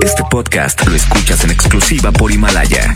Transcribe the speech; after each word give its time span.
Este 0.00 0.22
podcast 0.30 0.86
lo 0.86 0.94
escuchas 0.94 1.44
en 1.44 1.50
exclusiva 1.50 2.10
por 2.10 2.32
Himalaya. 2.32 2.94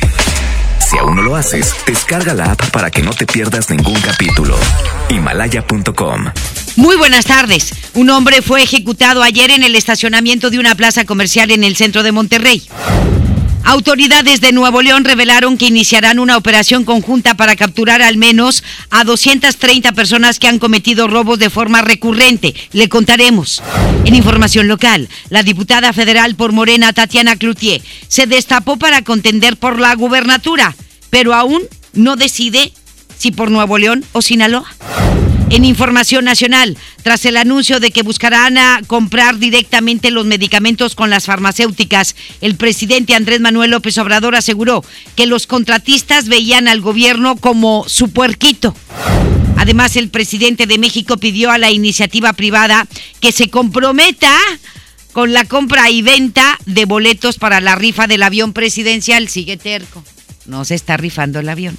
Si 0.79 0.96
aún 0.96 1.17
no 1.17 1.22
lo 1.22 1.37
haces, 1.37 1.75
descarga 1.87 2.33
la 2.33 2.53
app 2.53 2.71
para 2.71 2.91
que 2.91 3.03
no 3.03 3.12
te 3.12 3.26
pierdas 3.26 3.71
ningún 3.71 4.00
capítulo. 4.00 4.57
Himalaya.com 5.10 6.26
Muy 6.76 6.96
buenas 6.96 7.26
tardes. 7.26 7.74
Un 7.94 8.11
hombre 8.11 8.40
fue 8.40 8.62
ejecutado 8.62 9.22
ayer 9.22 9.50
en 9.50 9.62
el 9.62 9.77
estacionamiento 9.77 10.50
de 10.50 10.59
una 10.59 10.74
plaza 10.74 11.04
comercial 11.04 11.50
en 11.50 11.64
el 11.64 11.77
centro 11.77 12.02
de 12.02 12.12
Monterrey. 12.12 12.62
Autoridades 13.68 14.40
de 14.40 14.52
Nuevo 14.52 14.80
León 14.80 15.04
revelaron 15.04 15.58
que 15.58 15.66
iniciarán 15.66 16.20
una 16.20 16.36
operación 16.36 16.84
conjunta 16.84 17.34
para 17.34 17.56
capturar 17.56 18.00
al 18.00 18.16
menos 18.16 18.62
a 18.90 19.02
230 19.02 19.90
personas 19.90 20.38
que 20.38 20.46
han 20.46 20.60
cometido 20.60 21.08
robos 21.08 21.40
de 21.40 21.50
forma 21.50 21.82
recurrente. 21.82 22.54
Le 22.70 22.88
contaremos. 22.88 23.60
En 24.04 24.14
información 24.14 24.68
local, 24.68 25.08
la 25.30 25.42
diputada 25.42 25.92
federal 25.92 26.36
por 26.36 26.52
Morena, 26.52 26.92
Tatiana 26.92 27.34
Cloutier, 27.34 27.82
se 28.06 28.29
destapó 28.29 28.76
para 28.76 29.02
contender 29.02 29.57
por 29.57 29.80
la 29.80 29.96
gubernatura, 29.96 30.76
pero 31.10 31.35
aún 31.35 31.62
no 31.93 32.15
decide 32.15 32.73
si 33.19 33.33
por 33.33 33.51
Nuevo 33.51 33.79
León 33.79 34.05
o 34.12 34.23
Sinaloa. 34.23 34.73
En 35.49 35.65
información 35.65 36.25
nacional, 36.25 36.77
tras 37.05 37.25
el 37.25 37.37
anuncio 37.37 37.79
de 37.79 37.93
que 37.93 38.03
buscarán 38.03 38.57
comprar 38.87 39.39
directamente 39.39 40.11
los 40.11 40.27
medicamentos 40.27 40.97
con 40.97 41.09
las 41.09 41.27
farmacéuticas, 41.27 42.17
el 42.41 42.57
presidente 42.57 43.15
Andrés 43.15 43.41
Manuel 43.41 43.71
López 43.71 43.97
Obrador 43.99 44.35
aseguró 44.35 44.85
que 45.15 45.27
los 45.27 45.47
contratistas 45.47 46.29
veían 46.29 46.67
al 46.67 46.81
gobierno 46.81 47.37
como 47.37 47.85
su 47.89 48.11
puerquito. 48.11 48.75
Además, 49.57 49.97
el 49.97 50.11
presidente 50.11 50.67
de 50.67 50.79
México 50.79 51.17
pidió 51.17 51.53
a 51.53 51.59
la 51.59 51.71
iniciativa 51.71 52.33
privada 52.33 52.87
que 53.21 53.31
se 53.31 53.49
comprometa 53.49 54.37
con 55.13 55.33
la 55.33 55.45
compra 55.45 55.91
y 55.91 56.03
venta 56.03 56.59
de 56.67 56.85
boletos 56.85 57.39
para 57.39 57.61
la 57.61 57.77
rifa 57.77 58.07
del 58.07 58.25
avión 58.25 58.53
presidencial. 58.53 59.29
Sigue 59.29 59.57
terco. 59.57 60.03
No 60.45 60.65
se 60.65 60.75
está 60.75 60.97
rifando 60.97 61.38
el 61.38 61.49
avión. 61.49 61.79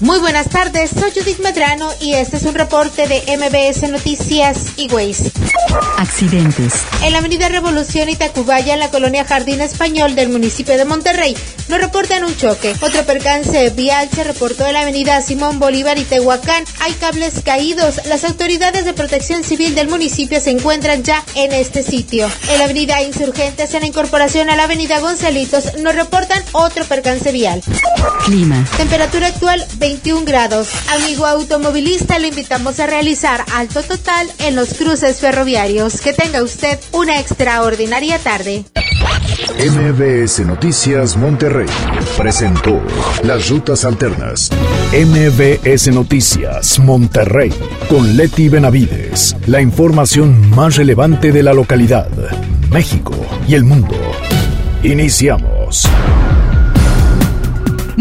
Muy 0.00 0.18
buenas 0.18 0.48
tardes, 0.48 0.90
soy 0.90 1.10
Judith 1.12 1.38
Medrano 1.38 1.88
y 2.00 2.14
este 2.14 2.36
es 2.36 2.42
un 2.42 2.54
reporte 2.54 3.06
de 3.06 3.22
MBS 3.36 3.88
Noticias 3.90 4.58
y 4.76 4.88
Ways. 4.92 5.30
Accidentes. 5.98 6.82
En 7.02 7.12
la 7.12 7.18
avenida 7.18 7.48
Revolución 7.48 8.08
y 8.08 8.16
Tacubaya, 8.16 8.74
en 8.74 8.80
la 8.80 8.90
colonia 8.90 9.24
Jardín 9.24 9.60
Español 9.60 10.14
del 10.14 10.28
municipio 10.28 10.76
de 10.76 10.84
Monterrey, 10.84 11.36
nos 11.68 11.80
reportan 11.80 12.24
un 12.24 12.36
choque. 12.36 12.74
Otro 12.80 13.04
percance 13.04 13.70
vial 13.70 14.08
se 14.14 14.24
reportó 14.24 14.66
en 14.66 14.74
la 14.74 14.82
avenida 14.82 15.20
Simón 15.22 15.58
Bolívar 15.58 15.98
y 15.98 16.04
Tehuacán. 16.04 16.64
Hay 16.80 16.92
cables 16.94 17.40
caídos. 17.44 18.00
Las 18.06 18.24
autoridades 18.24 18.84
de 18.84 18.92
protección 18.92 19.42
civil 19.44 19.74
del 19.74 19.88
municipio 19.88 20.40
se 20.40 20.50
encuentran 20.50 21.02
ya 21.02 21.24
en 21.34 21.52
este 21.52 21.82
sitio. 21.82 22.30
En 22.50 22.58
la 22.58 22.64
avenida 22.64 23.02
Insurgentes, 23.02 23.72
en 23.74 23.80
la 23.80 23.86
incorporación 23.86 24.50
a 24.50 24.56
la 24.56 24.64
avenida 24.64 25.00
Gonzalitos, 25.00 25.78
nos 25.78 25.94
reportan 25.94 26.42
otro 26.52 26.84
percance 26.84 27.32
vial. 27.32 27.62
Clima. 28.26 28.64
Temperatura 28.76 29.28
actual 29.28 29.64
21 29.78 30.24
grados. 30.24 30.68
Amigo 30.90 31.26
automovilista, 31.26 32.18
le 32.18 32.28
invitamos 32.28 32.80
a 32.80 32.86
realizar 32.86 33.44
alto 33.54 33.82
total 33.82 34.30
en 34.38 34.56
los 34.56 34.74
cruces 34.74 35.20
ferroviarios. 35.20 36.00
Que 36.00 36.12
tenga 36.12 36.42
usted 36.42 36.78
una 36.92 37.18
extraordinaria 37.20 38.18
tarde. 38.18 38.64
MBS 39.58 40.40
Noticias 40.40 41.16
Monterrey 41.16 41.66
presentó 42.16 42.80
Las 43.22 43.48
Rutas 43.48 43.84
Alternas. 43.84 44.50
MBS 44.92 45.88
Noticias 45.88 46.78
Monterrey 46.78 47.52
con 47.88 48.16
Leti 48.16 48.48
Benavides. 48.48 49.36
La 49.46 49.60
información 49.60 50.50
más 50.50 50.76
relevante 50.76 51.32
de 51.32 51.42
la 51.42 51.52
localidad, 51.52 52.08
México 52.70 53.14
y 53.46 53.54
el 53.54 53.64
mundo. 53.64 53.96
Iniciamos. 54.82 55.88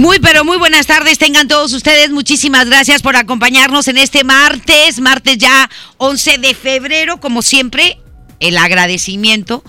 Muy, 0.04 0.20
pero 0.20 0.44
muy 0.44 0.58
buenas 0.58 0.86
tardes 0.86 1.18
tengan 1.18 1.48
todos 1.48 1.72
ustedes. 1.72 2.10
Muchísimas 2.10 2.66
gracias 2.66 3.02
por 3.02 3.16
acompañarnos 3.16 3.88
en 3.88 3.98
este 3.98 4.26
martes, 4.26 5.00
martes 5.00 5.38
ya 5.38 5.70
11 5.96 6.40
de 6.40 6.54
febrero, 6.54 7.22
como 7.22 7.42
siempre, 7.42 8.02
el 8.42 8.58
agradecimiento 8.58 9.64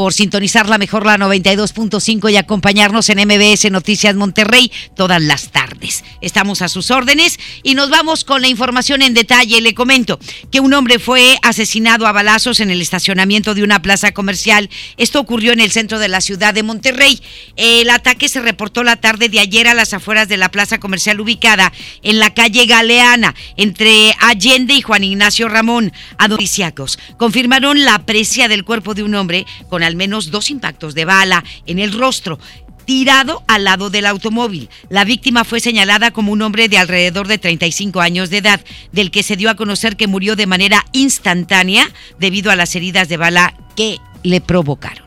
por 0.00 0.14
sintonizar 0.14 0.66
la 0.66 0.78
mejor 0.78 1.04
la 1.04 1.18
92.5 1.18 2.32
y 2.32 2.38
acompañarnos 2.38 3.10
en 3.10 3.18
MBS 3.18 3.70
Noticias 3.70 4.14
Monterrey 4.14 4.72
todas 4.96 5.20
las 5.20 5.50
tardes. 5.50 6.04
Estamos 6.22 6.62
a 6.62 6.70
sus 6.70 6.90
órdenes 6.90 7.38
y 7.62 7.74
nos 7.74 7.90
vamos 7.90 8.24
con 8.24 8.40
la 8.40 8.48
información 8.48 9.02
en 9.02 9.12
detalle. 9.12 9.60
Le 9.60 9.74
comento 9.74 10.18
que 10.50 10.60
un 10.60 10.72
hombre 10.72 10.98
fue 10.98 11.36
asesinado 11.42 12.06
a 12.06 12.12
balazos 12.12 12.60
en 12.60 12.70
el 12.70 12.80
estacionamiento 12.80 13.52
de 13.54 13.62
una 13.62 13.82
plaza 13.82 14.12
comercial. 14.12 14.70
Esto 14.96 15.20
ocurrió 15.20 15.52
en 15.52 15.60
el 15.60 15.70
centro 15.70 15.98
de 15.98 16.08
la 16.08 16.22
ciudad 16.22 16.54
de 16.54 16.62
Monterrey. 16.62 17.20
El 17.56 17.90
ataque 17.90 18.30
se 18.30 18.40
reportó 18.40 18.82
la 18.82 18.96
tarde 18.96 19.28
de 19.28 19.40
ayer 19.40 19.68
a 19.68 19.74
las 19.74 19.92
afueras 19.92 20.28
de 20.28 20.38
la 20.38 20.50
plaza 20.50 20.80
comercial 20.80 21.20
ubicada 21.20 21.74
en 22.02 22.20
la 22.20 22.32
calle 22.32 22.64
Galeana 22.64 23.34
entre 23.58 24.14
Allende 24.18 24.72
y 24.72 24.80
Juan 24.80 25.04
Ignacio 25.04 25.50
Ramón. 25.50 25.92
Adoriciacos 26.16 26.98
confirmaron 27.18 27.84
la 27.84 27.96
aprecia 27.96 28.48
del 28.48 28.64
cuerpo 28.64 28.94
de 28.94 29.02
un 29.02 29.14
hombre 29.14 29.44
con 29.68 29.89
al 29.90 29.96
menos 29.96 30.30
dos 30.30 30.50
impactos 30.50 30.94
de 30.94 31.04
bala 31.04 31.44
en 31.66 31.78
el 31.78 31.92
rostro 31.92 32.38
tirado 32.86 33.44
al 33.46 33.64
lado 33.64 33.90
del 33.90 34.06
automóvil. 34.06 34.68
La 34.88 35.04
víctima 35.04 35.44
fue 35.44 35.60
señalada 35.60 36.10
como 36.10 36.32
un 36.32 36.42
hombre 36.42 36.68
de 36.68 36.78
alrededor 36.78 37.28
de 37.28 37.38
35 37.38 38.00
años 38.00 38.30
de 38.30 38.38
edad, 38.38 38.60
del 38.90 39.10
que 39.10 39.22
se 39.22 39.36
dio 39.36 39.50
a 39.50 39.54
conocer 39.54 39.96
que 39.96 40.08
murió 40.08 40.34
de 40.34 40.46
manera 40.46 40.84
instantánea 40.92 41.88
debido 42.18 42.50
a 42.50 42.56
las 42.56 42.74
heridas 42.74 43.08
de 43.08 43.16
bala 43.16 43.54
que 43.76 43.98
le 44.22 44.40
provocaron. 44.40 45.04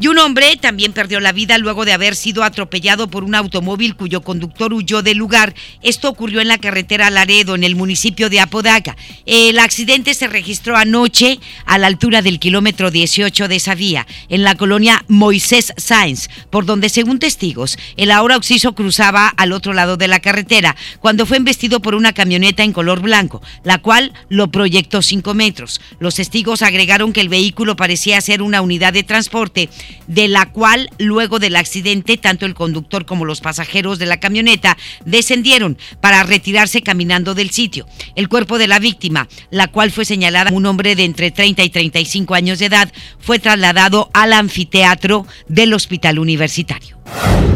Y 0.00 0.06
un 0.06 0.18
hombre 0.18 0.56
también 0.56 0.92
perdió 0.92 1.18
la 1.18 1.32
vida 1.32 1.58
luego 1.58 1.84
de 1.84 1.92
haber 1.92 2.14
sido 2.14 2.44
atropellado 2.44 3.10
por 3.10 3.24
un 3.24 3.34
automóvil 3.34 3.96
cuyo 3.96 4.20
conductor 4.20 4.72
huyó 4.72 5.02
del 5.02 5.18
lugar. 5.18 5.56
Esto 5.82 6.08
ocurrió 6.08 6.40
en 6.40 6.46
la 6.46 6.58
carretera 6.58 7.10
Laredo, 7.10 7.56
en 7.56 7.64
el 7.64 7.74
municipio 7.74 8.30
de 8.30 8.38
Apodaca. 8.38 8.96
El 9.26 9.58
accidente 9.58 10.14
se 10.14 10.28
registró 10.28 10.76
anoche 10.76 11.40
a 11.66 11.78
la 11.78 11.88
altura 11.88 12.22
del 12.22 12.38
kilómetro 12.38 12.92
18 12.92 13.48
de 13.48 13.56
esa 13.56 13.74
vía, 13.74 14.06
en 14.28 14.44
la 14.44 14.54
colonia 14.54 15.04
Moisés 15.08 15.72
Sáenz, 15.76 16.28
por 16.48 16.64
donde, 16.64 16.90
según 16.90 17.18
testigos, 17.18 17.76
el 17.96 18.12
ahora 18.12 18.36
occiso 18.36 18.76
cruzaba 18.76 19.26
al 19.26 19.50
otro 19.50 19.72
lado 19.72 19.96
de 19.96 20.06
la 20.06 20.20
carretera 20.20 20.76
cuando 21.00 21.26
fue 21.26 21.38
embestido 21.38 21.80
por 21.82 21.96
una 21.96 22.12
camioneta 22.12 22.62
en 22.62 22.72
color 22.72 23.00
blanco, 23.00 23.42
la 23.64 23.78
cual 23.78 24.12
lo 24.28 24.52
proyectó 24.52 25.02
5 25.02 25.34
metros. 25.34 25.80
Los 25.98 26.14
testigos 26.14 26.62
agregaron 26.62 27.12
que 27.12 27.20
el 27.20 27.28
vehículo 27.28 27.74
parecía 27.74 28.20
ser 28.20 28.42
una 28.42 28.60
unidad 28.60 28.92
de 28.92 29.02
transporte 29.02 29.68
de 30.06 30.28
la 30.28 30.46
cual 30.46 30.90
luego 30.98 31.38
del 31.38 31.56
accidente 31.56 32.16
tanto 32.16 32.46
el 32.46 32.54
conductor 32.54 33.06
como 33.06 33.24
los 33.24 33.40
pasajeros 33.40 33.98
de 33.98 34.06
la 34.06 34.20
camioneta 34.20 34.76
descendieron 35.04 35.78
para 36.00 36.22
retirarse 36.22 36.82
caminando 36.82 37.34
del 37.34 37.50
sitio. 37.50 37.86
El 38.14 38.28
cuerpo 38.28 38.58
de 38.58 38.68
la 38.68 38.78
víctima, 38.78 39.28
la 39.50 39.68
cual 39.68 39.90
fue 39.90 40.04
señalada 40.04 40.52
un 40.52 40.66
hombre 40.66 40.96
de 40.96 41.04
entre 41.04 41.30
30 41.30 41.62
y 41.62 41.70
35 41.70 42.34
años 42.34 42.58
de 42.58 42.66
edad, 42.66 42.92
fue 43.18 43.38
trasladado 43.38 44.10
al 44.12 44.32
anfiteatro 44.32 45.26
del 45.48 45.74
hospital 45.74 46.18
universitario. 46.18 46.97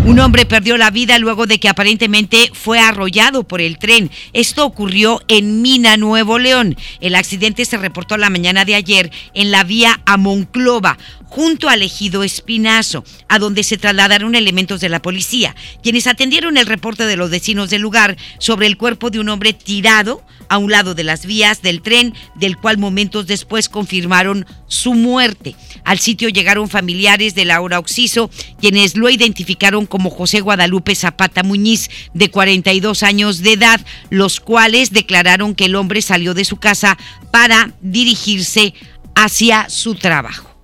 Un 0.04 0.18
hombre 0.18 0.46
perdió 0.46 0.76
la 0.76 0.90
vida 0.90 1.18
luego 1.18 1.46
de 1.46 1.60
que 1.60 1.68
aparentemente 1.68 2.50
fue 2.52 2.80
arrollado 2.80 3.44
por 3.44 3.60
el 3.60 3.78
tren. 3.78 4.10
Esto 4.32 4.66
ocurrió 4.66 5.20
en 5.28 5.62
Mina, 5.62 5.96
Nuevo 5.96 6.40
León. 6.40 6.76
El 7.00 7.14
accidente 7.14 7.64
se 7.64 7.78
reportó 7.78 8.16
la 8.16 8.28
mañana 8.28 8.64
de 8.64 8.74
ayer 8.74 9.12
en 9.32 9.52
la 9.52 9.62
vía 9.62 10.00
a 10.04 10.16
Monclova, 10.16 10.98
junto 11.26 11.68
al 11.68 11.82
ejido 11.82 12.24
Espinazo, 12.24 13.04
a 13.28 13.38
donde 13.38 13.62
se 13.62 13.78
trasladaron 13.78 14.34
elementos 14.34 14.80
de 14.80 14.88
la 14.88 15.00
policía, 15.00 15.54
quienes 15.82 16.08
atendieron 16.08 16.56
el 16.56 16.66
reporte 16.66 17.06
de 17.06 17.16
los 17.16 17.30
vecinos 17.30 17.70
del 17.70 17.82
lugar 17.82 18.16
sobre 18.38 18.66
el 18.66 18.76
cuerpo 18.76 19.08
de 19.08 19.20
un 19.20 19.28
hombre 19.28 19.52
tirado 19.52 20.24
a 20.52 20.58
un 20.58 20.70
lado 20.70 20.94
de 20.94 21.02
las 21.02 21.24
vías 21.24 21.62
del 21.62 21.80
tren, 21.80 22.12
del 22.34 22.58
cual 22.58 22.76
momentos 22.76 23.26
después 23.26 23.70
confirmaron 23.70 24.44
su 24.66 24.92
muerte. 24.92 25.56
Al 25.82 25.98
sitio 25.98 26.28
llegaron 26.28 26.68
familiares 26.68 27.34
de 27.34 27.46
Laura 27.46 27.78
Oxiso, 27.78 28.28
quienes 28.60 28.94
lo 28.94 29.08
identificaron 29.08 29.86
como 29.86 30.10
José 30.10 30.40
Guadalupe 30.40 30.94
Zapata 30.94 31.42
Muñiz, 31.42 31.88
de 32.12 32.30
42 32.30 33.02
años 33.02 33.38
de 33.38 33.54
edad, 33.54 33.80
los 34.10 34.40
cuales 34.40 34.90
declararon 34.90 35.54
que 35.54 35.64
el 35.64 35.74
hombre 35.74 36.02
salió 36.02 36.34
de 36.34 36.44
su 36.44 36.58
casa 36.58 36.98
para 37.30 37.72
dirigirse 37.80 38.74
hacia 39.14 39.70
su 39.70 39.94
trabajo. 39.94 40.54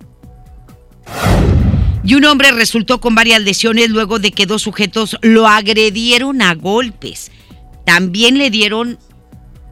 Y 2.03 2.13
un 2.13 2.25
hombre 2.25 2.51
resultó 2.51 3.01
con 3.01 3.15
varias 3.15 3.41
lesiones 3.41 3.89
luego 3.89 4.19
de 4.19 4.31
que 4.33 4.45
dos 4.45 4.61
sujetos 4.61 5.17
lo 5.23 5.47
agredieron 5.47 6.43
a 6.43 6.53
golpes. 6.53 7.31
También 7.87 8.37
le 8.37 8.51
dieron 8.51 8.99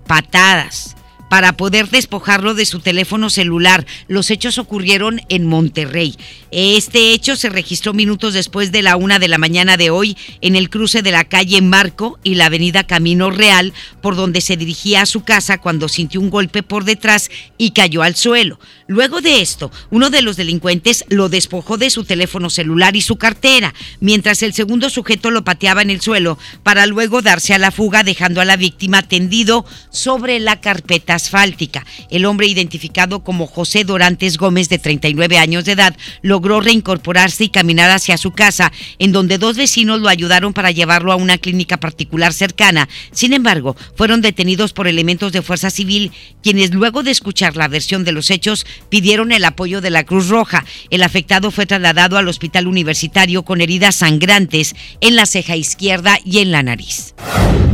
patadas, 0.07 0.96
para 1.29 1.53
poder 1.53 1.89
despojarlo 1.89 2.53
de 2.53 2.65
su 2.65 2.79
teléfono 2.79 3.29
celular. 3.29 3.85
Los 4.07 4.31
hechos 4.31 4.57
ocurrieron 4.57 5.21
en 5.29 5.45
Monterrey. 5.45 6.15
Este 6.51 7.13
hecho 7.13 7.35
se 7.35 7.49
registró 7.49 7.93
minutos 7.93 8.33
después 8.33 8.71
de 8.71 8.81
la 8.81 8.95
una 8.95 9.19
de 9.19 9.27
la 9.27 9.37
mañana 9.37 9.77
de 9.77 9.89
hoy 9.89 10.17
en 10.41 10.55
el 10.55 10.69
cruce 10.69 11.01
de 11.01 11.11
la 11.11 11.25
calle 11.25 11.61
Marco 11.61 12.19
y 12.23 12.35
la 12.35 12.45
avenida 12.45 12.85
Camino 12.85 13.31
Real, 13.31 13.73
por 14.01 14.15
donde 14.15 14.41
se 14.41 14.57
dirigía 14.57 15.01
a 15.01 15.05
su 15.05 15.23
casa 15.23 15.57
cuando 15.57 15.89
sintió 15.89 16.21
un 16.21 16.29
golpe 16.29 16.63
por 16.63 16.85
detrás 16.85 17.29
y 17.57 17.71
cayó 17.71 18.03
al 18.03 18.15
suelo. 18.15 18.59
Luego 18.87 19.19
de 19.19 19.41
esto, 19.41 19.71
uno 19.89 20.09
de 20.09 20.21
los 20.21 20.37
delincuentes 20.37 21.03
lo 21.09 21.27
despojó 21.27 21.77
de 21.77 21.89
su 21.89 22.05
teléfono 22.05 22.49
celular 22.49 22.95
y 22.95 23.01
su 23.01 23.17
cartera, 23.17 23.73
mientras 23.99 24.41
el 24.43 24.53
segundo 24.53 24.89
sujeto 24.89 25.31
lo 25.31 25.43
pateaba 25.43 25.81
en 25.81 25.89
el 25.89 26.01
suelo 26.01 26.37
para 26.63 26.85
luego 26.85 27.21
darse 27.21 27.53
a 27.53 27.59
la 27.59 27.71
fuga 27.71 28.03
dejando 28.03 28.39
a 28.39 28.45
la 28.45 28.55
víctima 28.55 29.01
tendido 29.01 29.65
sobre 29.89 30.39
la 30.39 30.61
carpeta 30.61 31.16
asfáltica. 31.17 31.85
El 32.09 32.25
hombre 32.25 32.47
identificado 32.47 33.23
como 33.23 33.45
José 33.45 33.83
Dorantes 33.83 34.37
Gómez 34.37 34.69
de 34.69 34.79
39 34.79 35.37
años 35.37 35.65
de 35.65 35.73
edad 35.73 35.97
logró 36.21 36.61
reincorporarse 36.61 37.43
y 37.43 37.49
caminar 37.49 37.91
hacia 37.91 38.17
su 38.17 38.31
casa, 38.31 38.71
en 38.99 39.11
donde 39.11 39.37
dos 39.37 39.57
vecinos 39.57 39.99
lo 39.99 40.07
ayudaron 40.07 40.53
para 40.53 40.71
llevarlo 40.71 41.11
a 41.11 41.17
una 41.17 41.37
clínica 41.37 41.77
particular 41.77 42.33
cercana. 42.33 42.87
Sin 43.11 43.33
embargo, 43.33 43.75
fueron 43.95 44.21
detenidos 44.21 44.73
por 44.73 44.87
elementos 44.87 45.31
de 45.33 45.41
fuerza 45.41 45.69
civil, 45.69 46.11
quienes 46.41 46.73
luego 46.73 47.03
de 47.03 47.11
escuchar 47.11 47.57
la 47.57 47.67
versión 47.67 48.03
de 48.03 48.13
los 48.13 48.31
hechos 48.31 48.65
pidieron 48.89 49.31
el 49.31 49.43
apoyo 49.43 49.81
de 49.81 49.89
la 49.89 50.05
Cruz 50.05 50.29
Roja. 50.29 50.65
El 50.89 51.03
afectado 51.03 51.51
fue 51.51 51.65
trasladado 51.65 52.17
al 52.17 52.27
hospital 52.27 52.67
universitario 52.67 53.43
con 53.43 53.61
heridas 53.61 53.97
sangrantes 53.97 54.75
en 55.01 55.15
la 55.15 55.25
ceja 55.25 55.55
izquierda 55.55 56.19
y 56.23 56.39
en 56.39 56.51
la 56.51 56.63
nariz. 56.63 57.13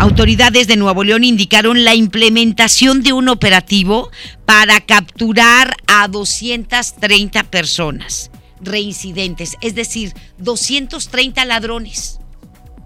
Autoridades 0.03 0.67
de 0.67 0.75
Nuevo 0.75 1.05
León 1.05 1.23
indicaron 1.23 1.85
la 1.85 1.95
implementación 1.95 3.03
de 3.03 3.13
un 3.13 3.29
operativo 3.29 4.11
para 4.45 4.81
capturar 4.81 5.77
a 5.87 6.09
230 6.09 7.45
personas 7.45 8.29
reincidentes, 8.59 9.55
es 9.61 9.75
decir, 9.75 10.13
230 10.39 11.45
ladrones, 11.45 12.19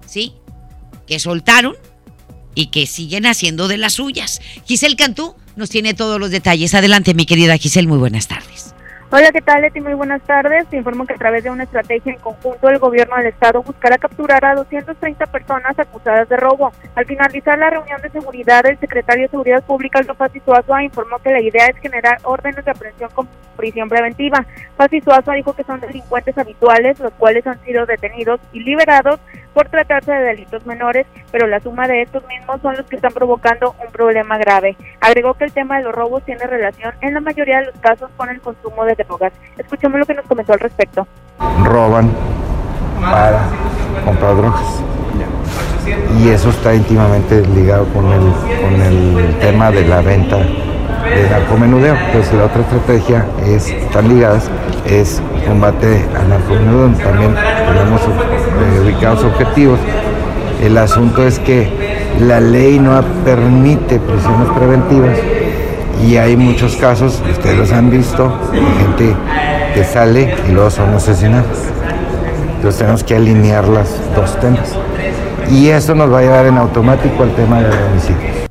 ¿sí? 0.05 0.33
Que 1.07 1.17
soltaron 1.17 1.75
y 2.53 2.67
que 2.67 2.85
siguen 2.85 3.25
haciendo 3.25 3.67
de 3.67 3.77
las 3.77 3.93
suyas. 3.93 4.39
Giselle 4.67 4.95
Cantú 4.95 5.33
nos 5.55 5.71
tiene 5.71 5.95
todos 5.95 6.19
los 6.19 6.29
detalles. 6.29 6.75
Adelante, 6.75 7.15
mi 7.15 7.25
querida 7.25 7.57
Giselle, 7.57 7.87
muy 7.87 7.97
buenas 7.97 8.27
tardes. 8.27 8.75
Hola, 9.09 9.31
¿qué 9.31 9.39
tal, 9.39 9.61
Leti? 9.61 9.79
Muy 9.79 9.93
buenas 9.93 10.21
tardes. 10.23 10.67
Te 10.67 10.75
informo 10.75 11.05
que 11.05 11.13
a 11.13 11.17
través 11.17 11.41
de 11.41 11.49
una 11.49 11.63
estrategia 11.63 12.11
en 12.11 12.19
conjunto, 12.19 12.67
el 12.67 12.77
gobierno 12.77 13.15
del 13.15 13.27
Estado 13.27 13.63
buscará 13.63 13.97
capturar 13.97 14.43
a 14.43 14.53
230 14.55 15.25
personas 15.27 15.79
acusadas 15.79 16.27
de 16.27 16.35
robo. 16.35 16.73
Al 16.93 17.05
finalizar 17.05 17.57
la 17.57 17.69
reunión 17.69 18.01
de 18.01 18.09
seguridad, 18.09 18.65
el 18.65 18.77
secretario 18.79 19.23
de 19.23 19.29
Seguridad 19.29 19.63
Pública, 19.63 19.99
Aldo 19.99 20.13
Suazo, 20.43 20.79
informó 20.81 21.19
que 21.19 21.31
la 21.31 21.39
idea 21.39 21.67
es 21.67 21.77
generar 21.77 22.17
órdenes 22.23 22.65
de 22.65 22.71
aprehensión 22.71 23.09
con 23.11 23.29
prisión 23.55 23.87
preventiva. 23.87 24.45
Suazo 25.03 25.31
dijo 25.31 25.53
que 25.53 25.63
son 25.63 25.79
delincuentes 25.79 26.37
habituales, 26.37 26.99
los 26.99 27.13
cuales 27.13 27.47
han 27.47 27.63
sido 27.63 27.85
detenidos 27.85 28.41
y 28.51 28.59
liberados 28.59 29.21
por 29.53 29.69
tratarse 29.69 30.11
de 30.11 30.23
delitos 30.23 30.65
menores, 30.67 31.07
pero 31.31 31.47
la 31.47 31.59
suma 31.59 31.87
de 31.87 32.03
estos 32.03 32.23
mismos 32.27 32.61
son 32.61 32.77
los 32.77 32.85
que 32.85 32.97
están 32.97 33.11
provocando 33.11 33.73
un 33.83 33.91
problema 33.91 34.37
grave. 34.37 34.77
Agregó 35.01 35.33
que 35.33 35.45
el 35.45 35.51
tema 35.51 35.77
de 35.77 35.85
los 35.85 35.95
robos 35.95 36.23
tiene 36.25 36.45
relación 36.45 36.93
en 37.01 37.15
la 37.15 37.21
mayoría 37.21 37.61
de 37.61 37.65
los 37.67 37.79
casos 37.79 38.11
con 38.17 38.29
el 38.29 38.39
consumo 38.39 38.85
de 38.85 38.95
Escuchemos 39.57 39.99
lo 39.99 40.05
que 40.05 40.13
nos 40.13 40.25
comentó 40.25 40.53
al 40.53 40.59
respecto. 40.59 41.07
Roban 41.63 42.11
para 43.01 43.43
comprar 44.05 44.35
drogas. 44.35 44.83
Y 46.19 46.29
eso 46.29 46.49
está 46.49 46.73
íntimamente 46.73 47.45
ligado 47.47 47.85
con 47.93 48.05
el, 48.11 48.33
con 48.61 48.81
el 48.81 49.35
tema 49.39 49.71
de 49.71 49.87
la 49.87 50.01
venta 50.01 50.37
de 50.37 51.29
narcomenudeo. 51.29 51.95
Entonces 51.95 52.33
la 52.33 52.45
otra 52.45 52.61
estrategia 52.61 53.25
es, 53.45 53.67
están 53.69 54.09
ligadas, 54.09 54.49
es 54.85 55.21
combate 55.47 56.05
al 56.17 56.29
narcomenudeo. 56.29 56.97
También 56.97 57.35
tenemos 57.35 58.01
eh, 58.01 58.79
ubicados 58.83 59.23
objetivos. 59.23 59.79
El 60.61 60.77
asunto 60.77 61.25
es 61.25 61.39
que 61.39 61.69
la 62.19 62.39
ley 62.39 62.79
no 62.79 62.99
permite 63.23 63.99
prisiones 63.99 64.49
preventivas 64.57 65.17
y 66.05 66.17
hay 66.17 66.35
muchos 66.35 66.75
casos, 66.75 67.21
ustedes 67.29 67.57
los 67.57 67.71
han 67.71 67.89
visto, 67.89 68.29
de 68.51 68.59
gente 68.59 69.15
que 69.73 69.83
sale 69.83 70.35
y 70.47 70.51
luego 70.51 70.69
son 70.69 70.93
asesinados. 70.93 71.57
Entonces 72.55 72.79
tenemos 72.79 73.03
que 73.03 73.15
alinear 73.15 73.67
las 73.67 74.15
dos 74.15 74.39
temas. 74.39 74.77
Y 75.51 75.69
eso 75.69 75.95
nos 75.95 76.11
va 76.11 76.19
a 76.19 76.21
llevar 76.21 76.45
en 76.47 76.57
automático 76.57 77.23
al 77.23 77.33
tema 77.35 77.61
de 77.61 77.83
homicidios. 77.83 78.47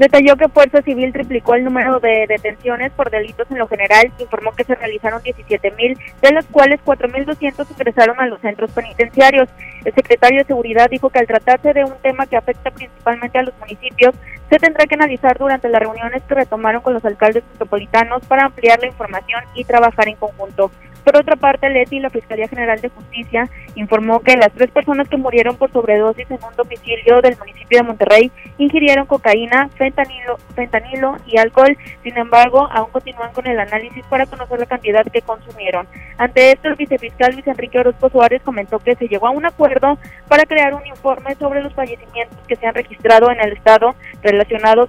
Detalló 0.00 0.34
que 0.36 0.48
Fuerza 0.48 0.80
Civil 0.80 1.12
triplicó 1.12 1.54
el 1.54 1.64
número 1.64 2.00
de 2.00 2.24
detenciones 2.26 2.90
por 2.92 3.10
delitos 3.10 3.46
en 3.50 3.58
lo 3.58 3.68
general. 3.68 4.10
Informó 4.18 4.52
que 4.52 4.64
se 4.64 4.74
realizaron 4.74 5.22
17 5.22 5.72
mil, 5.72 5.98
de 6.22 6.32
las 6.32 6.46
cuales 6.46 6.80
4.200 6.86 7.66
ingresaron 7.70 8.18
a 8.18 8.26
los 8.26 8.40
centros 8.40 8.70
penitenciarios. 8.70 9.50
El 9.84 9.92
secretario 9.92 10.38
de 10.38 10.46
Seguridad 10.46 10.88
dijo 10.88 11.10
que 11.10 11.18
al 11.18 11.26
tratarse 11.26 11.74
de 11.74 11.84
un 11.84 11.96
tema 12.02 12.26
que 12.26 12.38
afecta 12.38 12.70
principalmente 12.70 13.40
a 13.40 13.42
los 13.42 13.54
municipios, 13.58 14.14
se 14.50 14.58
tendrá 14.58 14.84
que 14.86 14.96
analizar 14.96 15.38
durante 15.38 15.68
las 15.68 15.80
reuniones 15.80 16.22
que 16.24 16.34
retomaron 16.34 16.82
con 16.82 16.92
los 16.92 17.04
alcaldes 17.04 17.44
metropolitanos 17.52 18.26
para 18.26 18.46
ampliar 18.46 18.80
la 18.80 18.88
información 18.88 19.44
y 19.54 19.64
trabajar 19.64 20.08
en 20.08 20.16
conjunto. 20.16 20.70
Por 21.04 21.16
otra 21.16 21.36
parte, 21.36 21.70
Leti, 21.70 21.98
la 21.98 22.10
Fiscalía 22.10 22.48
General 22.48 22.80
de 22.80 22.90
Justicia, 22.90 23.48
informó 23.74 24.20
que 24.20 24.36
las 24.36 24.52
tres 24.52 24.70
personas 24.70 25.08
que 25.08 25.16
murieron 25.16 25.56
por 25.56 25.72
sobredosis 25.72 26.30
en 26.30 26.38
un 26.44 26.54
domicilio 26.56 27.22
del 27.22 27.38
municipio 27.38 27.78
de 27.78 27.84
Monterrey 27.84 28.32
ingirieron 28.58 29.06
cocaína, 29.06 29.68
fentanilo, 29.76 30.36
fentanilo 30.54 31.16
y 31.26 31.38
alcohol. 31.38 31.76
Sin 32.02 32.18
embargo, 32.18 32.68
aún 32.70 32.90
continúan 32.90 33.32
con 33.32 33.46
el 33.46 33.58
análisis 33.58 34.04
para 34.06 34.26
conocer 34.26 34.60
la 34.60 34.66
cantidad 34.66 35.04
que 35.06 35.22
consumieron. 35.22 35.86
Ante 36.18 36.52
esto, 36.52 36.68
el 36.68 36.74
vicefiscal 36.74 37.32
Luis 37.32 37.46
Enrique 37.46 37.78
Orozco 37.78 38.10
Suárez 38.10 38.42
comentó 38.42 38.78
que 38.78 38.94
se 38.96 39.08
llegó 39.08 39.26
a 39.26 39.30
un 39.30 39.46
acuerdo 39.46 39.98
para 40.28 40.44
crear 40.44 40.74
un 40.74 40.86
informe 40.86 41.34
sobre 41.36 41.62
los 41.62 41.72
fallecimientos 41.72 42.38
que 42.46 42.56
se 42.56 42.66
han 42.66 42.74
registrado 42.74 43.30
en 43.30 43.40
el 43.40 43.52
Estado 43.52 43.94
relacionados 44.22 44.39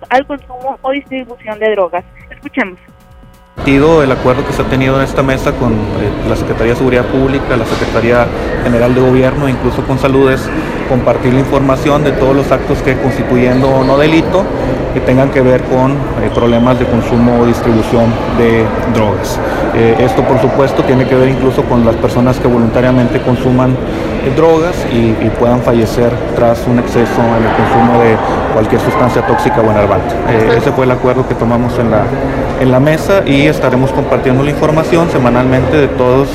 al 0.10 0.26
consumo 0.26 0.78
o 0.82 0.92
distribución 0.92 1.60
de 1.60 1.72
drogas. 1.72 2.04
Escuchemos 2.30 2.80
el 3.66 4.12
acuerdo 4.12 4.46
que 4.46 4.54
se 4.54 4.62
ha 4.62 4.66
tenido 4.66 4.98
en 4.98 5.04
esta 5.04 5.22
mesa 5.22 5.52
con 5.52 5.74
eh, 5.74 6.28
la 6.28 6.36
Secretaría 6.36 6.74
de 6.74 6.78
Seguridad 6.78 7.06
Pública, 7.06 7.56
la 7.56 7.66
Secretaría 7.66 8.26
General 8.64 8.94
de 8.94 9.02
Gobierno, 9.02 9.48
incluso 9.48 9.84
con 9.84 10.00
Salud, 10.00 10.32
es 10.32 10.50
compartir 10.90 11.34
la 11.34 11.40
información 11.42 12.04
de 12.04 12.12
todos 12.12 12.36
los 12.36 12.52
actos 12.52 12.82
que 12.82 12.98
constituyendo 12.98 13.70
o 13.70 13.84
no 13.84 13.98
delito 13.98 14.44
que 14.94 15.00
tengan 15.00 15.30
que 15.30 15.42
ver 15.42 15.62
con 15.64 15.92
eh, 15.92 16.30
problemas 16.34 16.80
de 16.80 16.86
consumo 16.86 17.40
o 17.40 17.46
distribución 17.46 18.12
de 18.38 18.66
drogas. 18.94 19.40
Eh, 19.76 19.96
esto 20.00 20.24
por 20.24 20.40
supuesto 20.42 20.84
tiene 20.84 21.06
que 21.06 21.16
ver 21.16 21.30
incluso 21.30 21.64
con 21.64 21.86
las 21.86 21.96
personas 21.96 22.40
que 22.40 22.48
voluntariamente 22.48 23.22
consuman 23.22 23.78
drogas 24.30 24.76
y, 24.92 25.12
puedan 25.40 25.62
fallecer 25.62 26.12
tras 26.36 26.68
un 26.68 26.78
exceso 26.78 27.22
en 27.22 27.44
el 27.44 27.56
consumo 27.56 28.04
de 28.04 28.16
cualquier 28.54 28.80
sustancia 28.82 29.26
tóxica 29.26 29.62
o 29.62 29.72
enervante. 29.72 30.14
ese 30.56 30.72
fue 30.72 30.86
el 30.86 30.92
acuerdo 30.92 31.28
que 31.28 31.34
tomamos 31.34 31.80
en 31.80 31.90
la, 31.90 32.04
en 32.60 32.72
la 32.72 32.80
mesa 32.80 33.24
y 33.26 33.48
estaremos 33.48 33.92
compartiendo 33.92 34.44
la 34.44 34.52
información 34.52 35.10
semanalmente 35.10 35.78
de 35.78 35.88
todos 35.88 36.28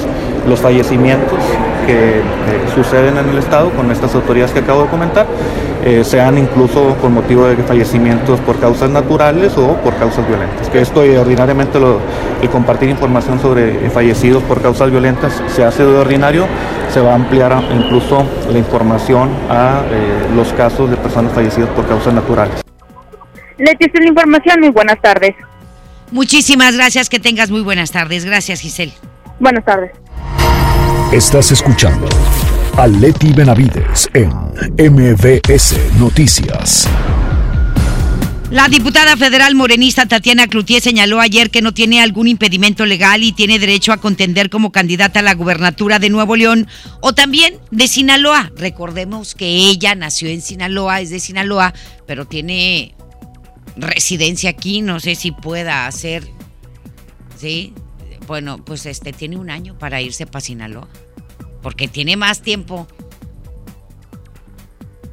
los 0.48 0.60
fallecimientos 0.60 1.38
que 1.86 2.18
eh, 2.18 2.22
suceden 2.74 3.16
en 3.16 3.28
el 3.28 3.38
Estado 3.38 3.70
con 3.70 3.90
estas 3.90 4.14
autoridades 4.14 4.52
que 4.52 4.58
acabo 4.60 4.82
de 4.82 4.88
comentar, 4.88 5.26
eh, 5.84 6.02
sean 6.04 6.36
incluso 6.36 6.96
con 7.00 7.14
motivo 7.14 7.46
de 7.46 7.56
fallecimientos 7.56 8.40
por 8.40 8.58
causas 8.58 8.90
naturales 8.90 9.56
o 9.56 9.76
por 9.76 9.94
causas 9.96 10.26
violentas. 10.26 10.68
Que 10.68 10.80
esto 10.80 11.04
eh, 11.04 11.18
ordinariamente 11.18 11.78
lo, 11.78 12.00
el 12.42 12.50
compartir 12.50 12.90
información 12.90 13.40
sobre 13.40 13.88
fallecidos 13.90 14.42
por 14.42 14.60
causas 14.60 14.90
violentas 14.90 15.40
se 15.54 15.64
hace 15.64 15.84
de 15.84 15.96
ordinario, 15.96 16.46
se 16.90 17.00
va 17.00 17.12
a 17.12 17.14
ampliar 17.14 17.62
incluso 17.72 18.26
la 18.50 18.58
información 18.58 19.30
a 19.48 19.82
los 20.34 20.52
casos 20.52 20.90
de 20.90 20.96
personas 20.96 21.32
fallecidas 21.32 21.68
por 21.70 21.86
causas 21.86 22.12
naturales. 22.12 22.62
Leti, 23.58 23.86
la 23.98 24.08
información, 24.08 24.60
muy 24.60 24.70
buenas 24.70 25.00
tardes. 25.00 25.34
Muchísimas 26.10 26.76
gracias, 26.76 27.08
que 27.08 27.18
tengas 27.18 27.50
muy 27.50 27.62
buenas 27.62 27.90
tardes. 27.90 28.24
Gracias, 28.24 28.60
Giselle. 28.60 28.92
Buenas 29.40 29.64
tardes. 29.64 29.92
Estás 31.12 31.52
escuchando 31.52 32.08
a 32.76 32.86
Leti 32.86 33.32
Benavides 33.32 34.08
en 34.12 34.30
MBS 34.30 35.76
Noticias. 35.98 36.88
La 38.50 38.68
diputada 38.68 39.16
federal 39.16 39.54
morenista 39.54 40.06
Tatiana 40.06 40.46
Cloutier 40.46 40.80
señaló 40.80 41.20
ayer 41.20 41.50
que 41.50 41.62
no 41.62 41.74
tiene 41.74 42.00
algún 42.00 42.28
impedimento 42.28 42.86
legal 42.86 43.24
y 43.24 43.32
tiene 43.32 43.58
derecho 43.58 43.92
a 43.92 43.96
contender 43.96 44.50
como 44.50 44.70
candidata 44.70 45.20
a 45.20 45.22
la 45.22 45.34
gubernatura 45.34 45.98
de 45.98 46.10
Nuevo 46.10 46.36
León 46.36 46.68
o 47.00 47.12
también 47.12 47.58
de 47.70 47.88
Sinaloa. 47.88 48.52
Recordemos 48.56 49.34
que 49.34 49.46
ella 49.46 49.94
nació 49.94 50.28
en 50.28 50.42
Sinaloa, 50.42 51.00
es 51.00 51.10
de 51.10 51.18
Sinaloa, 51.18 51.74
pero 52.06 52.26
tiene 52.26 52.94
residencia 53.76 54.50
aquí, 54.50 54.80
no 54.80 55.00
sé 55.00 55.16
si 55.16 55.32
pueda 55.32 55.86
hacer, 55.86 56.28
¿sí? 57.36 57.72
Bueno, 58.26 58.64
pues 58.64 58.86
este 58.86 59.12
tiene 59.12 59.36
un 59.36 59.50
año 59.50 59.78
para 59.78 60.00
irse 60.00 60.26
para 60.26 60.40
Sinaloa, 60.40 60.88
porque 61.62 61.88
tiene 61.88 62.16
más 62.16 62.42
tiempo. 62.42 62.86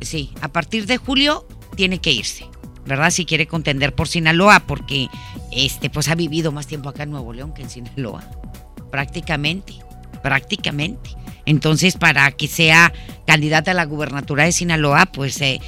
Sí, 0.01 0.31
a 0.41 0.49
partir 0.49 0.85
de 0.85 0.97
julio 0.97 1.47
tiene 1.75 1.99
que 1.99 2.11
irse. 2.11 2.47
¿verdad? 2.85 3.11
Si 3.11 3.25
quiere 3.25 3.47
contender 3.47 3.93
por 3.93 4.07
Sinaloa, 4.07 4.61
porque 4.61 5.09
este, 5.51 5.89
pues 5.89 6.09
ha 6.09 6.15
vivido 6.15 6.51
más 6.51 6.67
tiempo 6.67 6.89
acá 6.89 7.03
en 7.03 7.11
Nuevo 7.11 7.33
León 7.33 7.53
que 7.53 7.61
en 7.61 7.69
Sinaloa. 7.69 8.23
Prácticamente, 8.91 9.73
prácticamente. 10.21 11.11
Entonces, 11.45 11.97
para 11.97 12.31
que 12.31 12.47
sea 12.47 12.93
candidata 13.27 13.71
a 13.71 13.73
la 13.73 13.85
gubernatura 13.85 14.45
de 14.45 14.51
Sinaloa, 14.51 15.07
pues 15.07 15.39
eh, 15.41 15.61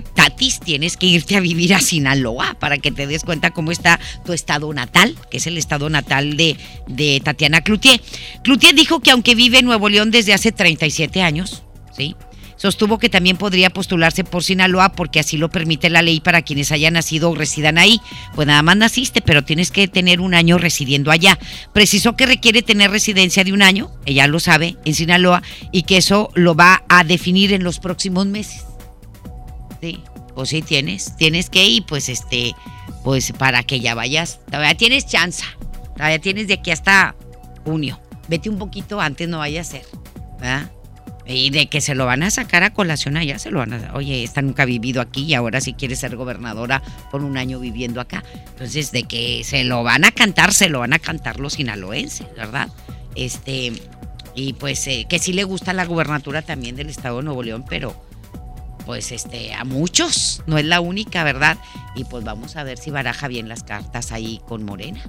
Tatis, 0.00 0.60
tienes 0.60 0.96
que 0.96 1.06
irte 1.06 1.36
a 1.36 1.40
vivir 1.40 1.74
a 1.74 1.80
Sinaloa 1.80 2.56
para 2.58 2.78
que 2.78 2.90
te 2.90 3.06
des 3.06 3.24
cuenta 3.24 3.50
cómo 3.50 3.72
está 3.72 3.98
tu 4.24 4.32
estado 4.32 4.72
natal, 4.72 5.16
que 5.30 5.38
es 5.38 5.46
el 5.46 5.58
estado 5.58 5.90
natal 5.90 6.36
de, 6.36 7.20
Tatiana 7.24 7.62
Cloutier. 7.62 8.00
Cloutier 8.42 8.74
dijo 8.74 9.00
que 9.00 9.10
aunque 9.10 9.34
vive 9.34 9.58
en 9.58 9.66
Nuevo 9.66 9.88
León 9.88 10.10
desde 10.10 10.34
hace 10.34 10.52
37 10.52 11.22
años, 11.22 11.62
¿sí? 11.96 12.16
Sostuvo 12.62 13.00
que 13.00 13.08
también 13.08 13.36
podría 13.38 13.70
postularse 13.70 14.22
por 14.22 14.44
Sinaloa 14.44 14.90
porque 14.92 15.18
así 15.18 15.36
lo 15.36 15.50
permite 15.50 15.90
la 15.90 16.00
ley 16.00 16.20
para 16.20 16.42
quienes 16.42 16.70
hayan 16.70 16.92
nacido 16.92 17.30
o 17.30 17.34
residan 17.34 17.76
ahí. 17.76 18.00
Pues 18.36 18.46
nada 18.46 18.62
más 18.62 18.76
naciste, 18.76 19.20
pero 19.20 19.42
tienes 19.42 19.72
que 19.72 19.88
tener 19.88 20.20
un 20.20 20.32
año 20.32 20.58
residiendo 20.58 21.10
allá. 21.10 21.40
Precisó 21.72 22.14
que 22.14 22.24
requiere 22.24 22.62
tener 22.62 22.92
residencia 22.92 23.42
de 23.42 23.52
un 23.52 23.62
año, 23.62 23.90
ella 24.06 24.28
lo 24.28 24.38
sabe, 24.38 24.76
en 24.84 24.94
Sinaloa, 24.94 25.42
y 25.72 25.82
que 25.82 25.96
eso 25.96 26.30
lo 26.34 26.54
va 26.54 26.84
a 26.88 27.02
definir 27.02 27.52
en 27.52 27.64
los 27.64 27.80
próximos 27.80 28.26
meses. 28.26 28.64
Sí, 29.82 30.00
pues 30.36 30.50
sí 30.50 30.62
tienes, 30.62 31.16
tienes 31.16 31.50
que 31.50 31.66
ir, 31.66 31.84
pues 31.84 32.08
este, 32.08 32.54
pues 33.02 33.32
para 33.32 33.64
que 33.64 33.80
ya 33.80 33.96
vayas, 33.96 34.38
todavía 34.46 34.76
tienes 34.76 35.06
chance, 35.06 35.42
todavía 35.96 36.20
tienes 36.20 36.46
de 36.46 36.54
aquí 36.54 36.70
hasta 36.70 37.16
junio. 37.64 38.00
Vete 38.28 38.48
un 38.48 38.58
poquito 38.58 39.00
antes, 39.00 39.28
no 39.28 39.38
vaya 39.38 39.62
a 39.62 39.64
ser, 39.64 39.84
¿verdad? 40.38 40.70
Y 41.26 41.50
de 41.50 41.66
que 41.66 41.80
se 41.80 41.96
lo 41.96 42.06
van 42.06 42.22
a 42.22 42.30
sacar 42.30 42.62
a 42.62 42.72
colación 42.72 43.16
allá, 43.16 43.40
se 43.40 43.50
lo 43.50 43.58
van 43.58 43.72
a... 43.72 43.90
Oye, 43.94 44.22
esta 44.22 44.40
nunca 44.40 44.62
ha 44.62 44.66
vivido 44.66 45.00
aquí 45.00 45.24
y 45.24 45.34
ahora 45.34 45.60
si 45.60 45.72
quiere 45.72 45.96
ser 45.96 46.14
gobernadora 46.14 46.80
por 47.10 47.24
un 47.24 47.36
año 47.36 47.58
viviendo 47.58 48.00
acá. 48.00 48.22
Entonces, 48.50 48.92
de 48.92 49.02
que 49.02 49.42
se 49.42 49.64
lo 49.64 49.82
van 49.82 50.04
a 50.04 50.12
cantar, 50.12 50.54
se 50.54 50.68
lo 50.68 50.78
van 50.78 50.92
a 50.92 51.00
cantar 51.00 51.40
los 51.40 51.54
sinaloenses, 51.54 52.28
¿verdad? 52.36 52.68
Este, 53.16 53.72
y 54.36 54.52
pues 54.52 54.86
eh, 54.86 55.06
que 55.08 55.18
sí 55.18 55.32
le 55.32 55.42
gusta 55.42 55.72
la 55.72 55.86
gubernatura 55.86 56.42
también 56.42 56.76
del 56.76 56.88
estado 56.88 57.16
de 57.16 57.24
Nuevo 57.24 57.42
León, 57.42 57.64
pero 57.68 58.11
pues 58.86 59.12
este, 59.12 59.54
a 59.54 59.64
muchos, 59.64 60.42
no 60.46 60.58
es 60.58 60.64
la 60.64 60.80
única, 60.80 61.24
¿verdad? 61.24 61.58
Y 61.94 62.04
pues 62.04 62.24
vamos 62.24 62.56
a 62.56 62.64
ver 62.64 62.78
si 62.78 62.90
baraja 62.90 63.28
bien 63.28 63.48
las 63.48 63.62
cartas 63.62 64.12
ahí 64.12 64.40
con 64.46 64.64
Morena. 64.64 65.02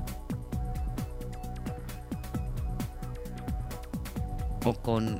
O 4.63 4.73
con 4.73 5.19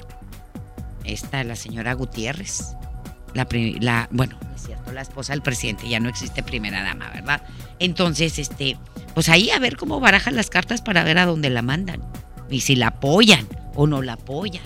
esta, 1.04 1.44
la 1.44 1.56
señora 1.56 1.94
Gutiérrez. 1.94 2.76
La, 3.34 3.48
la, 3.80 4.08
bueno, 4.12 4.38
es 4.56 4.64
cierto, 4.64 4.92
la 4.92 5.02
esposa 5.02 5.34
del 5.34 5.42
presidente, 5.42 5.90
ya 5.90 6.00
no 6.00 6.08
existe 6.08 6.44
primera 6.44 6.84
dama, 6.84 7.10
¿verdad? 7.10 7.42
Entonces, 7.80 8.38
este, 8.38 8.78
pues 9.14 9.28
ahí 9.30 9.50
a 9.50 9.60
ver 9.60 9.76
cómo 9.76 10.00
barajan 10.00 10.36
las 10.36 10.50
cartas 10.50 10.82
para 10.82 11.04
ver 11.04 11.18
a 11.18 11.26
dónde 11.26 11.50
la 11.50 11.62
mandan. 11.62 12.02
Y 12.50 12.62
si 12.62 12.76
la 12.76 12.88
apoyan 12.88 13.48
o 13.76 13.88
no 13.88 14.02
la 14.02 14.14
apoyan. 14.14 14.64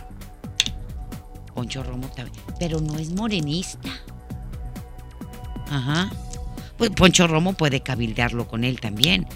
Poncho 1.57 1.81
Romo 1.81 2.07
también. 2.09 2.45
Pero 2.59 2.79
no 2.79 2.99
es 2.99 3.09
morenista. 3.09 3.89
Ajá. 5.71 6.11
Pues 6.77 6.91
Poncho 6.91 7.25
Romo 7.25 7.53
puede 7.53 7.81
cabildearlo 7.81 8.47
con 8.47 8.63
él 8.63 8.79
también. 8.79 9.27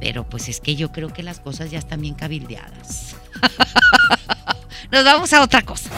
Pero 0.00 0.26
pues 0.26 0.48
es 0.48 0.60
que 0.60 0.74
yo 0.74 0.90
creo 0.90 1.12
que 1.12 1.22
las 1.22 1.38
cosas 1.38 1.70
ya 1.70 1.78
están 1.78 2.00
bien 2.00 2.14
cabildeadas. 2.14 3.16
Nos 4.90 5.04
vamos 5.04 5.34
a 5.34 5.42
otra 5.42 5.60
cosa. 5.60 5.90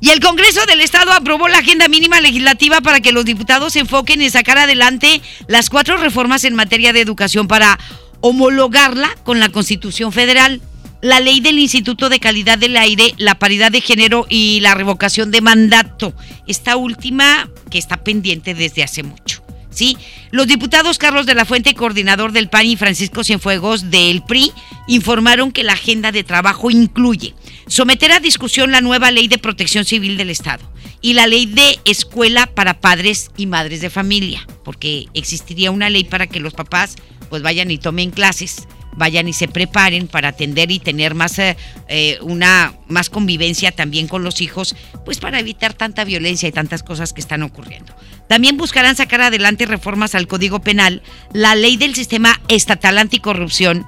Y 0.00 0.08
el 0.08 0.20
Congreso 0.20 0.64
del 0.64 0.80
Estado 0.80 1.12
aprobó 1.12 1.48
la 1.48 1.58
agenda 1.58 1.86
mínima 1.88 2.22
legislativa 2.22 2.80
para 2.80 3.00
que 3.00 3.12
los 3.12 3.26
diputados 3.26 3.74
se 3.74 3.80
enfoquen 3.80 4.22
en 4.22 4.30
sacar 4.30 4.56
adelante 4.56 5.20
las 5.48 5.68
cuatro 5.68 5.98
reformas 5.98 6.44
en 6.44 6.54
materia 6.54 6.94
de 6.94 7.02
educación 7.02 7.46
para 7.46 7.78
homologarla 8.22 9.10
con 9.22 9.38
la 9.38 9.50
Constitución 9.50 10.12
Federal, 10.12 10.62
la 11.02 11.18
ley 11.18 11.40
del 11.40 11.58
Instituto 11.58 12.08
de 12.08 12.20
Calidad 12.20 12.58
del 12.58 12.76
Aire, 12.76 13.12
la 13.18 13.34
paridad 13.34 13.72
de 13.72 13.80
género 13.80 14.24
y 14.28 14.60
la 14.60 14.74
revocación 14.74 15.30
de 15.30 15.40
mandato. 15.40 16.14
Esta 16.46 16.76
última 16.76 17.50
que 17.70 17.78
está 17.78 18.04
pendiente 18.04 18.54
desde 18.54 18.84
hace 18.84 19.02
mucho. 19.02 19.42
¿sí? 19.70 19.98
Los 20.30 20.46
diputados 20.46 20.98
Carlos 20.98 21.26
de 21.26 21.34
la 21.34 21.44
Fuente, 21.44 21.74
coordinador 21.74 22.30
del 22.30 22.48
PAN, 22.48 22.66
y 22.66 22.76
Francisco 22.76 23.24
Cienfuegos 23.24 23.90
del 23.90 24.22
PRI 24.22 24.52
informaron 24.86 25.50
que 25.50 25.64
la 25.64 25.72
agenda 25.72 26.12
de 26.12 26.22
trabajo 26.22 26.70
incluye 26.70 27.34
someter 27.66 28.12
a 28.12 28.20
discusión 28.20 28.70
la 28.70 28.80
nueva 28.80 29.10
ley 29.10 29.26
de 29.26 29.38
protección 29.38 29.84
civil 29.84 30.16
del 30.16 30.30
Estado 30.30 30.62
y 31.00 31.14
la 31.14 31.26
ley 31.26 31.46
de 31.46 31.80
escuela 31.84 32.46
para 32.46 32.80
padres 32.80 33.32
y 33.36 33.46
madres 33.46 33.80
de 33.80 33.90
familia, 33.90 34.46
porque 34.64 35.06
existiría 35.14 35.72
una 35.72 35.90
ley 35.90 36.04
para 36.04 36.28
que 36.28 36.38
los 36.38 36.54
papás 36.54 36.94
pues 37.28 37.42
vayan 37.42 37.72
y 37.72 37.78
tomen 37.78 38.12
clases 38.12 38.68
vayan 38.94 39.28
y 39.28 39.32
se 39.32 39.48
preparen 39.48 40.08
para 40.08 40.28
atender 40.28 40.70
y 40.70 40.78
tener 40.78 41.14
más 41.14 41.38
eh, 41.38 41.56
eh, 41.88 42.18
una 42.22 42.74
más 42.88 43.10
convivencia 43.10 43.72
también 43.72 44.08
con 44.08 44.22
los 44.22 44.40
hijos, 44.40 44.76
pues 45.04 45.18
para 45.18 45.40
evitar 45.40 45.74
tanta 45.74 46.04
violencia 46.04 46.48
y 46.48 46.52
tantas 46.52 46.82
cosas 46.82 47.12
que 47.12 47.20
están 47.20 47.42
ocurriendo. 47.42 47.94
También 48.28 48.56
buscarán 48.56 48.96
sacar 48.96 49.20
adelante 49.20 49.66
reformas 49.66 50.14
al 50.14 50.26
Código 50.26 50.60
Penal, 50.60 51.02
la 51.32 51.54
ley 51.54 51.76
del 51.76 51.94
sistema 51.94 52.40
estatal 52.48 52.98
anticorrupción. 52.98 53.86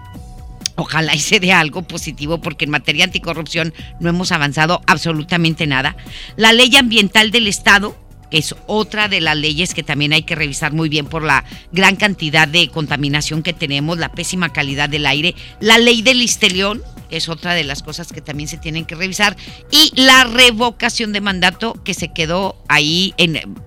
Ojalá 0.76 1.14
y 1.14 1.20
se 1.20 1.38
dé 1.38 1.52
algo 1.52 1.82
positivo 1.82 2.40
porque 2.40 2.64
en 2.64 2.72
materia 2.72 3.04
anticorrupción 3.04 3.72
no 4.00 4.08
hemos 4.08 4.32
avanzado 4.32 4.80
absolutamente 4.86 5.66
nada. 5.66 5.96
La 6.36 6.52
ley 6.52 6.74
ambiental 6.76 7.30
del 7.30 7.46
Estado, 7.46 7.96
es 8.34 8.56
otra 8.66 9.06
de 9.06 9.20
las 9.20 9.36
leyes 9.36 9.74
que 9.74 9.84
también 9.84 10.12
hay 10.12 10.24
que 10.24 10.34
revisar 10.34 10.72
muy 10.72 10.88
bien 10.88 11.06
por 11.06 11.22
la 11.22 11.44
gran 11.70 11.94
cantidad 11.94 12.48
de 12.48 12.68
contaminación 12.68 13.44
que 13.44 13.52
tenemos, 13.52 13.96
la 13.98 14.10
pésima 14.10 14.52
calidad 14.52 14.88
del 14.88 15.06
aire. 15.06 15.36
La 15.60 15.78
ley 15.78 16.02
del 16.02 16.20
Istelión, 16.20 16.82
es 17.10 17.28
otra 17.28 17.54
de 17.54 17.62
las 17.62 17.84
cosas 17.84 18.12
que 18.12 18.20
también 18.20 18.48
se 18.48 18.58
tienen 18.58 18.86
que 18.86 18.96
revisar. 18.96 19.36
Y 19.70 19.92
la 19.94 20.24
revocación 20.24 21.12
de 21.12 21.20
mandato 21.20 21.74
que 21.84 21.94
se 21.94 22.12
quedó 22.12 22.56
ahí 22.68 23.14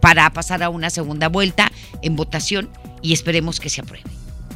para 0.01 0.29
pasar 0.31 0.61
a 0.63 0.69
una 0.69 0.89
segunda 0.89 1.29
vuelta 1.29 1.71
en 2.01 2.17
votación 2.17 2.69
y 3.01 3.13
esperemos 3.13 3.61
que 3.61 3.69
se 3.69 3.79
apruebe. 3.79 4.09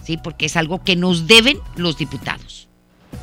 ¿sí? 0.04 0.18
Porque 0.18 0.48
es 0.48 0.58
algo 0.58 0.84
que 0.84 0.98
nos 0.98 1.26
deben 1.26 1.58
los 1.78 1.98
diputados. 1.98 2.68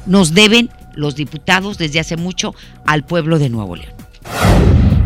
Nos 0.06 0.32
deben 0.32 0.70
los 0.94 1.16
diputados 1.16 1.76
desde 1.76 2.00
hace 2.00 2.16
mucho 2.16 2.54
al 2.86 3.04
pueblo 3.04 3.38
de 3.38 3.50
Nuevo 3.50 3.76
León. 3.76 4.07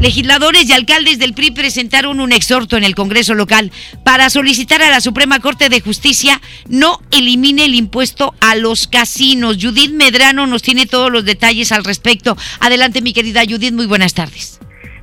Legisladores 0.02 0.68
y 0.68 0.72
alcaldes 0.72 1.20
del 1.20 1.32
PRI 1.32 1.52
presentaron 1.52 2.18
un 2.18 2.32
exhorto 2.32 2.76
en 2.76 2.82
el 2.82 2.96
Congreso 2.96 3.34
local 3.34 3.70
para 4.02 4.30
solicitar 4.30 4.82
a 4.82 4.90
la 4.90 5.00
Suprema 5.00 5.38
Corte 5.38 5.68
de 5.68 5.80
Justicia 5.80 6.40
no 6.68 7.00
elimine 7.12 7.66
el 7.66 7.76
impuesto 7.76 8.34
a 8.40 8.56
los 8.56 8.88
casinos. 8.88 9.58
Judith 9.62 9.92
Medrano 9.92 10.48
nos 10.48 10.62
tiene 10.62 10.86
todos 10.86 11.12
los 11.12 11.24
detalles 11.24 11.70
al 11.70 11.84
respecto. 11.84 12.36
Adelante, 12.58 13.00
mi 13.00 13.12
querida 13.12 13.42
Judith, 13.48 13.74
muy 13.74 13.86
buenas 13.86 14.12
tardes. 14.12 14.58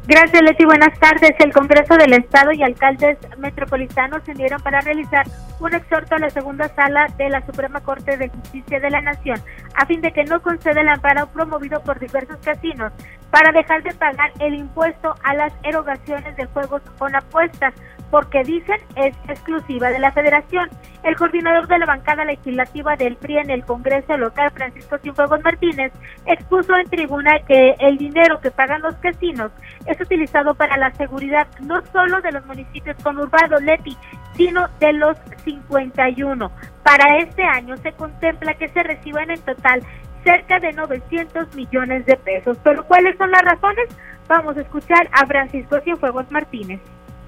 Gracias, 0.09 0.41
Leti. 0.41 0.65
Buenas 0.65 0.97
tardes. 0.97 1.35
El 1.37 1.53
Congreso 1.53 1.93
del 1.93 2.13
Estado 2.13 2.51
y 2.51 2.63
alcaldes 2.63 3.19
metropolitanos 3.37 4.23
se 4.25 4.31
unieron 4.31 4.59
para 4.59 4.81
realizar 4.81 5.23
un 5.59 5.71
exhorto 5.75 6.15
a 6.15 6.17
la 6.17 6.31
segunda 6.31 6.67
sala 6.69 7.05
de 7.15 7.29
la 7.29 7.45
Suprema 7.45 7.79
Corte 7.81 8.17
de 8.17 8.27
Justicia 8.29 8.79
de 8.79 8.89
la 8.89 9.01
Nación 9.01 9.39
a 9.75 9.85
fin 9.85 10.01
de 10.01 10.11
que 10.11 10.23
no 10.23 10.41
conceda 10.41 10.81
el 10.81 10.89
amparo 10.89 11.27
promovido 11.27 11.83
por 11.83 11.99
diversos 11.99 12.37
casinos 12.37 12.91
para 13.29 13.51
dejar 13.51 13.83
de 13.83 13.93
pagar 13.93 14.31
el 14.39 14.55
impuesto 14.55 15.13
a 15.23 15.35
las 15.35 15.53
erogaciones 15.61 16.35
de 16.35 16.45
juegos 16.47 16.81
con 16.97 17.15
apuestas, 17.15 17.75
porque 18.11 18.43
dicen 18.43 18.79
es 18.95 19.15
exclusiva 19.27 19.89
de 19.89 19.99
la 19.99 20.11
Federación. 20.11 20.69
El 21.03 21.15
coordinador 21.15 21.67
de 21.67 21.79
la 21.79 21.85
bancada 21.85 22.25
legislativa 22.25 22.95
del 22.95 23.15
PRI 23.15 23.37
en 23.37 23.49
el 23.49 23.63
Congreso 23.63 24.17
local, 24.17 24.51
Francisco 24.51 24.97
Cienfuegos 24.97 25.41
Martínez, 25.43 25.93
expuso 26.25 26.75
en 26.75 26.89
tribuna 26.89 27.39
que 27.47 27.75
el 27.79 27.97
dinero 27.97 28.39
que 28.41 28.51
pagan 28.51 28.81
los 28.81 28.95
casinos 28.95 29.51
es 29.85 29.99
utilizado 30.01 30.55
para 30.55 30.77
la 30.77 30.91
seguridad 30.91 31.47
no 31.61 31.81
solo 31.93 32.21
de 32.21 32.31
los 32.31 32.45
municipios 32.45 32.97
conurbados, 33.01 33.61
Leti, 33.61 33.97
sino 34.35 34.67
de 34.79 34.93
los 34.93 35.17
51. 35.45 36.51
Para 36.83 37.17
este 37.19 37.43
año 37.43 37.77
se 37.77 37.91
contempla 37.93 38.53
que 38.55 38.67
se 38.69 38.83
reciban 38.83 39.31
en 39.31 39.41
total 39.41 39.81
cerca 40.23 40.59
de 40.59 40.73
900 40.73 41.55
millones 41.55 42.05
de 42.05 42.17
pesos. 42.17 42.57
Pero 42.63 42.85
¿cuáles 42.85 43.17
son 43.17 43.31
las 43.31 43.41
razones? 43.41 43.87
Vamos 44.27 44.57
a 44.57 44.61
escuchar 44.61 45.09
a 45.11 45.25
Francisco 45.25 45.79
Cienfuegos 45.81 46.29
Martínez 46.29 46.81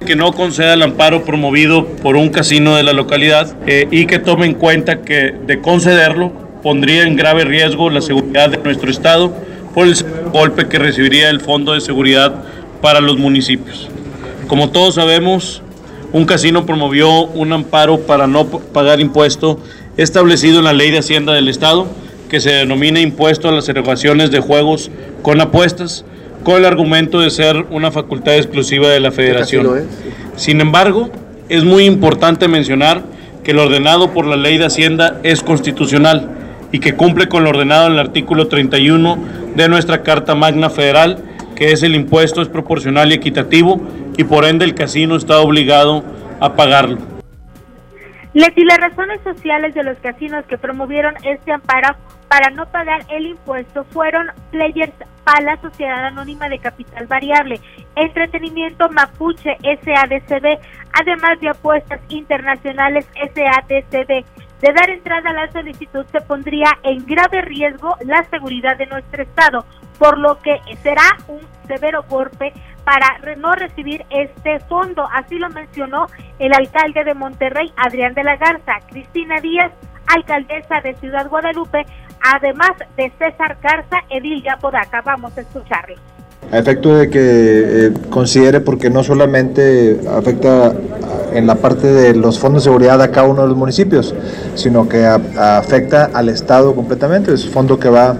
que 0.05 0.15
no 0.15 0.31
conceda 0.33 0.73
el 0.73 0.81
amparo 0.81 1.23
promovido 1.23 1.85
por 1.85 2.15
un 2.15 2.29
casino 2.29 2.75
de 2.75 2.83
la 2.83 2.93
localidad 2.93 3.55
eh, 3.67 3.87
y 3.91 4.07
que 4.07 4.17
tome 4.17 4.47
en 4.47 4.55
cuenta 4.55 5.01
que 5.01 5.33
de 5.45 5.61
concederlo 5.61 6.31
pondría 6.63 7.03
en 7.03 7.15
grave 7.15 7.45
riesgo 7.45 7.89
la 7.89 8.01
seguridad 8.01 8.49
de 8.49 8.57
nuestro 8.57 8.89
Estado 8.89 9.31
por 9.75 9.87
el 9.87 9.95
golpe 10.33 10.67
que 10.67 10.79
recibiría 10.79 11.29
el 11.29 11.39
Fondo 11.39 11.73
de 11.73 11.81
Seguridad 11.81 12.33
para 12.81 12.99
los 12.99 13.17
municipios. 13.17 13.89
Como 14.47 14.71
todos 14.71 14.95
sabemos, 14.95 15.61
un 16.13 16.25
casino 16.25 16.65
promovió 16.65 17.25
un 17.25 17.53
amparo 17.53 18.01
para 18.01 18.25
no 18.25 18.47
pagar 18.47 18.99
impuesto 18.99 19.59
establecido 19.97 20.59
en 20.59 20.65
la 20.65 20.73
Ley 20.73 20.89
de 20.89 20.99
Hacienda 20.99 21.33
del 21.33 21.47
Estado, 21.47 21.87
que 22.27 22.39
se 22.39 22.49
denomina 22.49 22.99
impuesto 22.99 23.49
a 23.49 23.51
las 23.51 23.69
erogaciones 23.69 24.31
de 24.31 24.39
juegos 24.39 24.89
con 25.21 25.39
apuestas, 25.41 26.05
con 26.43 26.57
el 26.57 26.65
argumento 26.65 27.19
de 27.19 27.29
ser 27.29 27.65
una 27.69 27.91
facultad 27.91 28.35
exclusiva 28.35 28.89
de 28.89 28.99
la 28.99 29.11
Federación. 29.11 29.87
Sin 30.35 30.61
embargo, 30.61 31.09
es 31.49 31.63
muy 31.63 31.85
importante 31.85 32.47
mencionar 32.47 33.03
que 33.43 33.53
lo 33.53 33.63
ordenado 33.63 34.11
por 34.11 34.25
la 34.25 34.37
ley 34.37 34.57
de 34.57 34.65
Hacienda 34.65 35.19
es 35.23 35.41
constitucional 35.43 36.29
y 36.71 36.79
que 36.79 36.95
cumple 36.95 37.27
con 37.27 37.43
lo 37.43 37.49
ordenado 37.49 37.87
en 37.87 37.93
el 37.93 37.99
artículo 37.99 38.47
31 38.47 39.17
de 39.55 39.67
nuestra 39.67 40.03
Carta 40.03 40.35
Magna 40.35 40.69
Federal, 40.69 41.17
que 41.55 41.71
es 41.71 41.83
el 41.83 41.95
impuesto 41.95 42.41
es 42.41 42.47
proporcional 42.47 43.11
y 43.11 43.15
equitativo 43.15 43.81
y 44.17 44.23
por 44.23 44.45
ende 44.45 44.65
el 44.65 44.75
casino 44.75 45.15
está 45.15 45.39
obligado 45.39 46.03
a 46.39 46.55
pagarlo. 46.55 46.97
Leti, 48.33 48.63
las 48.63 48.77
razones 48.77 49.19
sociales 49.23 49.73
de 49.73 49.83
los 49.83 49.97
casinos 49.97 50.45
que 50.45 50.57
promovieron 50.57 51.15
este 51.23 51.51
amparo 51.51 51.95
para 52.31 52.49
no 52.49 52.65
pagar 52.65 53.01
el 53.09 53.25
impuesto 53.25 53.83
fueron 53.91 54.31
Players 54.51 54.93
a 55.25 55.41
la 55.41 55.59
Sociedad 55.59 56.05
Anónima 56.05 56.47
de 56.47 56.59
Capital 56.59 57.05
Variable, 57.05 57.59
Entretenimiento 57.97 58.87
Mapuche 58.89 59.57
SADCB, 59.61 60.57
además 60.93 61.41
de 61.41 61.49
apuestas 61.49 61.99
internacionales 62.07 63.05
SADCB. 63.15 64.23
De 64.61 64.71
dar 64.73 64.89
entrada 64.91 65.31
a 65.31 65.33
la 65.33 65.51
solicitud 65.51 66.05
se 66.11 66.21
pondría 66.21 66.77
en 66.83 67.03
grave 67.05 67.41
riesgo 67.41 67.95
la 68.05 68.23
seguridad 68.25 68.77
de 68.77 68.85
nuestro 68.85 69.23
Estado, 69.23 69.65
por 69.97 70.19
lo 70.19 70.39
que 70.39 70.59
será 70.83 71.17
un 71.27 71.41
severo 71.67 72.03
golpe 72.07 72.53
para 72.83 73.17
no 73.37 73.53
recibir 73.53 74.05
este 74.11 74.59
fondo. 74.61 75.07
Así 75.11 75.39
lo 75.39 75.49
mencionó 75.49 76.07
el 76.37 76.53
alcalde 76.53 77.03
de 77.03 77.15
Monterrey, 77.15 77.73
Adrián 77.75 78.13
de 78.13 78.23
la 78.23 78.37
Garza, 78.37 78.73
Cristina 78.87 79.39
Díaz, 79.41 79.71
alcaldesa 80.07 80.81
de 80.81 80.93
Ciudad 80.95 81.27
Guadalupe, 81.27 81.85
además 82.21 82.71
de 82.95 83.11
César 83.17 83.57
Garza, 83.61 83.97
Edil 84.09 84.43
Yapodaca. 84.43 85.01
Vamos 85.01 85.35
a 85.37 85.41
escucharlo. 85.41 86.10
A 86.49 86.57
efecto 86.57 86.95
de 86.95 87.09
que 87.09 87.19
eh, 87.21 87.93
considere, 88.09 88.59
porque 88.61 88.89
no 88.89 89.03
solamente 89.03 89.99
afecta 90.09 90.73
en 91.33 91.47
la 91.47 91.55
parte 91.55 91.87
de 91.87 92.15
los 92.15 92.39
fondos 92.39 92.63
de 92.63 92.69
seguridad 92.69 93.01
a 93.01 93.09
cada 93.09 93.27
uno 93.27 93.43
de 93.43 93.47
los 93.47 93.57
municipios, 93.57 94.13
sino 94.55 94.89
que 94.89 95.05
afecta 95.05 96.09
al 96.13 96.29
Estado 96.29 96.75
completamente. 96.75 97.33
Es 97.33 97.45
un 97.45 97.51
fondo 97.51 97.79
que 97.79 97.89
va 97.89 98.17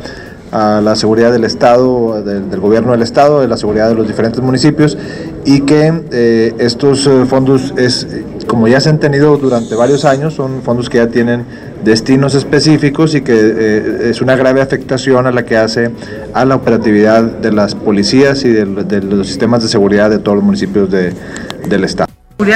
a 0.52 0.82
la 0.82 0.96
seguridad 0.96 1.32
del 1.32 1.46
Estado, 1.46 2.22
del, 2.24 2.60
gobierno 2.60 2.92
del 2.92 3.02
Estado, 3.02 3.42
de 3.42 3.48
la 3.48 3.58
seguridad 3.58 3.88
de 3.88 3.96
los 3.96 4.08
diferentes 4.08 4.42
municipios 4.42 4.98
y 5.46 5.62
que 5.62 6.04
eh, 6.12 6.54
estos 6.58 7.08
eh, 7.08 7.26
fondos 7.26 7.74
es 7.78 8.08
como 8.52 8.68
ya 8.68 8.82
se 8.82 8.90
han 8.90 9.00
tenido 9.00 9.38
durante 9.38 9.76
varios 9.76 10.04
años, 10.04 10.34
son 10.34 10.62
fondos 10.62 10.90
que 10.90 10.98
ya 10.98 11.08
tienen 11.08 11.46
destinos 11.86 12.36
específicos 12.36 13.16
y 13.16 13.22
que 13.22 13.34
eh, 13.34 14.10
es 14.10 14.22
una 14.22 14.36
grave 14.36 14.60
afectación 14.60 15.26
a 15.26 15.32
la 15.32 15.46
que 15.46 15.56
hace 15.56 15.92
a 16.34 16.44
la 16.44 16.56
operatividad 16.56 17.24
de 17.24 17.54
las 17.54 17.76
policías 17.76 18.44
y 18.44 18.50
de, 18.50 18.66
los 19.04 19.28
sistemas 19.28 19.64
de 19.64 19.70
seguridad 19.70 20.10
de 20.10 20.20
todos 20.20 20.36
los 20.36 20.44
municipios 20.44 20.90
del 20.92 21.84
Estado. 21.86 22.10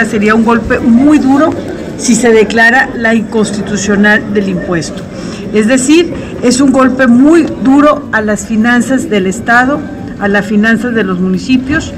Sería 0.10 0.36
un 0.36 0.44
golpe 0.44 0.80
muy 0.80 1.18
duro 1.18 1.52
si 1.98 2.14
se 2.14 2.30
declara 2.34 2.90
la 2.94 3.16
inconstitucional 3.16 4.34
del 4.34 4.50
impuesto. 4.50 5.02
Es 5.54 5.66
decir, 5.66 6.14
es 6.44 6.60
un 6.60 6.74
golpe 6.74 7.08
muy 7.08 7.44
duro 7.64 8.10
a 8.12 8.20
las 8.20 8.46
finanzas 8.48 9.10
del 9.10 9.28
Estado, 9.28 9.80
a 10.20 10.28
las 10.28 10.46
finanzas 10.46 10.94
de 10.94 11.06
los 11.06 11.22
municipios 11.22 11.94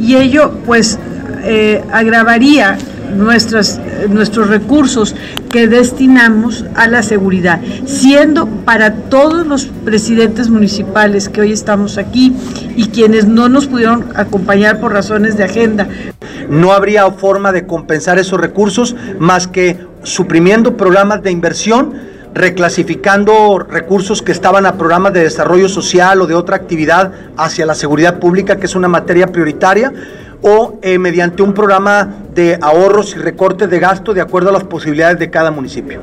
y 0.00 0.16
ello 0.16 0.50
pues 0.64 0.98
eh, 1.42 1.84
agravaría 1.92 2.78
nuestras, 3.14 3.80
nuestros 4.08 4.48
recursos 4.48 5.14
que 5.50 5.68
destinamos 5.68 6.64
a 6.74 6.88
la 6.88 7.02
seguridad, 7.02 7.60
siendo 7.86 8.46
para 8.46 8.94
todos 8.94 9.46
los 9.46 9.66
presidentes 9.66 10.50
municipales 10.50 11.28
que 11.28 11.40
hoy 11.40 11.52
estamos 11.52 11.98
aquí 11.98 12.34
y 12.76 12.88
quienes 12.88 13.26
no 13.26 13.48
nos 13.48 13.66
pudieron 13.66 14.06
acompañar 14.14 14.80
por 14.80 14.92
razones 14.92 15.36
de 15.36 15.44
agenda. 15.44 15.88
No 16.48 16.72
habría 16.72 17.10
forma 17.12 17.52
de 17.52 17.66
compensar 17.66 18.18
esos 18.18 18.40
recursos 18.40 18.96
más 19.18 19.46
que 19.46 19.78
suprimiendo 20.02 20.76
programas 20.76 21.22
de 21.22 21.30
inversión 21.30 22.14
reclasificando 22.34 23.60
recursos 23.60 24.20
que 24.20 24.32
estaban 24.32 24.66
a 24.66 24.76
programas 24.76 25.12
de 25.12 25.22
desarrollo 25.22 25.68
social 25.68 26.20
o 26.20 26.26
de 26.26 26.34
otra 26.34 26.56
actividad 26.56 27.12
hacia 27.36 27.64
la 27.64 27.76
seguridad 27.76 28.18
pública, 28.18 28.56
que 28.56 28.66
es 28.66 28.74
una 28.74 28.88
materia 28.88 29.28
prioritaria, 29.28 29.92
o 30.46 30.78
eh, 30.82 30.98
mediante 30.98 31.42
un 31.42 31.54
programa 31.54 32.06
de 32.34 32.58
ahorros 32.60 33.16
y 33.16 33.18
recortes 33.18 33.70
de 33.70 33.80
gasto 33.80 34.12
de 34.12 34.20
acuerdo 34.20 34.50
a 34.50 34.52
las 34.52 34.64
posibilidades 34.64 35.18
de 35.18 35.30
cada 35.30 35.50
municipio. 35.50 36.00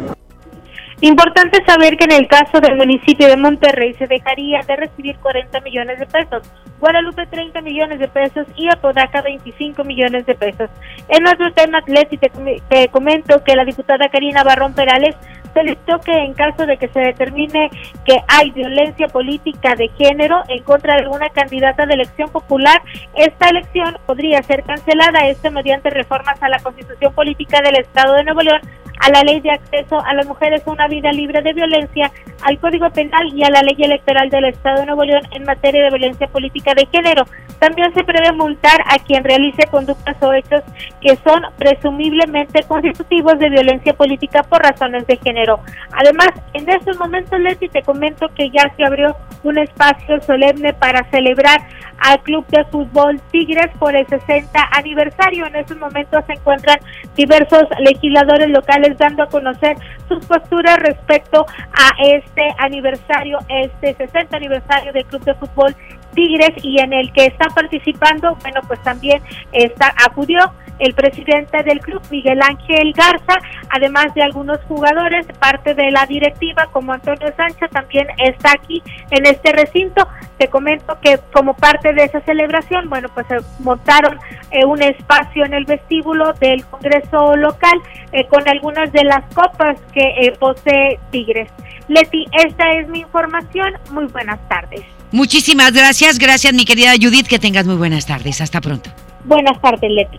Importante 1.02 1.64
saber 1.66 1.96
que 1.96 2.06
en 2.06 2.12
el 2.12 2.28
caso 2.28 2.60
del 2.60 2.76
municipio 2.76 3.28
de 3.28 3.38
Monterrey 3.38 3.94
se 3.96 4.08
dejaría 4.08 4.62
de 4.68 4.76
recibir 4.76 5.16
40 5.18 5.62
millones 5.62 6.00
de 6.00 6.06
pesos, 6.08 6.44
Guadalupe 6.80 7.28
30 7.28 7.62
millones 7.62 8.00
de 8.00 8.08
pesos 8.08 8.48
y 8.56 8.68
Apodaca 8.68 9.22
25 9.22 9.84
millones 9.84 10.26
de 10.26 10.34
pesos. 10.34 10.70
En 11.08 11.28
otro 11.28 11.54
tema, 11.54 11.78
Atleti, 11.78 12.18
te, 12.18 12.32
te 12.68 12.88
comento 12.90 13.44
que 13.44 13.56
la 13.56 13.66
diputada 13.66 14.10
Karina 14.10 14.44
Barrón 14.44 14.74
Perales 14.74 15.16
solicitó 15.54 16.00
que 16.00 16.12
en 16.12 16.34
caso 16.34 16.66
de 16.66 16.78
que 16.78 16.88
se 16.90 17.00
determine 17.00 17.70
que 18.06 18.18
hay 18.28 18.52
violencia 18.52 19.08
política 19.08 19.76
de 19.76 19.90
género 19.90 20.42
en 20.48 20.64
contra 20.64 20.96
de 20.96 21.02
alguna 21.02 21.30
candidata 21.30 21.86
de 21.86 21.94
elección 21.94 22.30
popular, 22.30 22.82
esta 23.16 23.50
elección 23.50 23.98
podría 24.06 24.42
ser 24.44 24.64
cancelada, 24.64 25.28
esto 25.28 25.52
mediante 25.52 25.90
reformas 25.90 26.42
a 26.42 26.50
la 26.50 26.60
Constitución 26.60 27.14
Política 27.14 27.62
del 27.62 27.78
Estado 27.78 28.14
de 28.14 28.24
Nuevo 28.24 28.42
León 28.42 28.62
a 29.02 29.10
la 29.10 29.24
ley 29.24 29.40
de 29.42 29.52
acceso 29.52 30.00
a 30.00 30.14
las 30.14 30.28
mujeres 30.28 30.62
a 30.66 30.72
una 30.72 30.88
vida 30.88 31.12
libre 31.12 31.42
de 31.42 31.54
violencia, 31.54 32.12
al 32.44 32.60
Código 32.60 32.90
Penal 32.92 33.34
y 33.34 33.44
a 33.44 33.50
la 33.50 33.62
ley 33.62 33.76
electoral 33.80 34.30
del 34.30 34.46
Estado 34.46 34.82
de 34.82 34.86
Nuevo 34.86 35.04
León 35.04 35.24
en 35.32 35.44
materia 35.44 35.84
de 35.84 35.90
violencia 35.90 36.28
política 36.28 36.74
de 36.76 36.88
género. 36.92 37.26
También 37.60 37.94
se 37.94 38.04
prevé 38.04 38.32
multar 38.32 38.80
a 38.88 38.98
quien 39.00 39.24
realice 39.24 39.68
conductas 39.70 40.16
o 40.22 40.34
hechos 40.34 40.62
que 41.02 41.16
son 41.18 41.42
presumiblemente 41.58 42.64
constitutivos 42.64 43.38
de 43.40 43.50
violencia 43.50 43.94
política 43.94 44.44
por 44.44 44.62
razones 44.62 45.06
de 45.08 45.18
género. 45.18 45.60
Además, 45.92 46.30
en 46.54 46.70
estos 46.70 46.98
momentos, 46.98 47.40
Leti, 47.40 47.70
te 47.70 47.82
comento 47.84 48.30
que 48.36 48.50
ya 48.50 48.72
se 48.76 48.84
abrió 48.84 49.16
un 49.44 49.58
espacio 49.58 50.22
solemne 50.22 50.74
para 50.74 51.04
celebrar 51.10 51.62
al 52.02 52.22
Club 52.24 52.46
de 52.48 52.64
Fútbol 52.66 53.22
Tigres 53.32 53.70
por 53.80 53.96
el 53.96 54.06
60 54.08 54.60
aniversario. 54.72 55.46
En 55.46 55.56
estos 55.56 55.78
momentos 55.78 56.24
se 56.26 56.34
encuentran 56.34 56.80
diversos 57.16 57.64
legisladores 57.80 58.50
locales 58.50 58.98
dando 58.98 59.24
a 59.24 59.28
conocer 59.28 59.78
sus 60.08 60.26
posturas 60.26 60.78
respecto 60.80 61.46
a 61.74 62.04
este 62.04 62.54
aniversario, 62.58 63.38
este 63.48 63.94
60 63.94 64.36
aniversario 64.36 64.92
del 64.94 65.06
Club 65.06 65.24
de 65.24 65.34
Fútbol 65.36 65.76
Tigres 66.14 66.52
y 66.64 66.80
en 66.80 66.94
el 66.94 67.12
que 67.14 67.26
está 67.26 67.48
participando, 67.50 68.36
bueno, 68.42 68.62
pues 68.68 68.82
también 68.84 69.22
está 69.52 69.94
acudió 70.06 70.52
el 70.82 70.94
presidente 70.96 71.62
del 71.64 71.80
club, 71.80 72.02
Miguel 72.10 72.42
Ángel 72.42 72.92
Garza, 72.94 73.40
además 73.70 74.14
de 74.16 74.24
algunos 74.24 74.60
jugadores, 74.64 75.28
parte 75.40 75.76
de 75.76 75.92
la 75.92 76.08
directiva 76.08 76.68
como 76.72 76.92
Antonio 76.92 77.32
Sánchez 77.38 77.70
también 77.70 78.08
está 78.18 78.52
aquí 78.54 78.82
en 79.12 79.26
este 79.28 79.52
recinto. 79.52 80.08
Te 80.40 80.48
comento 80.48 80.98
que 81.00 81.20
como 81.32 81.54
parte 81.54 81.94
de 81.94 82.06
esa 82.06 82.20
celebración, 82.22 82.90
bueno, 82.90 83.10
pues 83.14 83.28
se 83.28 83.38
montaron 83.60 84.20
eh, 84.50 84.66
un 84.66 84.82
espacio 84.82 85.46
en 85.46 85.54
el 85.54 85.66
vestíbulo 85.66 86.34
del 86.34 86.66
Congreso 86.66 87.36
local 87.36 87.80
eh, 88.12 88.26
con 88.26 88.50
algunas 88.50 88.92
de 88.92 89.04
las 89.04 89.24
copas 89.36 89.80
que 89.94 90.02
eh, 90.02 90.34
posee 90.40 91.00
Tigres. 91.12 91.52
Leti, 91.88 92.26
esta 92.32 92.72
es 92.72 92.88
mi 92.88 93.02
información. 93.02 93.74
Muy 93.92 94.06
buenas 94.06 94.40
tardes. 94.50 94.84
Muchísimas 95.12 95.74
gracias. 95.74 96.20
Gracias, 96.20 96.54
mi 96.54 96.66
querida 96.66 96.94
Judith. 97.00 97.28
Que 97.28 97.40
tengas 97.40 97.66
muy 97.66 97.76
buenas 97.76 98.06
tardes. 98.06 98.42
Hasta 98.42 98.62
pronto. 98.62 98.90
Buenas 99.26 99.62
tardes, 99.62 99.92
Leti. 99.92 100.18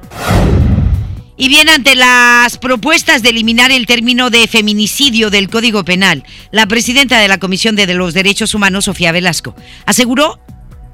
Y 1.36 1.48
bien, 1.48 1.68
ante 1.68 1.94
las 1.94 2.58
propuestas 2.58 3.22
de 3.22 3.30
eliminar 3.30 3.72
el 3.72 3.86
término 3.86 4.30
de 4.30 4.46
feminicidio 4.46 5.30
del 5.30 5.48
Código 5.48 5.82
Penal, 5.84 6.24
la 6.50 6.66
presidenta 6.66 7.18
de 7.18 7.26
la 7.26 7.38
Comisión 7.38 7.74
de 7.74 7.92
los 7.94 8.14
Derechos 8.14 8.54
Humanos, 8.54 8.84
Sofía 8.84 9.12
Velasco, 9.12 9.56
aseguró 9.86 10.38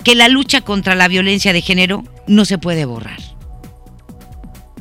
que 0.04 0.14
la 0.14 0.28
lucha 0.28 0.60
contra 0.60 0.94
la 0.94 1.08
violencia 1.08 1.52
de 1.52 1.60
género 1.60 2.04
no 2.26 2.44
se 2.44 2.56
puede 2.56 2.84
borrar, 2.84 3.18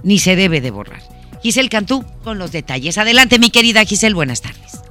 ni 0.03 0.19
se 0.19 0.35
debe 0.35 0.61
de 0.61 0.71
borrar. 0.71 1.01
Giselle 1.41 1.69
Cantú 1.69 2.05
con 2.23 2.37
los 2.37 2.51
detalles. 2.51 2.97
Adelante, 2.97 3.39
mi 3.39 3.49
querida 3.49 3.83
Giselle, 3.83 4.15
buenas 4.15 4.41
tardes. 4.41 4.81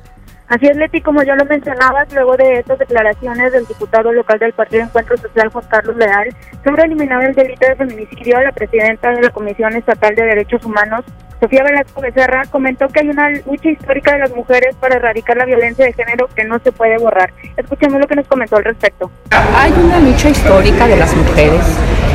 Así 0.49 0.67
es, 0.67 0.77
Leti, 0.77 1.01
como 1.01 1.23
ya 1.25 1.35
lo 1.35 1.45
mencionabas, 1.45 2.13
luego 2.13 2.37
de 2.37 2.61
estas 2.61 2.79
declaraciones 2.79 3.53
del 3.53 3.67
diputado 3.67 4.13
local 4.13 4.39
del 4.39 4.53
Partido 4.53 4.85
Encuentro 4.85 5.17
Social, 5.17 5.49
Juan 5.49 5.65
Carlos 5.69 5.97
Leal, 5.97 6.29
sobre 6.63 6.85
eliminar 6.85 7.25
el 7.25 7.35
delito 7.35 7.67
de 7.67 7.75
feminicidio, 7.75 8.41
la 8.41 8.53
presidenta 8.53 9.11
de 9.11 9.23
la 9.23 9.31
Comisión 9.31 9.75
Estatal 9.75 10.15
de 10.15 10.23
Derechos 10.23 10.65
Humanos, 10.65 11.05
Sofía 11.41 11.65
Velasco 11.65 12.01
Becerra, 12.01 12.43
comentó 12.51 12.89
que 12.89 13.01
hay 13.01 13.09
una 13.09 13.29
lucha 13.29 13.69
histórica 13.69 14.13
de 14.13 14.21
las 14.21 14.35
mujeres 14.35 14.75
para 14.77 14.97
erradicar 14.97 15.37
la 15.37 15.45
violencia 15.45 15.85
de 15.85 15.93
género 15.93 16.29
que 16.35 16.45
no 16.45 16.59
se 16.61 16.73
puede 16.73 16.97
borrar. 16.97 17.33
Escuchemos 17.57 18.01
lo 18.01 18.07
que 18.07 18.15
nos 18.15 18.27
comentó 18.27 18.57
al 18.57 18.65
respecto. 18.65 19.11
Hay 19.31 19.73
una 19.73 19.99
lucha 19.99 20.31
histórica 20.31 20.87
de 20.87 20.97
las 20.97 21.15
mujeres 21.15 21.61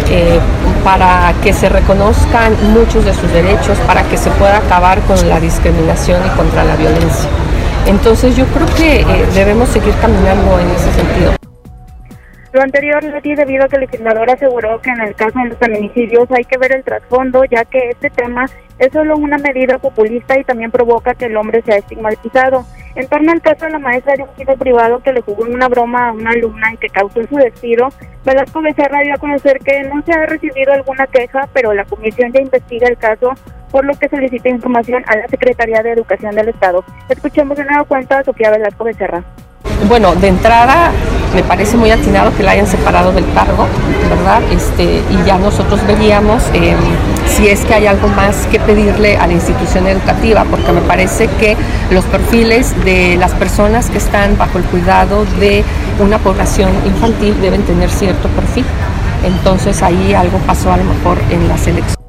eh, 0.10 0.40
para 0.84 1.34
que 1.44 1.54
se 1.54 1.70
reconozcan 1.70 2.54
muchos 2.74 3.06
de 3.06 3.14
sus 3.14 3.32
derechos, 3.32 3.78
para 3.82 4.04
que 4.04 4.18
se 4.18 4.32
pueda 4.32 4.58
acabar 4.58 5.00
con 5.02 5.30
la 5.30 5.40
discriminación 5.40 6.20
y 6.26 6.30
contra 6.36 6.64
la 6.64 6.76
violencia. 6.76 7.30
Entonces 7.88 8.36
yo 8.36 8.46
creo 8.48 8.68
que 8.76 9.02
eh, 9.02 9.06
debemos 9.34 9.70
seguir 9.70 9.94
caminando 10.02 10.60
en 10.60 10.70
ese 10.72 10.92
sentido. 10.94 11.41
Lo 12.54 12.62
anterior, 12.62 13.02
Leti, 13.02 13.34
debido 13.34 13.64
a 13.64 13.70
que 13.70 13.78
el 13.78 13.84
legislador 13.84 14.30
aseguró 14.30 14.82
que 14.82 14.90
en 14.90 15.00
el 15.00 15.16
caso 15.16 15.40
de 15.40 15.50
los 15.50 15.58
feminicidios 15.58 16.30
hay 16.32 16.44
que 16.44 16.58
ver 16.58 16.76
el 16.76 16.84
trasfondo, 16.84 17.46
ya 17.46 17.64
que 17.64 17.90
este 17.90 18.10
tema 18.10 18.46
es 18.78 18.92
solo 18.92 19.16
una 19.16 19.38
medida 19.38 19.78
populista 19.78 20.38
y 20.38 20.44
también 20.44 20.70
provoca 20.70 21.14
que 21.14 21.26
el 21.26 21.38
hombre 21.38 21.62
sea 21.62 21.78
estigmatizado. 21.78 22.66
En 22.96 23.08
torno 23.08 23.32
al 23.32 23.42
caso 23.42 23.66
de 23.66 23.72
la 23.72 23.80
maestra 23.80 24.16
de 24.16 24.24
un 24.24 24.36
sitio 24.36 24.58
privado 24.58 25.00
que 25.00 25.14
le 25.14 25.22
jugó 25.22 25.46
una 25.46 25.70
broma 25.70 26.10
a 26.10 26.12
una 26.12 26.32
alumna 26.32 26.74
y 26.74 26.78
que 26.78 26.90
causó 26.90 27.26
su 27.26 27.38
despido, 27.38 27.88
Velasco 28.26 28.62
Becerra 28.62 29.00
dio 29.00 29.14
a 29.14 29.18
conocer 29.18 29.60
que 29.60 29.84
no 29.84 30.02
se 30.02 30.12
ha 30.12 30.26
recibido 30.26 30.74
alguna 30.74 31.08
queja, 31.08 31.48
pero 31.54 31.72
la 31.74 31.86
comisión 31.86 32.34
ya 32.34 32.42
investiga 32.42 32.90
el 32.90 32.98
caso, 32.98 33.32
por 33.72 33.86
lo 33.86 33.94
que 33.94 34.10
solicita 34.10 34.50
información 34.50 35.06
a 35.08 35.16
la 35.16 35.28
Secretaría 35.30 35.82
de 35.84 35.92
Educación 35.92 36.36
del 36.36 36.50
Estado. 36.50 36.84
Escuchemos 37.08 37.56
de 37.56 37.64
nuevo 37.64 37.86
cuenta 37.86 38.20
a 38.20 38.24
Sofía 38.26 38.52
Velasco 38.52 38.84
Becerra. 38.84 39.24
Bueno, 39.88 40.16
de 40.16 40.28
entrada 40.28 40.92
me 41.34 41.44
parece 41.44 41.78
muy 41.78 41.92
atinado 41.92 42.36
que 42.36 42.44
la 42.44 42.52
hayan 42.52 42.68
separado 42.68 43.12
del 43.12 43.26
cargo, 43.34 43.66
¿verdad? 44.10 44.42
Este, 44.52 44.84
y 44.84 45.26
ya 45.26 45.38
nosotros 45.38 45.80
veríamos 45.88 46.44
eh, 46.54 46.76
si 47.28 47.48
es 47.48 47.66
que 47.66 47.74
hay 47.74 47.88
algo 47.88 48.08
más 48.10 48.48
que 48.48 48.60
pedirle 48.60 49.18
a 49.18 49.28
la 49.28 49.34
institución 49.34 49.88
educativa, 49.88 50.44
porque 50.50 50.72
me 50.72 50.82
parece 50.82 51.28
que 51.40 51.56
los 51.90 52.04
perfiles 52.06 52.74
de 52.84 53.16
las 53.18 53.32
personas 53.32 53.90
que 53.90 53.98
están 53.98 54.38
bajo 54.38 54.58
el 54.58 54.66
cuidado 54.66 55.26
de 55.40 55.64
una 56.00 56.18
población 56.20 56.70
infantil 56.86 57.40
deben 57.42 57.64
tener 57.64 57.90
cierto 57.90 58.28
perfil. 58.30 58.66
Entonces 59.24 59.82
ahí 59.82 60.14
algo 60.14 60.38
pasó 60.40 60.72
a 60.72 60.78
lo 60.78 60.84
mejor 60.84 61.18
en 61.30 61.48
la 61.48 61.58
selección. 61.58 62.01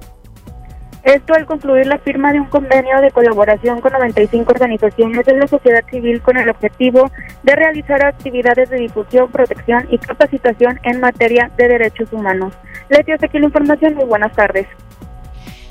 Esto 1.04 1.34
al 1.34 1.46
concluir 1.46 1.86
la 1.86 1.98
firma 1.98 2.32
de 2.32 2.40
un 2.40 2.46
convenio 2.46 3.00
de 3.00 3.10
colaboración 3.10 3.80
con 3.80 3.92
95 3.92 4.52
organizaciones 4.52 5.26
de 5.26 5.36
la 5.36 5.48
sociedad 5.48 5.84
civil 5.90 6.22
con 6.22 6.36
el 6.36 6.48
objetivo 6.48 7.10
de 7.42 7.56
realizar 7.56 8.04
actividades 8.04 8.70
de 8.70 8.76
difusión, 8.76 9.30
protección 9.30 9.86
y 9.90 9.98
capacitación 9.98 10.78
en 10.84 11.00
materia 11.00 11.50
de 11.56 11.68
derechos 11.68 12.12
humanos. 12.12 12.54
Leti, 12.88 13.12
hasta 13.12 13.26
aquí 13.26 13.38
la 13.38 13.46
información. 13.46 13.94
Muy 13.94 14.04
buenas 14.04 14.32
tardes. 14.32 14.66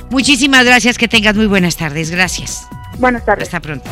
Muchísimas 0.10 0.66
gracias. 0.66 0.98
Que 0.98 1.08
tengas 1.08 1.36
muy 1.36 1.48
buenas 1.48 1.78
tardes. 1.78 2.12
Gracias. 2.12 2.68
Buenas 3.00 3.24
tardes. 3.24 3.48
Hasta 3.48 3.62
pronto. 3.62 3.90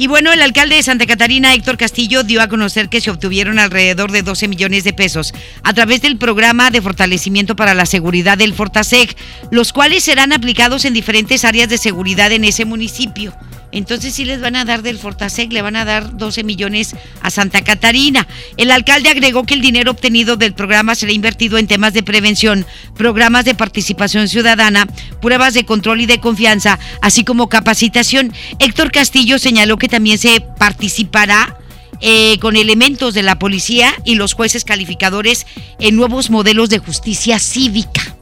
Y 0.00 0.06
bueno, 0.06 0.32
el 0.32 0.40
alcalde 0.42 0.76
de 0.76 0.82
Santa 0.84 1.06
Catarina, 1.06 1.54
Héctor 1.54 1.76
Castillo, 1.76 2.22
dio 2.22 2.40
a 2.40 2.46
conocer 2.46 2.88
que 2.88 3.00
se 3.00 3.10
obtuvieron 3.10 3.58
alrededor 3.58 4.12
de 4.12 4.22
12 4.22 4.46
millones 4.46 4.84
de 4.84 4.92
pesos 4.92 5.34
a 5.64 5.74
través 5.74 6.02
del 6.02 6.18
programa 6.18 6.70
de 6.70 6.80
fortalecimiento 6.80 7.56
para 7.56 7.74
la 7.74 7.84
seguridad 7.84 8.38
del 8.38 8.54
Fortaseg, 8.54 9.16
los 9.50 9.72
cuales 9.72 10.04
serán 10.04 10.32
aplicados 10.32 10.84
en 10.84 10.94
diferentes 10.94 11.44
áreas 11.44 11.68
de 11.68 11.78
seguridad 11.78 12.30
en 12.30 12.44
ese 12.44 12.64
municipio. 12.64 13.34
Entonces 13.72 14.14
sí 14.14 14.24
les 14.24 14.40
van 14.40 14.56
a 14.56 14.64
dar 14.64 14.82
del 14.82 14.98
Fortasec, 14.98 15.52
le 15.52 15.62
van 15.62 15.76
a 15.76 15.84
dar 15.84 16.16
12 16.16 16.42
millones 16.44 16.96
a 17.22 17.30
Santa 17.30 17.62
Catarina. 17.62 18.26
El 18.56 18.70
alcalde 18.70 19.10
agregó 19.10 19.44
que 19.44 19.54
el 19.54 19.60
dinero 19.60 19.90
obtenido 19.90 20.36
del 20.36 20.54
programa 20.54 20.94
será 20.94 21.12
invertido 21.12 21.58
en 21.58 21.66
temas 21.66 21.92
de 21.92 22.02
prevención, 22.02 22.66
programas 22.96 23.44
de 23.44 23.54
participación 23.54 24.28
ciudadana, 24.28 24.86
pruebas 25.20 25.54
de 25.54 25.64
control 25.64 26.00
y 26.00 26.06
de 26.06 26.20
confianza, 26.20 26.78
así 27.02 27.24
como 27.24 27.48
capacitación. 27.48 28.32
Héctor 28.58 28.90
Castillo 28.90 29.38
señaló 29.38 29.76
que 29.76 29.88
también 29.88 30.18
se 30.18 30.40
participará 30.40 31.58
eh, 32.00 32.38
con 32.38 32.56
elementos 32.56 33.12
de 33.12 33.22
la 33.22 33.38
policía 33.38 33.92
y 34.04 34.14
los 34.14 34.34
jueces 34.34 34.64
calificadores 34.64 35.46
en 35.80 35.96
nuevos 35.96 36.30
modelos 36.30 36.70
de 36.70 36.78
justicia 36.78 37.38
cívica. 37.38 38.16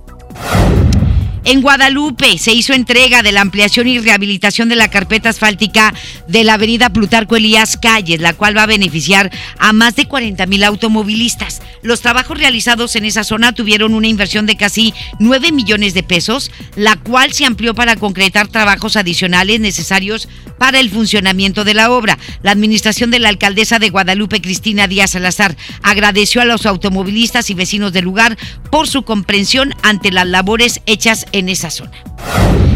En 1.49 1.63
Guadalupe 1.63 2.39
se 2.39 2.53
hizo 2.53 2.73
entrega 2.73 3.23
de 3.23 3.31
la 3.31 3.41
ampliación 3.41 3.87
y 3.87 4.01
rehabilitación 4.01 4.69
de 4.69 4.75
la 4.75 4.91
carpeta 4.91 5.29
asfáltica 5.29 5.95
de 6.27 6.43
la 6.43 6.55
avenida 6.55 6.91
Plutarco 6.91 7.37
Elías 7.37 7.77
Calles, 7.77 8.21
la 8.21 8.35
cual 8.35 8.57
va 8.57 8.65
a 8.65 8.67
beneficiar 8.67 9.31
a 9.57 9.73
más 9.73 9.95
de 9.95 10.09
40 10.09 10.45
mil 10.47 10.65
automovilistas. 10.65 11.63
Los 11.83 12.01
trabajos 12.01 12.37
realizados 12.37 12.97
en 12.97 13.05
esa 13.05 13.23
zona 13.23 13.53
tuvieron 13.53 13.95
una 13.95 14.09
inversión 14.09 14.45
de 14.47 14.57
casi 14.57 14.93
9 15.21 15.53
millones 15.53 15.95
de 15.95 16.03
pesos, 16.03 16.51
la 16.75 16.97
cual 16.97 17.33
se 17.33 17.45
amplió 17.45 17.77
para 17.77 17.95
concretar 17.95 18.49
trabajos 18.49 18.97
adicionales 18.97 19.61
necesarios 19.61 20.29
para 20.59 20.81
el 20.81 20.91
funcionamiento 20.91 21.63
de 21.63 21.75
la 21.75 21.93
obra. 21.93 22.19
La 22.43 22.51
administración 22.51 23.13
de 23.13 23.21
la 23.21 23.29
alcaldesa 23.29 23.79
de 23.79 23.91
Guadalupe, 23.91 24.41
Cristina 24.41 24.89
Díaz 24.89 25.13
Salazar, 25.13 25.57
agradeció 25.83 26.41
a 26.41 26.45
los 26.45 26.67
automovilistas 26.67 27.51
y 27.51 27.55
vecinos 27.55 27.93
del 27.93 28.05
lugar 28.05 28.37
por 28.73 28.89
su 28.89 29.03
comprensión 29.03 29.75
ante 29.85 30.11
las 30.11 30.27
labores 30.27 30.81
hechas 30.87 31.25
en 31.33 31.36
esa 31.49 31.71
zona. 31.71 32.03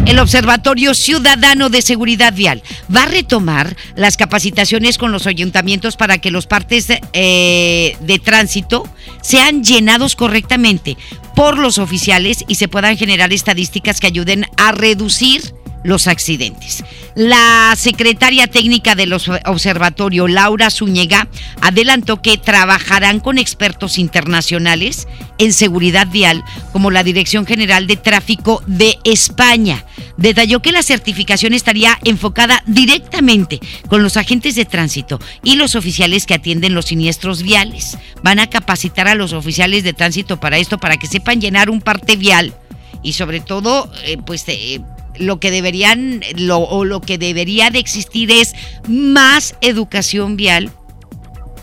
El 0.07 0.18
Observatorio 0.18 0.94
Ciudadano 0.94 1.68
de 1.68 1.83
Seguridad 1.83 2.33
Vial 2.33 2.62
va 2.94 3.03
a 3.03 3.07
retomar 3.07 3.77
las 3.94 4.16
capacitaciones 4.16 4.99
con 4.99 5.12
los 5.12 5.27
ayuntamientos 5.27 5.96
para 5.96 6.18
que 6.18 6.31
los 6.31 6.46
partes 6.46 6.88
eh, 7.12 7.96
de 8.01 8.18
tránsito 8.18 8.88
sean 9.23 9.62
llenados 9.62 10.16
correctamente 10.16 10.96
por 11.37 11.59
los 11.59 11.79
oficiales 11.79 12.44
y 12.49 12.57
se 12.57 12.68
puedan 12.68 12.96
generar 12.96 13.33
estadísticas 13.33 14.01
que 14.01 14.07
ayuden 14.09 14.46
a 14.57 14.73
reducir 14.73 15.55
los 15.83 16.07
accidentes. 16.07 16.85
La 17.14 17.75
secretaria 17.77 18.47
técnica 18.47 18.95
del 18.95 19.12
observatorio, 19.12 20.29
Laura 20.29 20.71
Zúñiga, 20.71 21.29
adelantó 21.61 22.23
que 22.23 22.38
trabajarán 22.38 23.21
con 23.21 23.38
expertos 23.38 23.99
internacionales 23.99 25.09
en 25.38 25.53
seguridad 25.53 26.07
vial, 26.09 26.45
como 26.73 26.90
la 26.90 27.03
Dirección 27.03 27.47
General 27.47 27.87
de 27.87 27.97
Tráfico 27.97 28.62
de 28.66 28.99
España. 29.05 29.85
Detalló 30.16 30.61
que 30.61 30.73
la 30.73 30.83
certificación 30.83 31.55
estaría 31.55 31.99
enfocada 32.05 32.62
directamente 32.66 33.61
con 33.88 34.03
los 34.03 34.16
agentes 34.16 34.55
de 34.55 34.66
tránsito 34.66 35.19
y 35.43 35.57
los 35.57 35.75
oficiales 35.75 36.27
que 36.27 36.35
atienden 36.35 36.75
los 36.75 36.87
siniestros 36.87 37.43
viales. 37.43 37.97
Van 38.23 38.38
a 38.38 38.49
capacitar 38.49 39.09
a 39.09 39.14
los 39.14 39.33
oficiales 39.33 39.83
de 39.83 39.95
tránsito 39.95 40.38
para 40.38 40.59
esto, 40.59 40.79
para 40.79 40.97
que 40.97 41.07
sepan 41.07 41.40
llenar 41.40 41.71
un 41.71 41.81
parte 41.81 42.16
vial 42.16 42.55
y 43.03 43.14
sobre 43.14 43.40
todo, 43.40 43.90
eh, 44.05 44.19
pues... 44.25 44.45
Eh, 44.49 44.81
lo 45.16 45.40
que 45.40 45.51
deberían 45.51 46.23
lo, 46.37 46.59
o 46.59 46.85
lo 46.85 47.01
que 47.01 47.18
debería 47.18 47.70
de 47.70 47.79
existir 47.79 48.31
es 48.31 48.55
más 48.88 49.55
educación 49.61 50.37
vial 50.37 50.70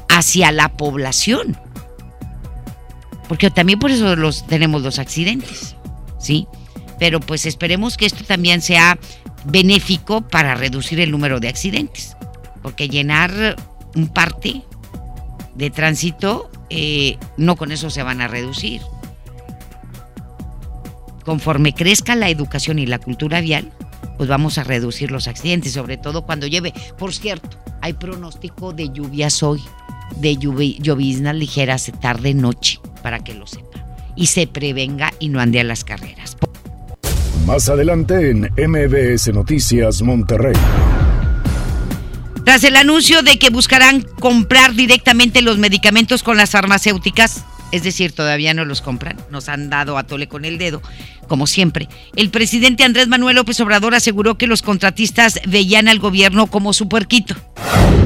hacia 0.10 0.52
la 0.52 0.70
población. 0.70 1.58
Porque 3.28 3.50
también 3.52 3.80
por 3.80 3.92
eso 3.92 4.16
los, 4.16 4.48
tenemos 4.48 4.82
los 4.82 5.00
accidentes, 5.00 5.76
¿sí? 6.20 6.48
Pero 7.00 7.20
pues 7.20 7.46
esperemos 7.46 7.98
que 7.98 8.06
esto 8.06 8.24
también 8.24 8.62
sea 8.62 8.98
benéfico 9.46 10.22
para 10.22 10.56
reducir 10.56 11.00
el 11.00 11.12
número 11.12 11.40
de 11.40 11.50
accidentes. 11.50 12.16
Porque 12.62 12.90
llenar 12.90 13.56
un 13.96 14.08
parte 14.08 14.62
de 15.56 15.70
tránsito, 15.70 16.50
eh, 16.70 17.18
no 17.36 17.56
con 17.56 17.72
eso 17.72 17.90
se 17.90 18.04
van 18.04 18.22
a 18.22 18.28
reducir 18.28 18.82
conforme 21.28 21.74
crezca 21.74 22.16
la 22.16 22.30
educación 22.30 22.80
y 22.80 22.86
la 22.86 23.00
cultura 23.00 23.42
vial, 23.42 23.70
pues 24.16 24.30
vamos 24.30 24.58
a 24.58 24.64
reducir 24.64 25.12
los 25.12 25.28
accidentes, 25.28 25.74
sobre 25.74 25.98
todo 25.98 26.26
cuando 26.26 26.48
lleve. 26.48 26.74
Por 26.98 27.14
cierto, 27.14 27.58
hay 27.82 27.92
pronóstico 27.92 28.72
de 28.72 28.88
lluvias 28.94 29.44
hoy, 29.44 29.62
de 30.22 30.38
lloviznas 30.38 31.36
ligeras 31.36 31.92
tarde 32.00 32.34
noche, 32.34 32.80
para 33.04 33.26
que 33.26 33.34
lo 33.34 33.46
sepa. 33.46 33.86
Y 34.16 34.28
se 34.28 34.48
prevenga 34.48 35.12
y 35.20 35.28
no 35.28 35.42
ande 35.42 35.60
a 35.60 35.66
las 35.66 35.84
carreras. 35.84 36.38
Más 37.46 37.68
adelante 37.68 38.30
en 38.30 38.50
MBS 38.56 39.28
Noticias 39.34 40.02
Monterrey. 40.02 40.56
Tras 42.46 42.64
el 42.64 42.78
anuncio 42.78 43.22
de 43.22 43.38
que 43.38 43.50
buscarán 43.50 44.02
comprar 44.22 44.76
directamente 44.76 45.42
los 45.42 45.58
medicamentos 45.58 46.24
con 46.24 46.38
las 46.38 46.52
farmacéuticas, 46.52 47.44
es 47.72 47.84
decir, 47.84 48.12
todavía 48.12 48.54
no 48.54 48.66
los 48.66 48.82
compran, 48.82 49.18
nos 49.30 49.50
han 49.50 49.70
dado 49.70 49.98
a 49.98 50.04
tole 50.04 50.28
con 50.28 50.46
el 50.46 50.58
dedo, 50.58 50.82
como 51.28 51.48
siempre. 51.48 51.90
El 52.16 52.30
presidente 52.30 52.84
Andrés 52.84 53.08
Manuel 53.08 53.36
López 53.36 53.60
Obrador 53.60 53.96
aseguró 53.96 54.38
que 54.38 54.48
los 54.48 54.62
contratistas 54.62 55.40
veían 55.46 55.88
al 55.88 56.00
gobierno 56.00 56.48
como 56.48 56.74
su 56.74 56.88
puerquito. 56.88 57.36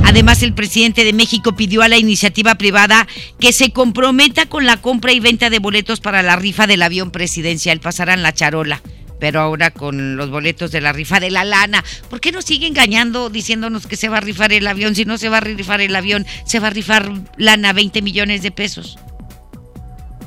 Además, 0.04 0.43
el 0.43 0.54
presidente 0.54 1.04
de 1.04 1.13
México 1.13 1.56
pidió 1.56 1.84
a 1.84 1.88
la 1.88 1.97
iniciativa 1.97 2.56
privada 2.56 3.08
que 3.39 3.54
se 3.54 3.71
comprometa 3.71 4.47
con 4.47 4.65
la 4.65 4.78
compra 4.78 5.13
y 5.13 5.19
venta 5.19 5.50
de 5.50 5.60
boletos 5.60 6.00
para 6.00 6.24
la 6.24 6.36
rifa 6.36 6.67
del 6.67 6.82
avión 6.82 7.12
presidencial. 7.12 7.80
Pasarán 7.80 8.24
la 8.24 8.34
charola 8.34 8.82
pero 9.19 9.39
ahora 9.39 9.69
con 9.69 10.15
los 10.15 10.32
boletos 10.32 10.71
de 10.71 10.82
la 10.82 10.93
rifa 10.93 11.19
de 11.19 11.30
la 11.30 11.43
lana. 11.43 11.86
¿Por 12.10 12.19
qué 12.19 12.32
nos 12.32 12.43
sigue 12.43 12.65
engañando 12.65 13.30
diciéndonos 13.30 13.86
que 13.86 13.95
se 13.95 14.10
va 14.10 14.17
a 14.17 14.21
rifar 14.21 14.52
el 14.52 14.65
avión? 14.65 14.95
Si 14.95 15.06
no 15.06 15.19
se 15.19 15.30
va 15.30 15.38
a 15.38 15.41
rifar 15.41 15.80
el 15.80 15.95
avión, 15.95 16.26
se 16.43 16.60
va 16.60 16.69
a 16.69 16.71
rifar 16.71 17.08
lana, 17.38 17.71
20 17.71 18.02
millones 18.02 18.41
de 18.41 18.50
pesos 18.50 18.97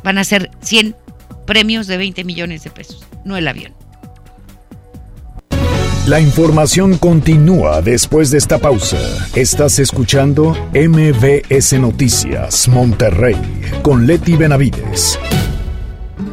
van 0.04 0.18
a 0.18 0.24
ser 0.24 0.50
100 0.60 0.94
premios 1.46 1.88
de 1.88 1.96
20 1.96 2.22
millones 2.22 2.62
de 2.62 2.70
pesos, 2.70 3.04
no 3.24 3.36
el 3.36 3.48
avión. 3.48 3.72
La 6.06 6.20
información 6.20 6.98
continúa 6.98 7.80
después 7.80 8.30
de 8.30 8.36
esta 8.36 8.58
pausa. 8.58 8.98
Estás 9.34 9.78
escuchando 9.78 10.54
MBS 10.74 11.72
Noticias 11.80 12.68
Monterrey 12.68 13.36
con 13.82 14.06
Leti 14.06 14.36
Benavides. 14.36 15.18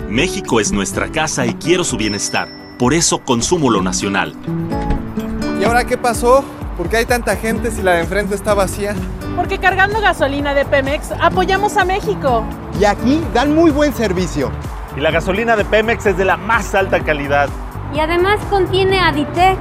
México 0.09 0.59
es 0.59 0.73
nuestra 0.73 1.09
casa 1.09 1.45
y 1.45 1.53
quiero 1.53 1.85
su 1.85 1.95
bienestar. 1.95 2.49
Por 2.77 2.93
eso 2.93 3.23
consumo 3.23 3.69
lo 3.69 3.81
nacional. 3.81 4.35
¿Y 5.61 5.63
ahora 5.63 5.85
qué 5.85 5.97
pasó? 5.97 6.43
¿Por 6.75 6.89
qué 6.89 6.97
hay 6.97 7.05
tanta 7.05 7.37
gente 7.37 7.71
si 7.71 7.81
la 7.81 7.93
de 7.93 8.01
enfrente 8.01 8.35
está 8.35 8.53
vacía? 8.53 8.93
Porque 9.35 9.59
cargando 9.59 10.01
gasolina 10.01 10.53
de 10.53 10.65
Pemex 10.65 11.11
apoyamos 11.19 11.77
a 11.77 11.85
México. 11.85 12.45
Y 12.79 12.85
aquí 12.85 13.21
dan 13.33 13.55
muy 13.55 13.71
buen 13.71 13.93
servicio. 13.93 14.51
Y 14.95 14.99
la 14.99 15.11
gasolina 15.11 15.55
de 15.55 15.65
Pemex 15.65 16.05
es 16.05 16.17
de 16.17 16.25
la 16.25 16.37
más 16.37 16.75
alta 16.75 16.99
calidad. 17.01 17.49
Y 17.93 17.99
además 17.99 18.39
contiene 18.49 18.99
Aditec, 18.99 19.57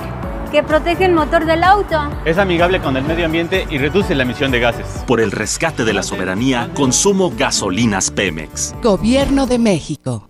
que 0.50 0.62
protege 0.62 1.04
el 1.04 1.12
motor 1.12 1.46
del 1.46 1.62
auto. 1.62 2.10
Es 2.24 2.38
amigable 2.38 2.80
con 2.80 2.96
el 2.96 3.04
medio 3.04 3.26
ambiente 3.26 3.66
y 3.70 3.78
reduce 3.78 4.14
la 4.14 4.24
emisión 4.24 4.50
de 4.50 4.60
gases. 4.60 4.86
Por 5.06 5.20
el 5.20 5.30
rescate 5.30 5.84
de 5.84 5.92
la 5.92 6.02
soberanía, 6.02 6.70
consumo 6.74 7.32
gasolinas 7.36 8.10
Pemex. 8.10 8.74
Gobierno 8.82 9.46
de 9.46 9.58
México. 9.58 10.29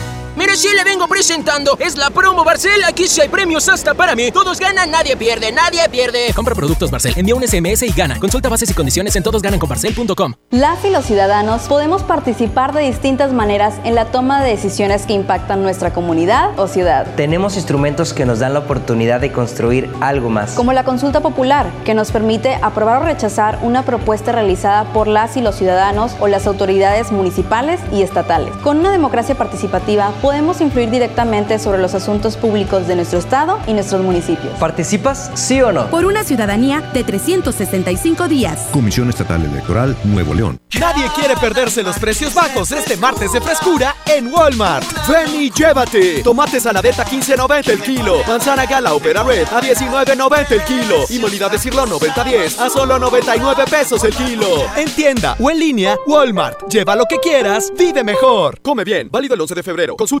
Mire, 0.41 0.55
si 0.55 0.69
le 0.75 0.83
vengo 0.83 1.07
presentando. 1.07 1.77
Es 1.77 1.97
la 1.97 2.09
promo 2.09 2.43
Barcel. 2.43 2.83
Aquí 2.85 3.07
sí 3.07 3.21
hay 3.21 3.29
premios 3.29 3.69
hasta 3.69 3.93
para 3.93 4.15
mí. 4.15 4.31
Todos 4.31 4.59
ganan, 4.59 4.89
nadie 4.89 5.15
pierde, 5.15 5.51
nadie 5.51 5.87
pierde. 5.87 6.33
Compra 6.33 6.55
productos 6.55 6.89
Barcel, 6.89 7.13
envía 7.15 7.35
un 7.35 7.47
SMS 7.47 7.83
y 7.83 7.91
gana. 7.91 8.19
Consulta 8.19 8.49
bases 8.49 8.71
y 8.71 8.73
condiciones 8.73 9.15
en 9.15 9.21
todosgananconbarcel.com. 9.21 10.33
Las 10.49 10.83
y 10.83 10.89
los 10.89 11.05
ciudadanos 11.05 11.67
podemos 11.67 12.01
participar 12.01 12.73
de 12.73 12.81
distintas 12.81 13.33
maneras 13.33 13.75
en 13.83 13.93
la 13.93 14.05
toma 14.05 14.43
de 14.43 14.49
decisiones 14.49 15.05
que 15.05 15.13
impactan 15.13 15.61
nuestra 15.61 15.93
comunidad 15.93 16.59
o 16.59 16.67
ciudad. 16.67 17.05
Tenemos 17.15 17.55
instrumentos 17.55 18.11
que 18.11 18.25
nos 18.25 18.39
dan 18.39 18.53
la 18.55 18.61
oportunidad 18.61 19.21
de 19.21 19.31
construir 19.31 19.91
algo 20.01 20.31
más. 20.31 20.53
Como 20.53 20.73
la 20.73 20.83
consulta 20.83 21.19
popular, 21.19 21.69
que 21.85 21.93
nos 21.93 22.11
permite 22.11 22.55
aprobar 22.63 23.03
o 23.03 23.05
rechazar 23.05 23.59
una 23.61 23.85
propuesta 23.85 24.31
realizada 24.31 24.85
por 24.85 25.07
las 25.07 25.37
y 25.37 25.41
los 25.41 25.53
ciudadanos 25.53 26.15
o 26.19 26.27
las 26.27 26.47
autoridades 26.47 27.11
municipales 27.11 27.79
y 27.91 28.01
estatales. 28.01 28.55
Con 28.63 28.79
una 28.79 28.91
democracia 28.91 29.35
participativa, 29.35 30.11
podemos 30.19 30.30
influir 30.61 30.89
directamente 30.89 31.59
sobre 31.59 31.79
los 31.79 31.93
asuntos 31.93 32.37
públicos 32.37 32.87
de 32.87 32.95
nuestro 32.95 33.19
estado 33.19 33.59
y 33.67 33.73
nuestros 33.73 34.01
municipios. 34.03 34.53
¿Participas, 34.59 35.31
sí 35.33 35.61
o 35.61 35.71
no? 35.71 35.87
Por 35.89 36.05
una 36.05 36.23
ciudadanía 36.23 36.81
de 36.93 37.03
365 37.03 38.27
días. 38.27 38.67
Comisión 38.71 39.09
Estatal 39.09 39.43
Electoral 39.43 39.95
Nuevo 40.03 40.33
León. 40.33 40.59
Nadie 40.79 41.05
quiere 41.15 41.35
perderse 41.35 41.83
los 41.83 41.99
precios 41.99 42.33
bajos 42.33 42.71
este 42.71 42.97
martes 42.97 43.33
de 43.33 43.41
frescura 43.41 43.95
en 44.05 44.33
Walmart. 44.33 44.85
Ven 45.07 45.41
y 45.41 45.51
llévate. 45.51 46.23
Tomate 46.23 46.59
saladeta 46.59 47.05
15.90 47.05 47.69
el 47.69 47.81
kilo. 47.81 48.21
Manzana 48.27 48.65
gala 48.65 48.93
opera 48.93 49.23
red 49.23 49.47
a 49.51 49.61
19.90 49.61 50.51
el 50.51 50.63
kilo. 50.63 50.95
Y 51.09 51.19
molida 51.19 51.49
de 51.49 51.59
cirlo 51.59 51.85
90.10 51.85 52.59
a 52.59 52.69
solo 52.69 52.97
99 52.97 53.63
pesos 53.69 54.03
el 54.03 54.13
kilo. 54.15 54.47
En 54.75 54.89
tienda 54.89 55.35
o 55.39 55.51
en 55.51 55.59
línea, 55.59 55.97
Walmart. 56.07 56.67
Lleva 56.69 56.95
lo 56.95 57.05
que 57.05 57.19
quieras, 57.19 57.71
vive 57.77 58.03
mejor. 58.03 58.59
Come 58.61 58.83
bien. 58.83 59.09
Válido 59.11 59.35
el 59.35 59.41
11 59.41 59.55
de 59.55 59.63
febrero. 59.63 59.95
Consulta 59.95 60.20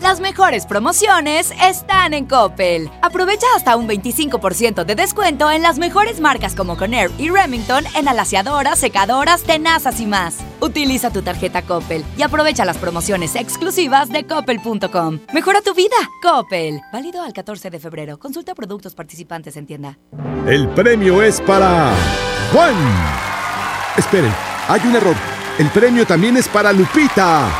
Las 0.00 0.18
mejores 0.18 0.64
promociones 0.64 1.52
están 1.62 2.14
en 2.14 2.24
Coppel. 2.24 2.90
Aprovecha 3.02 3.46
hasta 3.54 3.76
un 3.76 3.86
25% 3.86 4.84
de 4.84 4.94
descuento 4.94 5.50
en 5.50 5.60
las 5.60 5.78
mejores 5.78 6.20
marcas 6.20 6.54
como 6.54 6.78
Conair 6.78 7.10
y 7.18 7.28
Remington 7.28 7.84
en 7.94 8.08
alaciadoras, 8.08 8.78
secadoras, 8.78 9.42
tenazas 9.42 10.00
y 10.00 10.06
más. 10.06 10.38
Utiliza 10.60 11.10
tu 11.10 11.20
tarjeta 11.20 11.60
Coppel 11.62 12.02
y 12.16 12.22
aprovecha 12.22 12.64
las 12.64 12.78
promociones 12.78 13.34
exclusivas 13.36 14.08
de 14.08 14.26
coppel.com. 14.26 15.20
Mejora 15.34 15.60
tu 15.60 15.74
vida, 15.74 15.96
Coppel. 16.22 16.80
Válido 16.92 17.22
al 17.22 17.34
14 17.34 17.68
de 17.68 17.78
febrero. 17.78 18.18
Consulta 18.18 18.54
productos 18.54 18.94
participantes 18.94 19.56
en 19.58 19.66
tienda. 19.66 19.98
El 20.46 20.70
premio 20.70 21.22
es 21.22 21.42
para 21.42 21.92
Juan. 22.52 22.74
Esperen, 23.98 24.32
hay 24.66 24.80
un 24.86 24.96
error. 24.96 25.16
El 25.58 25.68
premio 25.68 26.06
también 26.06 26.38
es 26.38 26.48
para 26.48 26.72
Lupita 26.72 27.50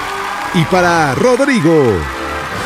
y 0.55 0.65
para 0.65 1.15
Rodrigo. 1.15 2.20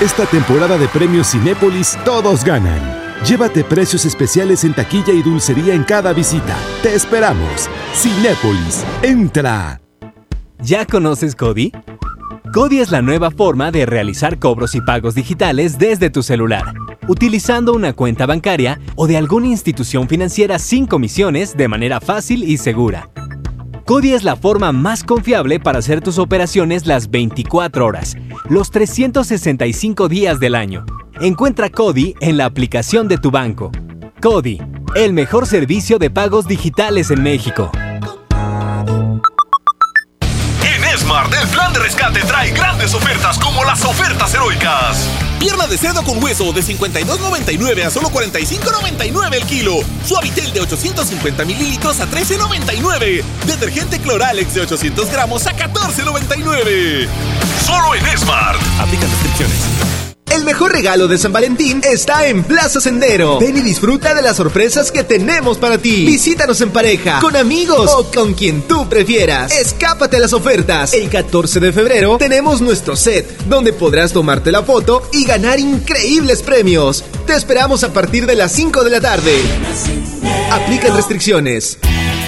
Esta 0.04 0.26
temporada 0.26 0.76
de 0.76 0.86
premios 0.86 1.30
Cinépolis 1.30 1.96
todos 2.04 2.44
ganan. 2.44 2.78
Llévate 3.26 3.64
precios 3.64 4.04
especiales 4.04 4.62
en 4.64 4.74
taquilla 4.74 5.14
y 5.14 5.22
dulcería 5.22 5.72
en 5.72 5.82
cada 5.82 6.12
visita. 6.12 6.54
Te 6.82 6.94
esperamos. 6.94 7.70
Cinépolis, 7.94 8.84
entra. 9.02 9.80
¿Ya 10.58 10.84
conoces 10.84 11.34
Cody? 11.34 11.72
Cody 12.52 12.80
es 12.80 12.90
la 12.90 13.00
nueva 13.00 13.30
forma 13.30 13.70
de 13.70 13.86
realizar 13.86 14.38
cobros 14.38 14.74
y 14.74 14.82
pagos 14.82 15.14
digitales 15.14 15.78
desde 15.78 16.10
tu 16.10 16.22
celular, 16.22 16.74
utilizando 17.08 17.72
una 17.72 17.94
cuenta 17.94 18.26
bancaria 18.26 18.78
o 18.96 19.06
de 19.06 19.16
alguna 19.16 19.46
institución 19.46 20.06
financiera 20.06 20.58
sin 20.58 20.86
comisiones 20.86 21.56
de 21.56 21.66
manera 21.66 22.02
fácil 22.02 22.44
y 22.44 22.58
segura. 22.58 23.08
Cody 23.86 24.14
es 24.14 24.24
la 24.24 24.34
forma 24.34 24.72
más 24.72 25.04
confiable 25.04 25.60
para 25.60 25.78
hacer 25.78 26.00
tus 26.00 26.18
operaciones 26.18 26.86
las 26.86 27.10
24 27.10 27.84
horas, 27.84 28.16
los 28.48 28.70
365 28.70 30.08
días 30.08 30.40
del 30.40 30.54
año. 30.54 30.86
Encuentra 31.20 31.68
Cody 31.68 32.14
en 32.20 32.38
la 32.38 32.46
aplicación 32.46 33.08
de 33.08 33.18
tu 33.18 33.30
banco. 33.30 33.70
Cody, 34.22 34.58
el 34.96 35.12
mejor 35.12 35.46
servicio 35.46 35.98
de 35.98 36.08
pagos 36.08 36.48
digitales 36.48 37.10
en 37.10 37.22
México. 37.22 37.70
En 40.62 40.98
Smart, 40.98 41.30
el 41.42 41.48
plan 41.48 41.74
de 41.74 41.80
rescate 41.80 42.20
trae 42.20 42.52
grandes 42.52 42.94
ofertas 42.94 43.38
como 43.38 43.64
las 43.64 43.84
ofertas 43.84 44.34
heroicas. 44.34 45.33
Pierna 45.44 45.66
de 45.66 45.76
cerdo 45.76 46.02
con 46.04 46.24
hueso 46.24 46.54
de 46.54 46.62
52.99 46.62 47.84
a 47.84 47.90
solo 47.90 48.08
45.99 48.08 49.34
el 49.34 49.44
kilo. 49.44 49.76
Suavitel 50.06 50.50
de 50.54 50.62
850 50.62 51.44
mililitros 51.44 52.00
a 52.00 52.06
13.99. 52.06 53.22
Detergente 53.44 54.00
Cloralex 54.00 54.54
de 54.54 54.62
800 54.62 55.10
gramos 55.10 55.46
a 55.46 55.54
14.99. 55.54 57.06
Solo 57.62 57.94
en 57.94 58.18
Smart. 58.18 58.58
Aplica 58.80 59.06
restricciones. 59.06 60.03
El 60.30 60.44
mejor 60.44 60.72
regalo 60.72 61.06
de 61.06 61.16
San 61.16 61.32
Valentín 61.32 61.80
está 61.84 62.26
en 62.26 62.42
Plaza 62.42 62.80
Sendero. 62.80 63.38
Ven 63.38 63.56
y 63.56 63.60
disfruta 63.60 64.14
de 64.14 64.22
las 64.22 64.36
sorpresas 64.36 64.90
que 64.90 65.04
tenemos 65.04 65.58
para 65.58 65.78
ti. 65.78 66.04
Visítanos 66.04 66.60
en 66.60 66.70
pareja, 66.70 67.20
con 67.20 67.36
amigos 67.36 67.90
o 67.94 68.10
con 68.10 68.34
quien 68.34 68.62
tú 68.62 68.88
prefieras. 68.88 69.52
Escápate 69.52 70.16
a 70.16 70.20
las 70.20 70.32
ofertas. 70.32 70.92
El 70.92 71.08
14 71.08 71.60
de 71.60 71.72
febrero 71.72 72.18
tenemos 72.18 72.60
nuestro 72.60 72.96
set, 72.96 73.44
donde 73.46 73.72
podrás 73.72 74.12
tomarte 74.12 74.50
la 74.50 74.62
foto 74.62 75.08
y 75.12 75.24
ganar 75.24 75.60
increíbles 75.60 76.42
premios. 76.42 77.04
Te 77.26 77.34
esperamos 77.34 77.84
a 77.84 77.92
partir 77.92 78.26
de 78.26 78.34
las 78.34 78.52
5 78.52 78.82
de 78.82 78.90
la 78.90 79.00
tarde. 79.00 79.40
Aplican 80.50 80.96
restricciones. 80.96 81.78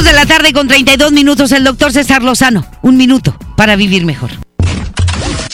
2 0.00 0.06
de 0.06 0.12
la 0.14 0.24
tarde 0.24 0.54
con 0.54 0.66
32 0.66 1.12
minutos, 1.12 1.52
el 1.52 1.62
doctor 1.62 1.92
César 1.92 2.22
Lozano. 2.22 2.64
Un 2.80 2.96
minuto. 2.96 3.36
para 3.54 3.76
vivir 3.76 4.06
mejor. 4.06 4.30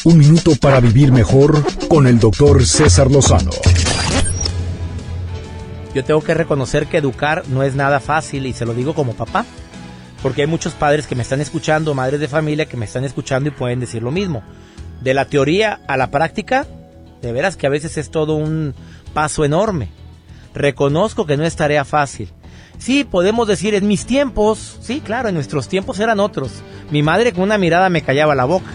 Un 0.04 0.18
minuto 0.18 0.52
para 0.54 0.78
vivir 0.78 1.10
mejor 1.10 1.64
con 1.88 2.06
el 2.06 2.20
doctor 2.20 2.64
César 2.64 3.10
Lozano. 3.10 3.50
Yo 5.96 6.04
tengo 6.04 6.22
que 6.22 6.32
reconocer 6.32 6.86
que 6.86 6.98
educar 6.98 7.42
no 7.48 7.64
es 7.64 7.74
nada 7.74 7.98
fácil 7.98 8.46
y 8.46 8.52
se 8.52 8.64
lo 8.64 8.72
digo 8.72 8.94
como 8.94 9.14
papá. 9.14 9.44
Porque 10.22 10.42
hay 10.42 10.46
muchos 10.46 10.74
padres 10.74 11.08
que 11.08 11.16
me 11.16 11.22
están 11.22 11.40
escuchando, 11.40 11.92
madres 11.94 12.20
de 12.20 12.28
familia 12.28 12.66
que 12.66 12.76
me 12.76 12.84
están 12.84 13.04
escuchando 13.04 13.48
y 13.48 13.52
pueden 13.52 13.80
decir 13.80 14.04
lo 14.04 14.12
mismo. 14.12 14.44
De 15.00 15.12
la 15.12 15.24
teoría 15.24 15.80
a 15.88 15.96
la 15.96 16.12
práctica, 16.12 16.68
de 17.20 17.32
veras 17.32 17.56
que 17.56 17.66
a 17.66 17.70
veces 17.70 17.98
es 17.98 18.12
todo 18.12 18.36
un 18.36 18.76
paso 19.12 19.44
enorme. 19.44 19.88
Reconozco 20.54 21.26
que 21.26 21.36
no 21.36 21.42
es 21.42 21.56
tarea 21.56 21.84
fácil. 21.84 22.30
Sí, 22.78 23.04
podemos 23.04 23.48
decir 23.48 23.74
en 23.74 23.88
mis 23.88 24.06
tiempos, 24.06 24.78
sí, 24.80 25.00
claro, 25.00 25.28
en 25.28 25.34
nuestros 25.34 25.68
tiempos 25.68 25.98
eran 25.98 26.20
otros. 26.20 26.50
Mi 26.90 27.02
madre 27.02 27.32
con 27.32 27.44
una 27.44 27.58
mirada 27.58 27.88
me 27.88 28.02
callaba 28.02 28.34
la 28.34 28.44
boca. 28.44 28.70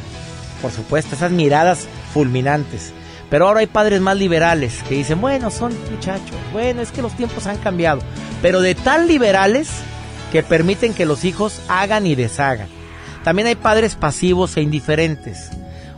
Por 0.61 0.71
supuesto, 0.71 1.15
esas 1.15 1.31
miradas 1.31 1.87
fulminantes. 2.13 2.93
Pero 3.29 3.47
ahora 3.47 3.61
hay 3.61 3.67
padres 3.67 4.01
más 4.01 4.17
liberales 4.17 4.83
que 4.89 4.95
dicen, 4.95 5.21
bueno, 5.21 5.49
son 5.51 5.73
muchachos, 5.89 6.35
bueno, 6.51 6.81
es 6.81 6.91
que 6.91 7.01
los 7.01 7.15
tiempos 7.15 7.47
han 7.47 7.57
cambiado. 7.57 8.01
Pero 8.41 8.59
de 8.59 8.75
tan 8.75 9.07
liberales 9.07 9.69
que 10.31 10.43
permiten 10.43 10.93
que 10.93 11.05
los 11.05 11.23
hijos 11.23 11.61
hagan 11.69 12.05
y 12.05 12.15
deshagan. 12.15 12.67
También 13.23 13.47
hay 13.47 13.55
padres 13.55 13.95
pasivos 13.95 14.57
e 14.57 14.61
indiferentes. 14.61 15.49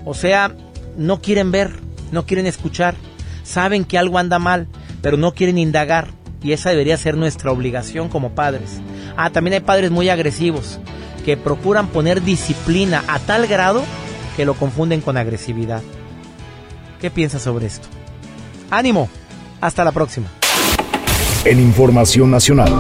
O 0.06 0.14
sea, 0.14 0.56
no 0.98 1.22
quieren 1.22 1.52
ver, 1.52 1.72
no 2.12 2.26
quieren 2.26 2.46
escuchar, 2.46 2.96
saben 3.44 3.86
que 3.86 3.98
algo 3.98 4.20
anda 4.20 4.38
mal, 4.38 4.68
pero 5.02 5.18
no 5.18 5.34
quieren 5.34 5.58
indagar. 5.58 6.10
Y 6.44 6.52
esa 6.52 6.70
debería 6.70 6.98
ser 6.98 7.16
nuestra 7.16 7.52
obligación 7.52 8.10
como 8.10 8.36
padres. 8.36 8.82
Ah, 9.16 9.30
también 9.30 9.54
hay 9.54 9.60
padres 9.62 9.92
muy 9.92 10.10
agresivos 10.10 10.80
que 11.24 11.38
procuran 11.38 11.88
poner 11.88 12.22
disciplina 12.22 13.04
a 13.08 13.20
tal 13.20 13.48
grado 13.48 13.84
que 14.36 14.46
lo 14.46 14.54
confunden 14.54 15.02
con 15.02 15.18
agresividad. 15.18 15.82
¿Qué 17.00 17.10
piensas 17.10 17.44
sobre 17.44 17.68
esto? 17.68 17.88
Ánimo. 18.70 19.10
Hasta 19.62 19.84
la 19.84 19.92
próxima. 19.94 20.28
En 21.46 21.60
Información 21.60 22.32
Nacional. 22.32 22.72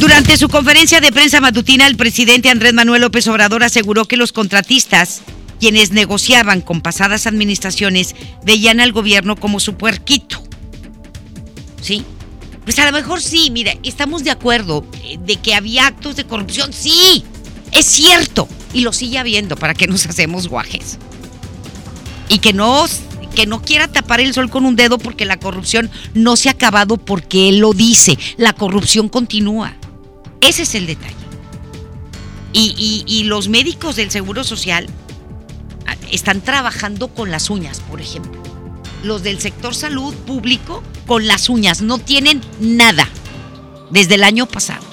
Durante 0.00 0.36
su 0.36 0.48
conferencia 0.48 1.00
de 1.00 1.12
prensa 1.12 1.40
matutina, 1.40 1.86
el 1.86 1.96
presidente 1.96 2.50
Andrés 2.50 2.74
Manuel 2.74 3.02
López 3.02 3.26
Obrador 3.28 3.64
aseguró 3.64 4.06
que 4.06 4.16
los 4.16 4.32
contratistas, 4.32 5.22
quienes 5.58 5.90
negociaban 5.90 6.60
con 6.60 6.80
pasadas 6.80 7.26
administraciones, 7.26 8.14
veían 8.44 8.80
al 8.80 8.92
gobierno 8.92 9.36
como 9.36 9.58
su 9.60 9.74
puerquito. 9.74 10.45
¿Sí? 11.86 12.04
Pues 12.64 12.76
a 12.80 12.86
lo 12.86 12.90
mejor 12.90 13.22
sí, 13.22 13.48
mira, 13.52 13.72
estamos 13.84 14.24
de 14.24 14.32
acuerdo 14.32 14.84
eh, 15.04 15.18
de 15.24 15.36
que 15.36 15.54
había 15.54 15.86
actos 15.86 16.16
de 16.16 16.24
corrupción, 16.24 16.72
sí, 16.72 17.22
es 17.70 17.86
cierto, 17.86 18.48
y 18.72 18.80
lo 18.80 18.92
sigue 18.92 19.18
habiendo, 19.18 19.54
para 19.54 19.72
que 19.72 19.86
nos 19.86 20.04
hacemos 20.04 20.48
guajes. 20.48 20.98
Y 22.28 22.40
que 22.40 22.52
no, 22.52 22.86
que 23.36 23.46
no 23.46 23.62
quiera 23.62 23.86
tapar 23.86 24.20
el 24.20 24.34
sol 24.34 24.50
con 24.50 24.66
un 24.66 24.74
dedo 24.74 24.98
porque 24.98 25.24
la 25.24 25.36
corrupción 25.36 25.88
no 26.12 26.34
se 26.34 26.48
ha 26.48 26.52
acabado 26.52 26.96
porque 26.96 27.50
él 27.50 27.58
lo 27.58 27.72
dice, 27.72 28.18
la 28.36 28.52
corrupción 28.52 29.08
continúa. 29.08 29.76
Ese 30.40 30.62
es 30.62 30.74
el 30.74 30.88
detalle. 30.88 31.14
Y, 32.52 33.04
y, 33.06 33.24
los 33.24 33.48
médicos 33.48 33.94
del 33.94 34.10
Seguro 34.10 34.42
Social 34.42 34.88
ah, 35.86 35.94
están 36.10 36.40
trabajando 36.40 37.08
con 37.08 37.30
las 37.30 37.48
uñas, 37.48 37.80
por 37.88 38.00
ejemplo. 38.00 38.42
Los 39.04 39.22
del 39.22 39.38
sector 39.40 39.72
salud 39.72 40.14
público 40.14 40.82
con 41.06 41.26
las 41.26 41.48
uñas 41.48 41.82
no 41.82 41.98
tienen 41.98 42.40
nada 42.60 43.08
desde 43.90 44.16
el 44.16 44.24
año 44.24 44.46
pasado. 44.46 44.84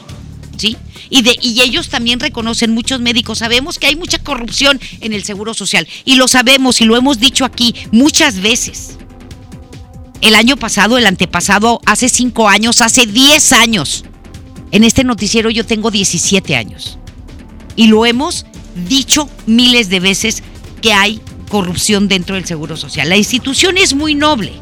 ¿Sí? 0.58 0.78
Y, 1.10 1.24
y 1.42 1.62
ellos 1.62 1.90
también 1.90 2.20
reconocen, 2.20 2.72
muchos 2.72 3.02
médicos, 3.02 3.40
sabemos 3.40 3.80
que 3.80 3.88
hay 3.88 3.96
mucha 3.96 4.20
corrupción 4.20 4.80
en 5.02 5.14
el 5.14 5.24
Seguro 5.24 5.54
Social. 5.54 5.88
Y 6.06 6.16
lo 6.16 6.28
sabemos 6.28 6.80
y 6.80 6.86
lo 6.86 6.96
hemos 6.96 7.20
dicho 7.20 7.44
aquí 7.44 7.76
muchas 7.92 8.42
veces. 8.42 8.98
El 10.22 10.36
año 10.36 10.56
pasado, 10.56 10.98
el 10.98 11.06
antepasado, 11.06 11.82
hace 11.86 12.08
cinco 12.08 12.48
años, 12.48 12.80
hace 12.82 13.06
diez 13.06 13.52
años 13.52 14.06
en 14.74 14.84
este 14.84 15.04
noticiero 15.04 15.52
yo 15.52 15.68
tengo 15.68 15.92
17 15.92 16.56
años 16.56 16.98
y 17.76 17.88
lo 17.88 18.08
hemos 18.08 18.48
dicho 18.90 19.30
miles 19.46 19.88
de 19.90 20.00
veces 20.00 20.42
que 20.82 20.94
hay 20.94 21.22
corrupción 21.48 22.08
dentro 22.08 22.36
del 22.36 22.46
Seguro 22.46 22.76
Social. 22.76 23.08
La 23.08 23.16
institución 23.16 23.78
es 23.78 23.94
muy 23.94 24.16
noble. 24.16 24.54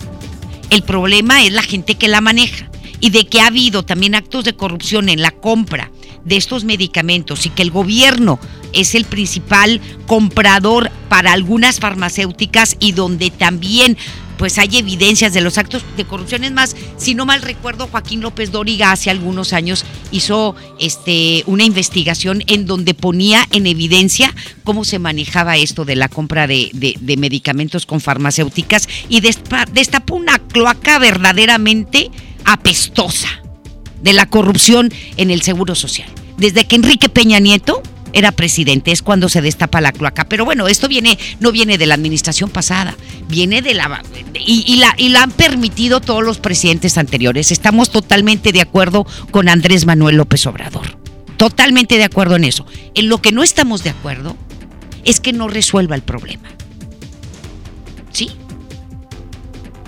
El 0.72 0.84
problema 0.84 1.44
es 1.44 1.52
la 1.52 1.64
gente 1.64 1.96
que 1.96 2.08
la 2.08 2.22
maneja 2.22 2.72
y 3.02 3.10
de 3.10 3.28
que 3.28 3.42
ha 3.42 3.48
habido 3.48 3.84
también 3.84 4.16
actos 4.16 4.46
de 4.46 4.56
corrupción 4.56 5.10
en 5.10 5.22
la 5.22 5.32
compra 5.32 5.92
de 6.24 6.38
estos 6.38 6.64
medicamentos 6.64 7.46
y 7.46 7.50
que 7.50 7.62
el 7.62 7.72
gobierno 7.72 8.40
es 8.72 8.96
el 8.96 9.04
principal 9.04 9.82
comprador 10.08 10.90
para 11.10 11.34
algunas 11.34 11.82
farmacéuticas 11.82 12.78
y 12.80 12.94
donde 12.94 13.32
también 13.32 13.98
pues 14.42 14.58
hay 14.58 14.76
evidencias 14.76 15.34
de 15.34 15.42
los 15.42 15.60
actos 15.60 15.84
de 15.96 16.04
corrupción. 16.04 16.44
Es 16.44 16.52
más, 16.52 16.76
si 16.98 17.14
no 17.14 17.28
mal 17.28 17.44
recuerdo, 17.44 17.86
Joaquín 17.86 18.22
López 18.22 18.52
Dóriga 18.52 18.92
hace 18.92 19.12
algunos 19.12 19.54
años 19.54 19.86
hizo 20.12 20.56
este, 20.80 21.44
una 21.46 21.64
investigación 21.64 22.42
en 22.48 22.66
donde 22.66 22.96
ponía 22.96 23.48
en 23.52 23.68
evidencia 23.68 24.34
cómo 24.64 24.84
se 24.84 24.98
manejaba 24.98 25.58
esto 25.58 25.86
de 25.86 25.96
la 25.96 26.10
compra 26.10 26.48
de, 26.48 26.72
medicamentos 27.20 27.86
con 27.86 28.02
farmacéuticas 28.02 28.90
y 29.10 29.22
destapó 29.22 30.16
una 30.16 30.40
cloaca 30.40 30.98
verdaderamente 30.98 32.10
apestosa 32.44 33.44
de 34.02 34.14
la 34.14 34.26
corrupción 34.26 34.92
en 35.18 35.30
el 35.30 35.44
Seguro 35.44 35.76
Social. 35.76 36.10
Desde 36.40 36.66
que 36.66 36.78
Enrique 36.78 37.10
Peña 37.10 37.38
Nieto 37.38 37.84
era 38.14 38.32
presidente, 38.32 38.92
es 38.92 39.02
cuando 39.02 39.30
se 39.30 39.42
destapa 39.42 39.82
la 39.82 39.92
cloaca. 39.92 40.26
Pero 40.26 40.46
bueno, 40.46 40.68
esto 40.68 40.88
viene, 40.88 41.18
no 41.40 41.52
viene 41.52 41.78
de 41.78 41.86
la 41.86 41.96
administración 41.96 42.50
pasada, 42.50 42.96
viene 43.28 43.62
de 43.62 43.74
la 43.74 44.04
y, 44.34 44.76
la 44.78 44.94
y 44.98 45.10
la 45.10 45.24
han 45.24 45.32
permitido 45.32 46.02
todos 46.02 46.24
los 46.24 46.40
presidentes 46.40 46.98
anteriores. 46.98 47.52
Estamos 47.52 47.92
totalmente 47.92 48.52
de 48.52 48.62
acuerdo 48.62 49.06
con 49.32 49.50
Andrés 49.50 49.86
Manuel 49.86 50.18
López 50.18 50.46
Obrador. 50.46 50.98
Totalmente 51.38 51.98
de 51.98 52.04
acuerdo 52.04 52.36
en 52.36 52.44
eso. 52.44 52.66
En 52.94 53.10
lo 53.10 53.22
que 53.22 53.32
no 53.32 53.44
estamos 53.44 53.84
de 53.84 53.90
acuerdo 53.90 54.38
es 55.06 55.20
que 55.20 55.34
no 55.34 55.48
resuelva 55.48 55.96
el 55.96 56.04
problema. 56.04 56.50
¿Sí? 58.12 58.30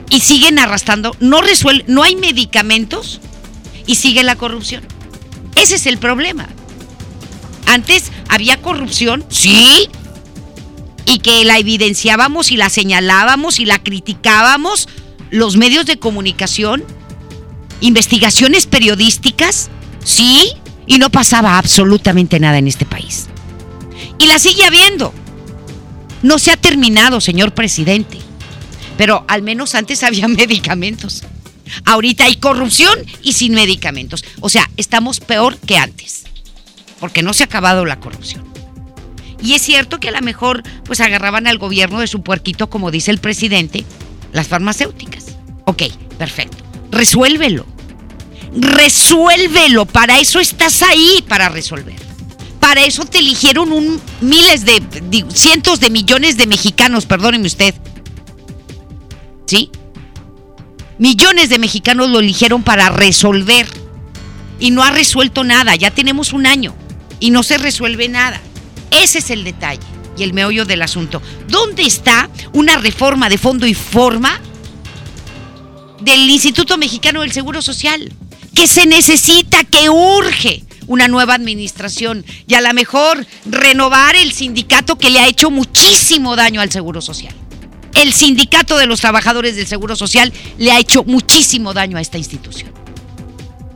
Y 0.10 0.22
siguen 0.22 0.60
arrastrando, 0.60 1.16
no 1.20 1.42
resuelve, 1.42 1.86
no 1.88 2.04
hay 2.04 2.16
medicamentos 2.16 3.20
y 3.86 3.96
sigue 3.96 4.24
la 4.24 4.36
corrupción. 4.36 4.84
Ese 5.56 5.76
es 5.76 5.86
el 5.86 5.98
problema. 5.98 6.48
Antes 7.65 8.12
había 8.30 8.62
corrupción, 8.62 9.26
sí, 9.30 9.89
y 11.06 11.19
que 11.19 11.43
la 11.45 11.58
evidenciábamos 11.58 12.52
y 12.52 12.58
la 12.58 12.69
señalábamos 12.69 13.60
y 13.60 13.65
la 13.65 13.82
criticábamos 13.82 14.88
los 15.32 15.58
medios 15.58 15.86
de 15.86 15.97
comunicación, 15.97 16.84
investigaciones 17.82 18.67
periodísticas, 18.67 19.69
sí, 20.04 20.52
y 20.86 20.97
no 20.99 21.10
pasaba 21.10 21.58
absolutamente 21.58 22.39
nada 22.39 22.58
en 22.58 22.67
este 22.67 22.86
país. 22.86 23.28
Y 24.19 24.28
la 24.28 24.39
sigue 24.39 24.65
habiendo. 24.65 25.13
No 26.21 26.39
se 26.39 26.52
ha 26.52 26.58
terminado, 26.58 27.19
señor 27.19 27.54
presidente. 27.54 28.19
Pero 28.97 29.26
al 29.28 29.41
menos 29.41 29.76
antes 29.76 30.04
había 30.04 30.28
medicamentos. 30.30 31.23
Ahorita 31.86 32.26
hay 32.26 32.36
corrupción 32.36 32.99
y 33.21 33.34
sin 33.34 33.54
medicamentos. 33.54 34.23
O 34.39 34.49
sea, 34.49 34.69
estamos 34.78 35.19
peor 35.19 35.58
que 35.58 35.78
antes 35.78 36.23
porque 37.04 37.22
no 37.22 37.34
se 37.34 37.44
ha 37.44 37.48
acabado 37.48 37.84
la 37.84 38.00
corrupción. 38.00 38.46
Y 39.42 39.56
es 39.56 39.62
cierto 39.62 40.00
que 40.00 40.08
a 40.08 40.12
lo 40.13 40.22
mejor 40.22 40.63
pues 40.86 41.02
agarraban 41.02 41.48
al 41.48 41.58
gobierno 41.58 42.00
de 42.00 42.08
su 42.08 42.22
puerquito, 42.22 42.70
como 42.70 42.92
dice 42.92 43.12
el 43.12 43.18
presidente, 43.18 43.84
las 44.32 44.48
farmacéuticas. 44.48 45.36
Ok, 45.66 45.84
perfecto. 46.18 46.63
Resuélvelo. 46.92 47.66
Resuélvelo. 48.56 49.86
Para 49.86 50.18
eso 50.20 50.39
estás 50.39 50.82
ahí, 50.82 51.22
para 51.28 51.50
resolver. 51.50 51.98
Para 52.62 52.86
eso 52.86 53.04
te 53.04 53.18
eligieron 53.18 53.74
un 53.74 54.00
miles 54.22 54.63
de, 54.63 54.82
cientos 55.34 55.82
de 55.82 55.89
millones 55.89 56.38
de 56.38 56.48
mexicanos, 56.48 57.06
perdóneme 57.06 57.48
usted. 57.48 57.76
¿Sí? 59.46 59.70
Millones 61.00 61.50
de 61.50 61.60
mexicanos 61.60 62.10
lo 62.10 62.20
eligieron 62.20 62.63
para 62.63 62.88
resolver. 62.88 63.68
Y 64.58 64.72
no 64.72 64.84
ha 64.84 64.92
resuelto 64.92 65.44
nada. 65.44 65.76
Ya 65.76 65.92
tenemos 65.92 66.32
un 66.32 66.46
año 66.46 66.74
y 67.24 67.30
no 67.30 67.42
se 67.42 67.58
resuelve 67.58 68.10
nada. 68.10 68.42
Ese 68.92 69.20
es 69.20 69.30
el 69.30 69.46
detalle 69.46 69.80
y 70.18 70.24
el 70.24 70.34
meollo 70.34 70.66
del 70.66 70.82
asunto. 70.82 71.22
¿Dónde 71.48 71.84
está 71.84 72.30
una 72.52 72.76
reforma 72.76 73.30
de 73.30 73.38
fondo 73.38 73.65
y 73.65 73.74
forma 73.74 74.42
del 76.02 76.30
Instituto 76.30 76.78
Mexicano 76.78 77.21
del 77.21 77.32
Seguro 77.32 77.62
Social? 77.62 78.12
Que 78.54 78.67
se 78.67 78.86
necesita, 78.88 79.63
que 79.63 79.90
urge 79.90 80.63
una 80.88 81.08
nueva 81.08 81.36
administración 81.36 82.26
y 82.46 82.56
a 82.56 82.62
lo 82.62 82.74
mejor 82.74 83.26
renovar 83.46 84.17
el 84.17 84.34
sindicato 84.34 84.98
que 84.98 85.10
le 85.10 85.21
ha 85.21 85.28
hecho 85.30 85.50
muchísimo 85.50 86.36
daño 86.36 86.60
al 86.60 86.74
Seguro 86.74 87.00
Social. 87.00 87.34
El 87.96 88.12
sindicato 88.12 88.78
de 88.78 88.86
los 88.86 89.00
trabajadores 89.00 89.56
del 89.56 89.65
Seguro 89.65 89.96
Social 89.96 90.34
le 90.58 90.74
ha 90.74 90.80
hecho 90.80 91.06
muchísimo 91.06 91.74
daño 91.74 91.98
a 91.98 92.02
esta 92.02 92.17
institución. 92.17 92.83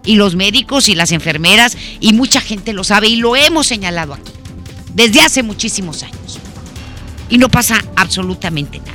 Y 0.07 0.15
los 0.15 0.35
médicos 0.35 0.89
y 0.89 0.95
las 0.95 1.11
enfermeras 1.11 1.77
y 1.99 2.13
mucha 2.13 2.41
gente 2.41 2.73
lo 2.73 2.83
sabe 2.83 3.09
y 3.09 3.17
lo 3.17 3.35
hemos 3.35 3.67
señalado 3.67 4.15
aquí 4.15 4.31
desde 4.97 5.21
hace 5.21 5.43
muchísimos 5.43 6.01
años. 6.01 6.39
Y 7.29 7.37
no 7.37 7.49
pasa 7.49 7.79
absolutamente 7.95 8.79
nada. 8.79 8.93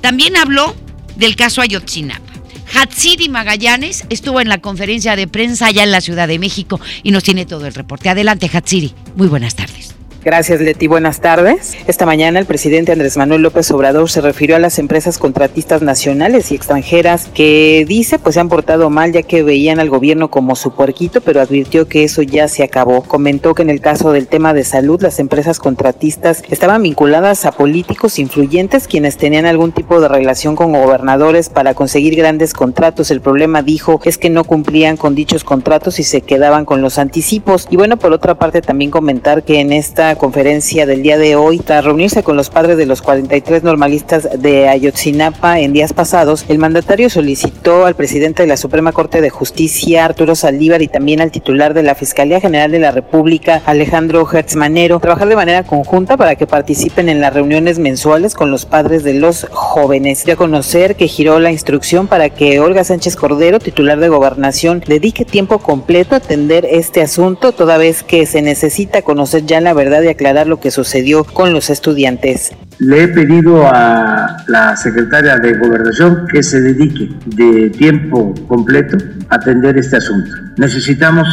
También 0.00 0.34
habló 0.36 0.74
del 1.16 1.36
caso 1.36 1.60
Ayotzinapa. 1.60 2.32
Hatsiri 2.74 3.28
Magallanes 3.28 4.06
estuvo 4.08 4.40
en 4.40 4.48
la 4.48 4.62
conferencia 4.62 5.14
de 5.14 5.28
prensa 5.28 5.66
allá 5.66 5.82
en 5.82 5.90
la 5.90 6.00
Ciudad 6.00 6.26
de 6.26 6.38
México 6.38 6.80
y 7.02 7.10
nos 7.10 7.22
tiene 7.22 7.44
todo 7.44 7.66
el 7.66 7.74
reporte. 7.74 8.08
Adelante, 8.08 8.50
Hatsiri. 8.50 8.94
Muy 9.14 9.26
buenas 9.26 9.54
tardes. 9.54 9.91
Gracias, 10.24 10.60
Leti. 10.60 10.86
Buenas 10.86 11.20
tardes. 11.20 11.72
Esta 11.88 12.06
mañana 12.06 12.38
el 12.38 12.46
presidente 12.46 12.92
Andrés 12.92 13.16
Manuel 13.16 13.42
López 13.42 13.68
Obrador 13.72 14.08
se 14.08 14.20
refirió 14.20 14.54
a 14.54 14.60
las 14.60 14.78
empresas 14.78 15.18
contratistas 15.18 15.82
nacionales 15.82 16.52
y 16.52 16.54
extranjeras 16.54 17.28
que 17.34 17.84
dice 17.88 18.20
pues 18.20 18.34
se 18.34 18.40
han 18.40 18.48
portado 18.48 18.88
mal 18.88 19.10
ya 19.10 19.24
que 19.24 19.42
veían 19.42 19.80
al 19.80 19.90
gobierno 19.90 20.30
como 20.30 20.54
su 20.54 20.76
puerquito, 20.76 21.22
pero 21.22 21.40
advirtió 21.40 21.88
que 21.88 22.04
eso 22.04 22.22
ya 22.22 22.46
se 22.46 22.62
acabó. 22.62 23.02
Comentó 23.02 23.56
que 23.56 23.62
en 23.62 23.70
el 23.70 23.80
caso 23.80 24.12
del 24.12 24.28
tema 24.28 24.54
de 24.54 24.62
salud 24.62 25.02
las 25.02 25.18
empresas 25.18 25.58
contratistas 25.58 26.44
estaban 26.50 26.84
vinculadas 26.84 27.44
a 27.44 27.50
políticos 27.50 28.20
influyentes 28.20 28.86
quienes 28.86 29.16
tenían 29.16 29.46
algún 29.46 29.72
tipo 29.72 30.00
de 30.00 30.06
relación 30.06 30.54
con 30.54 30.70
gobernadores 30.70 31.48
para 31.48 31.74
conseguir 31.74 32.14
grandes 32.14 32.54
contratos. 32.54 33.10
El 33.10 33.22
problema, 33.22 33.62
dijo, 33.62 34.00
es 34.04 34.18
que 34.18 34.30
no 34.30 34.44
cumplían 34.44 34.96
con 34.96 35.16
dichos 35.16 35.42
contratos 35.42 35.98
y 35.98 36.04
se 36.04 36.20
quedaban 36.20 36.64
con 36.64 36.80
los 36.80 37.00
anticipos. 37.00 37.66
Y 37.70 37.76
bueno, 37.76 37.96
por 37.96 38.12
otra 38.12 38.36
parte 38.36 38.62
también 38.62 38.92
comentar 38.92 39.42
que 39.42 39.58
en 39.58 39.72
esta 39.72 40.11
conferencia 40.16 40.86
del 40.86 41.02
día 41.02 41.18
de 41.18 41.36
hoy, 41.36 41.58
tras 41.58 41.84
reunirse 41.84 42.22
con 42.22 42.36
los 42.36 42.50
padres 42.50 42.76
de 42.76 42.86
los 42.86 43.02
43 43.02 43.62
normalistas 43.62 44.28
de 44.38 44.68
Ayotzinapa 44.68 45.60
en 45.60 45.72
días 45.72 45.92
pasados, 45.92 46.44
el 46.48 46.58
mandatario 46.58 47.10
solicitó 47.10 47.86
al 47.86 47.94
presidente 47.94 48.42
de 48.42 48.48
la 48.48 48.56
Suprema 48.56 48.92
Corte 48.92 49.20
de 49.20 49.30
Justicia, 49.30 50.04
Arturo 50.04 50.34
Saldívar, 50.34 50.82
y 50.82 50.88
también 50.88 51.20
al 51.20 51.30
titular 51.30 51.74
de 51.74 51.82
la 51.82 51.94
Fiscalía 51.94 52.40
General 52.40 52.70
de 52.70 52.78
la 52.78 52.90
República, 52.90 53.62
Alejandro 53.66 54.28
Hertzmanero, 54.30 55.00
trabajar 55.00 55.28
de 55.28 55.36
manera 55.36 55.62
conjunta 55.62 56.16
para 56.16 56.36
que 56.36 56.46
participen 56.46 57.08
en 57.08 57.20
las 57.20 57.34
reuniones 57.34 57.78
mensuales 57.78 58.34
con 58.34 58.50
los 58.50 58.66
padres 58.66 59.04
de 59.04 59.14
los 59.14 59.46
jóvenes. 59.50 60.24
Ya 60.24 60.36
conocer 60.36 60.96
que 60.96 61.08
giró 61.08 61.40
la 61.40 61.52
instrucción 61.52 62.06
para 62.06 62.30
que 62.30 62.60
Olga 62.60 62.84
Sánchez 62.84 63.16
Cordero, 63.16 63.58
titular 63.58 63.98
de 63.98 64.08
Gobernación, 64.08 64.82
dedique 64.86 65.24
tiempo 65.24 65.58
completo 65.58 66.14
a 66.14 66.18
atender 66.18 66.66
este 66.68 67.02
asunto, 67.02 67.52
toda 67.52 67.78
vez 67.78 68.02
que 68.02 68.26
se 68.26 68.42
necesita 68.42 69.02
conocer 69.02 69.46
ya 69.46 69.60
la 69.60 69.74
verdad 69.74 70.01
de 70.02 70.10
aclarar 70.10 70.46
lo 70.46 70.60
que 70.60 70.70
sucedió 70.70 71.24
con 71.24 71.52
los 71.52 71.70
estudiantes. 71.70 72.52
Le 72.78 73.04
he 73.04 73.08
pedido 73.08 73.66
a 73.66 74.44
la 74.48 74.76
secretaria 74.76 75.38
de 75.38 75.54
Gobernación 75.54 76.26
que 76.30 76.42
se 76.42 76.60
dedique 76.60 77.10
de 77.26 77.70
tiempo 77.70 78.34
completo 78.48 78.96
a 79.28 79.36
atender 79.36 79.78
este 79.78 79.96
asunto. 79.96 80.30
Necesitamos 80.56 81.26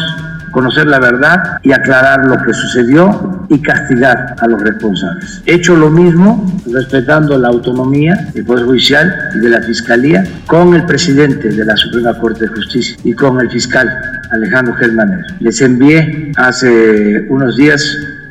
conocer 0.51 0.87
la 0.87 0.99
verdad 0.99 1.59
y 1.63 1.71
aclarar 1.71 2.25
lo 2.25 2.37
que 2.43 2.53
sucedió 2.53 3.45
y 3.49 3.61
castigar 3.61 4.35
a 4.39 4.47
los 4.47 4.61
responsables. 4.61 5.41
He 5.45 5.55
hecho 5.55 5.75
lo 5.75 5.89
mismo, 5.89 6.45
respetando 6.71 7.37
la 7.37 7.49
autonomía 7.49 8.29
del 8.33 8.45
Poder 8.45 8.65
Judicial 8.65 9.13
y 9.35 9.39
de 9.39 9.49
la 9.49 9.61
Fiscalía, 9.61 10.23
con 10.47 10.73
el 10.75 10.85
presidente 10.85 11.49
de 11.49 11.65
la 11.65 11.75
Suprema 11.75 12.17
Corte 12.19 12.45
de 12.45 12.49
Justicia 12.49 12.97
y 13.03 13.13
con 13.13 13.39
el 13.39 13.49
fiscal 13.49 13.89
Alejandro 14.31 14.73
Germaner. 14.75 15.25
Les 15.39 15.61
envié 15.61 16.31
hace 16.37 17.25
unos 17.29 17.55
días 17.55 17.83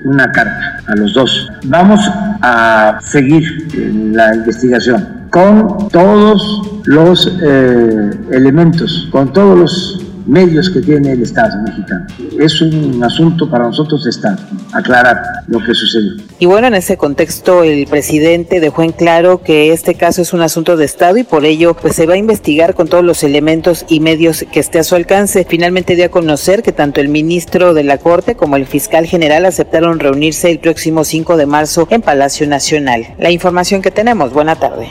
una 0.05 0.31
carta 0.33 0.81
a 0.87 0.95
los 0.97 1.15
dos. 1.15 1.51
Vamos 1.65 2.01
a 2.43 2.99
seguir 3.03 3.69
la 4.13 4.35
investigación 4.35 5.19
con 5.31 5.89
todos 5.89 6.81
los 6.87 7.39
eh, 7.43 8.11
elementos, 8.31 9.09
con 9.11 9.33
todos 9.33 9.59
los 9.59 10.08
medios 10.29 10.69
que 10.71 10.81
tiene 10.81 11.13
el 11.13 11.23
Estado 11.23 11.61
mexicano. 11.63 12.07
Es 12.39 12.61
un 12.61 13.03
asunto 13.03 13.51
para 13.51 13.65
nosotros 13.65 14.05
de 14.05 14.11
Estado, 14.11 14.39
aclarar 14.73 15.23
lo 15.47 15.59
que 15.59 15.75
sucedió. 15.75 16.13
Y 16.39 16.47
bueno, 16.47 16.67
en 16.67 16.75
ese 16.75 16.97
contexto 16.97 17.65
el 17.65 17.87
presidente 17.87 18.61
dejó 18.61 18.83
en 18.83 18.93
claro 18.93 19.43
que 19.43 19.73
este 19.73 19.95
caso 19.95 20.23
es 20.23 20.33
un 20.33 20.43
asunto 20.43 20.77
de 20.77 20.85
Estado 20.85 21.17
y 21.17 21.25
por 21.25 21.45
ello 21.45 21.75
pues 21.75 21.97
se 21.97 22.07
va 22.07 22.15
a 22.15 22.19
investigar 22.19 22.75
con 22.75 22.89
todos 22.89 23.03
los 23.03 23.25
elementos 23.25 23.87
y 23.89 24.01
medios 24.01 24.45
que 24.53 24.61
esté 24.61 24.79
a 24.79 24.85
su 24.85 24.95
alcance. 24.95 25.47
Finalmente 25.49 25.97
dio 25.97 26.05
a 26.05 26.11
conocer 26.11 26.63
que 26.63 26.73
tanto 26.73 27.01
el 27.01 27.09
ministro 27.09 27.73
de 27.75 27.85
la 27.85 27.99
Corte 27.99 28.37
como 28.37 28.57
el 28.57 28.67
fiscal 28.67 29.07
general 29.07 29.47
aceptaron 29.47 29.99
reunirse 29.99 30.51
el 30.51 30.59
próximo 30.59 31.05
5 31.05 31.37
de 31.37 31.47
marzo 31.47 31.89
en 31.91 32.03
Palacio 32.03 32.47
Nacional. 32.47 33.15
La 33.19 33.31
información 33.31 33.81
que 33.83 33.91
tenemos. 33.91 34.33
Buena 34.33 34.57
tarde. 34.57 34.89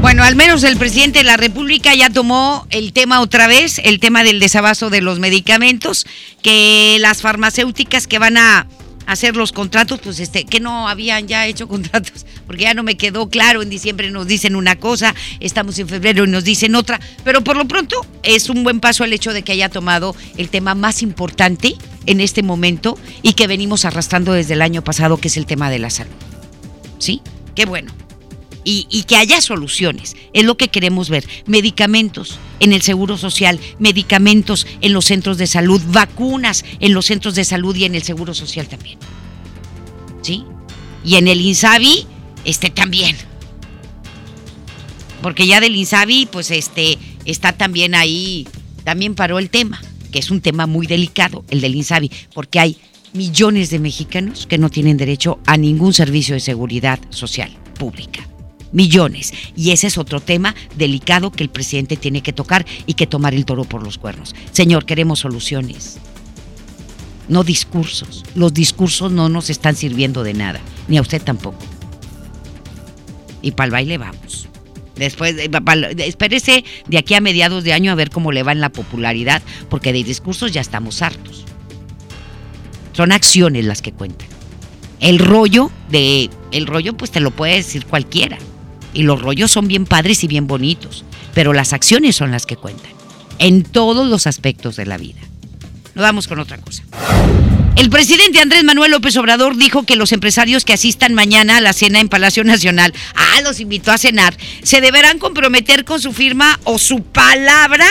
Bueno, 0.00 0.22
al 0.22 0.36
menos 0.36 0.62
el 0.62 0.76
presidente 0.76 1.18
de 1.18 1.24
la 1.24 1.36
República 1.36 1.92
ya 1.92 2.08
tomó 2.08 2.66
el 2.70 2.92
tema 2.92 3.20
otra 3.20 3.48
vez, 3.48 3.80
el 3.82 3.98
tema 3.98 4.22
del 4.22 4.38
desabasto 4.38 4.90
de 4.90 5.00
los 5.00 5.18
medicamentos, 5.18 6.06
que 6.40 6.98
las 7.00 7.20
farmacéuticas 7.20 8.06
que 8.06 8.20
van 8.20 8.36
a 8.36 8.68
hacer 9.06 9.36
los 9.36 9.50
contratos, 9.50 9.98
pues 10.02 10.20
este, 10.20 10.44
que 10.44 10.60
no 10.60 10.88
habían 10.88 11.26
ya 11.26 11.46
hecho 11.46 11.66
contratos, 11.68 12.26
porque 12.46 12.62
ya 12.62 12.74
no 12.74 12.84
me 12.84 12.96
quedó 12.96 13.28
claro, 13.28 13.60
en 13.60 13.70
diciembre 13.70 14.10
nos 14.10 14.28
dicen 14.28 14.54
una 14.54 14.76
cosa, 14.76 15.16
estamos 15.40 15.76
en 15.80 15.88
febrero 15.88 16.24
y 16.24 16.28
nos 16.28 16.44
dicen 16.44 16.76
otra, 16.76 17.00
pero 17.24 17.42
por 17.42 17.56
lo 17.56 17.66
pronto 17.66 18.06
es 18.22 18.48
un 18.48 18.62
buen 18.62 18.78
paso 18.78 19.02
el 19.02 19.12
hecho 19.12 19.32
de 19.32 19.42
que 19.42 19.52
haya 19.52 19.68
tomado 19.68 20.14
el 20.36 20.48
tema 20.48 20.76
más 20.76 21.02
importante 21.02 21.74
en 22.06 22.20
este 22.20 22.44
momento 22.44 22.96
y 23.22 23.32
que 23.32 23.48
venimos 23.48 23.84
arrastrando 23.84 24.32
desde 24.32 24.54
el 24.54 24.62
año 24.62 24.84
pasado, 24.84 25.16
que 25.16 25.26
es 25.26 25.36
el 25.36 25.46
tema 25.46 25.70
de 25.70 25.80
la 25.80 25.90
salud. 25.90 26.14
¿Sí? 26.98 27.20
Qué 27.56 27.66
bueno 27.66 28.07
y, 28.70 29.02
que 29.04 29.16
haya 29.16 29.40
soluciones. 29.40 30.14
Es 30.34 30.44
lo 30.44 30.56
que 30.56 30.68
queremos 30.68 31.08
ver. 31.08 31.26
Medicamentos 31.46 32.38
en 32.60 32.74
el 32.74 32.82
Seguro 32.82 33.16
Social, 33.16 33.58
medicamentos 33.78 34.66
en 34.82 34.92
los 34.92 35.06
centros 35.06 35.38
de 35.38 35.46
salud, 35.46 35.80
vacunas 35.88 36.64
en 36.80 36.92
los 36.92 37.06
centros 37.06 37.34
de 37.34 37.44
salud 37.44 37.74
y 37.76 37.84
en 37.84 37.94
el 37.94 38.02
Seguro 38.02 38.34
Social 38.34 38.68
también. 38.68 38.98
¿Sí? 40.20 40.44
Y 41.02 41.16
en 41.16 41.28
el 41.28 41.40
INSABI, 41.40 42.06
este 42.44 42.68
también. 42.68 43.16
Porque 45.22 45.46
ya 45.46 45.60
del 45.60 45.74
INSABI, 45.74 46.28
pues 46.30 46.50
este, 46.50 46.98
está 47.24 47.52
también 47.52 47.94
ahí, 47.94 48.46
también 48.84 49.14
paró 49.14 49.38
el 49.38 49.48
tema, 49.48 49.80
que 50.12 50.18
es 50.18 50.30
un 50.30 50.42
tema 50.42 50.66
muy 50.66 50.86
delicado, 50.86 51.44
el 51.48 51.62
del 51.62 51.74
INSABI, 51.74 52.10
porque 52.34 52.60
hay 52.60 52.76
millones 53.14 53.70
de 53.70 53.78
mexicanos 53.78 54.46
que 54.46 54.58
no 54.58 54.68
tienen 54.68 54.98
derecho 54.98 55.38
a 55.46 55.56
ningún 55.56 55.94
servicio 55.94 56.34
de 56.34 56.40
seguridad 56.40 57.00
social 57.10 57.50
pública 57.78 58.28
millones. 58.72 59.32
Y 59.56 59.70
ese 59.70 59.86
es 59.86 59.98
otro 59.98 60.20
tema 60.20 60.54
delicado 60.76 61.30
que 61.30 61.42
el 61.42 61.50
presidente 61.50 61.96
tiene 61.96 62.22
que 62.22 62.32
tocar 62.32 62.66
y 62.86 62.94
que 62.94 63.06
tomar 63.06 63.34
el 63.34 63.44
toro 63.44 63.64
por 63.64 63.82
los 63.82 63.98
cuernos. 63.98 64.34
Señor, 64.52 64.84
queremos 64.84 65.20
soluciones, 65.20 65.98
no 67.28 67.44
discursos. 67.44 68.24
Los 68.34 68.54
discursos 68.54 69.12
no 69.12 69.28
nos 69.28 69.50
están 69.50 69.76
sirviendo 69.76 70.22
de 70.22 70.34
nada, 70.34 70.60
ni 70.88 70.98
a 70.98 71.02
usted 71.02 71.22
tampoco. 71.22 71.58
Y 73.42 73.52
para 73.52 73.66
el 73.66 73.70
baile 73.72 73.98
vamos. 73.98 74.48
Después, 74.96 75.36
eh, 75.38 75.48
espérese 75.98 76.64
de 76.88 76.98
aquí 76.98 77.14
a 77.14 77.20
mediados 77.20 77.62
de 77.62 77.72
año 77.72 77.92
a 77.92 77.94
ver 77.94 78.10
cómo 78.10 78.32
le 78.32 78.42
va 78.42 78.52
en 78.52 78.60
la 78.60 78.70
popularidad, 78.70 79.42
porque 79.68 79.92
de 79.92 80.02
discursos 80.02 80.52
ya 80.52 80.60
estamos 80.60 81.02
hartos. 81.02 81.44
Son 82.92 83.12
acciones 83.12 83.64
las 83.64 83.80
que 83.80 83.92
cuentan. 83.92 84.26
El 84.98 85.20
rollo 85.20 85.70
de 85.88 86.30
el 86.50 86.66
rollo 86.66 86.96
pues 86.96 87.12
te 87.12 87.20
lo 87.20 87.30
puede 87.30 87.54
decir 87.54 87.86
cualquiera. 87.86 88.38
Y 88.94 89.02
los 89.02 89.20
rollos 89.20 89.50
son 89.50 89.68
bien 89.68 89.84
padres 89.84 90.24
y 90.24 90.26
bien 90.26 90.46
bonitos, 90.46 91.04
pero 91.34 91.52
las 91.52 91.72
acciones 91.72 92.16
son 92.16 92.30
las 92.30 92.46
que 92.46 92.56
cuentan, 92.56 92.92
en 93.38 93.62
todos 93.62 94.08
los 94.08 94.26
aspectos 94.26 94.76
de 94.76 94.86
la 94.86 94.98
vida. 94.98 95.20
Nos 95.94 96.02
vamos 96.02 96.28
con 96.28 96.38
otra 96.38 96.58
cosa. 96.58 96.84
El 97.76 97.90
presidente 97.90 98.40
Andrés 98.40 98.64
Manuel 98.64 98.90
López 98.90 99.16
Obrador 99.16 99.56
dijo 99.56 99.84
que 99.84 99.94
los 99.94 100.10
empresarios 100.10 100.64
que 100.64 100.72
asistan 100.72 101.14
mañana 101.14 101.58
a 101.58 101.60
la 101.60 101.72
cena 101.72 102.00
en 102.00 102.08
Palacio 102.08 102.42
Nacional, 102.42 102.92
ah, 103.14 103.40
los 103.44 103.60
invitó 103.60 103.92
a 103.92 103.98
cenar, 103.98 104.36
se 104.64 104.80
deberán 104.80 105.20
comprometer 105.20 105.84
con 105.84 106.00
su 106.00 106.12
firma 106.12 106.58
o 106.64 106.78
su 106.78 107.02
palabra 107.02 107.86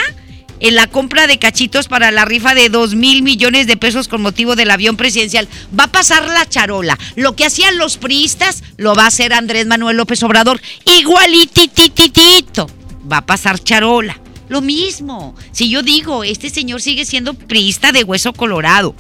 en 0.60 0.76
la 0.76 0.88
compra 0.88 1.28
de 1.28 1.40
cachitos 1.40 1.88
para 1.88 2.12
la 2.12 2.26
rifa 2.26 2.56
de 2.56 2.70
2 2.70 2.96
mil 2.96 3.22
millones 3.22 3.68
de 3.68 3.78
pesos 3.78 4.08
con 4.08 4.22
motivo 4.22 4.56
del 4.56 4.72
avión 4.72 4.98
presidencial. 4.98 5.48
Va 5.78 5.86
a 5.86 5.92
pasar 5.92 6.28
la 6.28 6.48
charola. 6.48 6.98
Lo 7.16 7.36
que 7.36 7.46
hacían 7.46 7.78
los 7.78 7.98
priistas 7.98 8.64
lo 8.78 8.96
va 8.96 9.04
a 9.04 9.08
hacer 9.08 9.34
Andrés 9.34 9.68
Manuel 9.68 9.98
López 9.98 10.24
Obrador. 10.24 10.62
Igualitititito. 10.86 12.70
Va 13.12 13.18
a 13.18 13.26
pasar 13.26 13.60
charola. 13.60 14.20
Lo 14.50 14.62
mismo. 14.62 15.36
Si 15.52 15.70
yo 15.70 15.84
digo, 15.84 16.24
este 16.24 16.50
señor 16.50 16.82
sigue 16.82 17.06
siendo 17.06 17.34
priista 17.34 17.92
de 17.92 18.04
hueso 18.04 18.34
colorado. 18.34 18.96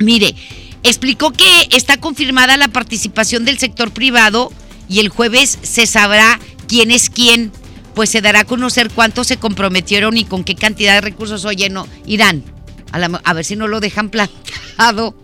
Mire, 0.00 0.34
explicó 0.82 1.32
que 1.32 1.68
está 1.70 1.96
confirmada 1.98 2.56
la 2.56 2.68
participación 2.68 3.44
del 3.44 3.58
sector 3.58 3.92
privado 3.92 4.52
y 4.88 4.98
el 4.98 5.08
jueves 5.08 5.58
se 5.62 5.86
sabrá 5.86 6.40
quién 6.66 6.90
es 6.90 7.08
quién 7.08 7.52
pues 7.94 8.10
se 8.10 8.20
dará 8.20 8.40
a 8.40 8.44
conocer 8.44 8.90
cuántos 8.90 9.26
se 9.26 9.36
comprometieron 9.36 10.16
y 10.16 10.24
con 10.24 10.44
qué 10.44 10.54
cantidad 10.54 10.94
de 10.94 11.00
recursos. 11.00 11.44
Oye, 11.44 11.70
no, 11.70 11.86
irán, 12.06 12.44
a, 12.92 13.32
ver 13.32 13.44
si 13.44 13.56
no 13.56 13.68
lo 13.68 13.80
dejan 13.80 14.10
plantado. 14.10 15.16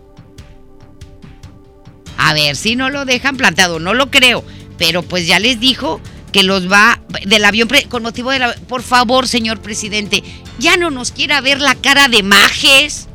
A 2.17 2.33
ver 2.33 2.55
si 2.55 2.75
no 2.75 2.89
lo 2.89 3.05
dejan 3.05 3.37
plantado, 3.37 3.79
no 3.79 3.93
lo 3.93 4.11
creo. 4.11 4.43
Pero 4.77 5.03
pues 5.03 5.27
ya 5.27 5.39
les 5.39 5.59
dijo 5.59 6.01
que 6.31 6.43
los 6.43 6.71
va 6.71 7.01
del 7.25 7.45
avión 7.45 7.69
con 7.89 8.03
motivo 8.03 8.31
de 8.31 8.39
la... 8.39 8.53
Por 8.53 8.83
favor, 8.83 9.27
señor 9.27 9.61
presidente, 9.61 10.23
ya 10.59 10.77
no 10.77 10.89
nos 10.89 11.11
quiera 11.11 11.41
ver 11.41 11.59
la 11.59 11.75
cara 11.75 12.07
de 12.07 12.23
majes. 12.23 13.07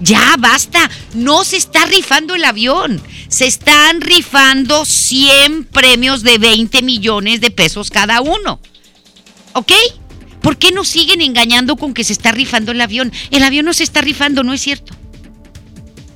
Ya, 0.00 0.34
basta. 0.38 0.90
No 1.14 1.44
se 1.44 1.56
está 1.56 1.86
rifando 1.86 2.34
el 2.34 2.44
avión. 2.44 3.00
Se 3.28 3.46
están 3.46 4.00
rifando 4.00 4.84
100 4.84 5.64
premios 5.64 6.22
de 6.22 6.38
20 6.38 6.82
millones 6.82 7.40
de 7.40 7.50
pesos 7.50 7.90
cada 7.90 8.20
uno. 8.20 8.60
¿Ok? 9.56 9.72
¿Por 10.42 10.58
qué 10.58 10.70
nos 10.70 10.86
siguen 10.86 11.22
engañando 11.22 11.76
con 11.76 11.94
que 11.94 12.04
se 12.04 12.12
está 12.12 12.30
rifando 12.30 12.72
el 12.72 12.80
avión? 12.80 13.10
El 13.30 13.42
avión 13.42 13.64
no 13.64 13.72
se 13.72 13.84
está 13.84 14.02
rifando, 14.02 14.42
no 14.42 14.52
es 14.52 14.60
cierto. 14.60 14.92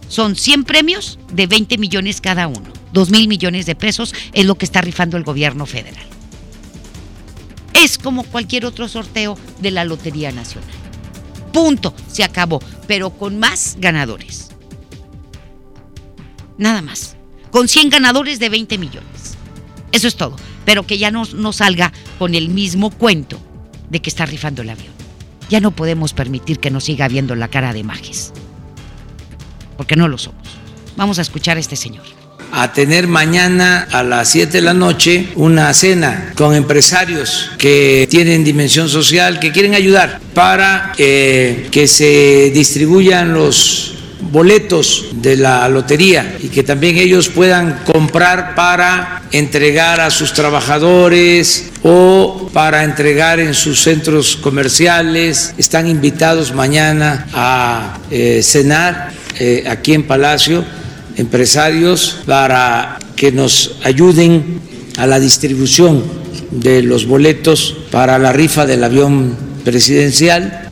Son 0.08 0.36
100 0.36 0.64
premios 0.64 1.18
de 1.32 1.46
20 1.46 1.78
millones 1.78 2.20
cada 2.20 2.46
uno. 2.48 2.70
2 2.92 3.10
mil 3.10 3.28
millones 3.28 3.64
de 3.64 3.74
pesos 3.74 4.14
es 4.34 4.44
lo 4.44 4.56
que 4.56 4.66
está 4.66 4.82
rifando 4.82 5.16
el 5.16 5.24
gobierno 5.24 5.64
federal. 5.64 6.04
Es 7.72 7.96
como 7.96 8.24
cualquier 8.24 8.66
otro 8.66 8.88
sorteo 8.88 9.38
de 9.58 9.70
la 9.70 9.84
Lotería 9.84 10.32
Nacional. 10.32 10.68
Punto, 11.50 11.94
se 12.12 12.24
acabó, 12.24 12.60
pero 12.86 13.08
con 13.08 13.38
más 13.38 13.76
ganadores. 13.78 14.50
Nada 16.58 16.82
más. 16.82 17.16
Con 17.50 17.68
100 17.68 17.88
ganadores 17.88 18.38
de 18.38 18.50
20 18.50 18.76
millones. 18.76 19.38
Eso 19.92 20.08
es 20.08 20.16
todo. 20.16 20.36
Pero 20.70 20.86
que 20.86 20.98
ya 20.98 21.10
no, 21.10 21.24
no 21.34 21.52
salga 21.52 21.92
con 22.16 22.36
el 22.36 22.48
mismo 22.48 22.90
cuento 22.90 23.40
de 23.88 24.00
que 24.00 24.08
está 24.08 24.24
rifando 24.24 24.62
el 24.62 24.70
avión. 24.70 24.92
Ya 25.48 25.58
no 25.58 25.72
podemos 25.72 26.12
permitir 26.12 26.60
que 26.60 26.70
nos 26.70 26.84
siga 26.84 27.08
viendo 27.08 27.34
la 27.34 27.48
cara 27.48 27.72
de 27.72 27.82
majes. 27.82 28.32
Porque 29.76 29.96
no 29.96 30.06
lo 30.06 30.16
somos. 30.16 30.46
Vamos 30.94 31.18
a 31.18 31.22
escuchar 31.22 31.56
a 31.56 31.60
este 31.60 31.74
señor 31.74 32.04
a 32.52 32.72
tener 32.72 33.08
mañana 33.08 33.86
a 33.90 34.04
las 34.04 34.28
7 34.28 34.52
de 34.52 34.62
la 34.62 34.74
noche 34.74 35.28
una 35.34 35.72
cena 35.74 36.32
con 36.36 36.54
empresarios 36.54 37.50
que 37.58 38.06
tienen 38.10 38.44
dimensión 38.44 38.88
social, 38.88 39.40
que 39.40 39.52
quieren 39.52 39.74
ayudar 39.74 40.20
para 40.34 40.92
eh, 40.98 41.68
que 41.70 41.86
se 41.88 42.50
distribuyan 42.52 43.34
los 43.34 43.99
boletos 44.20 45.08
de 45.12 45.36
la 45.36 45.68
lotería 45.68 46.36
y 46.42 46.48
que 46.48 46.62
también 46.62 46.96
ellos 46.96 47.28
puedan 47.28 47.80
comprar 47.84 48.54
para 48.54 49.22
entregar 49.32 50.00
a 50.00 50.10
sus 50.10 50.32
trabajadores 50.32 51.70
o 51.82 52.50
para 52.52 52.84
entregar 52.84 53.40
en 53.40 53.54
sus 53.54 53.82
centros 53.82 54.36
comerciales. 54.36 55.54
Están 55.58 55.88
invitados 55.88 56.54
mañana 56.54 57.26
a 57.32 57.98
eh, 58.10 58.42
cenar 58.42 59.12
eh, 59.38 59.64
aquí 59.68 59.94
en 59.94 60.06
Palacio 60.06 60.64
empresarios 61.16 62.20
para 62.26 62.98
que 63.16 63.32
nos 63.32 63.76
ayuden 63.84 64.60
a 64.96 65.06
la 65.06 65.20
distribución 65.20 66.02
de 66.50 66.82
los 66.82 67.06
boletos 67.06 67.76
para 67.90 68.18
la 68.18 68.32
rifa 68.32 68.66
del 68.66 68.82
avión 68.82 69.36
presidencial. 69.64 70.70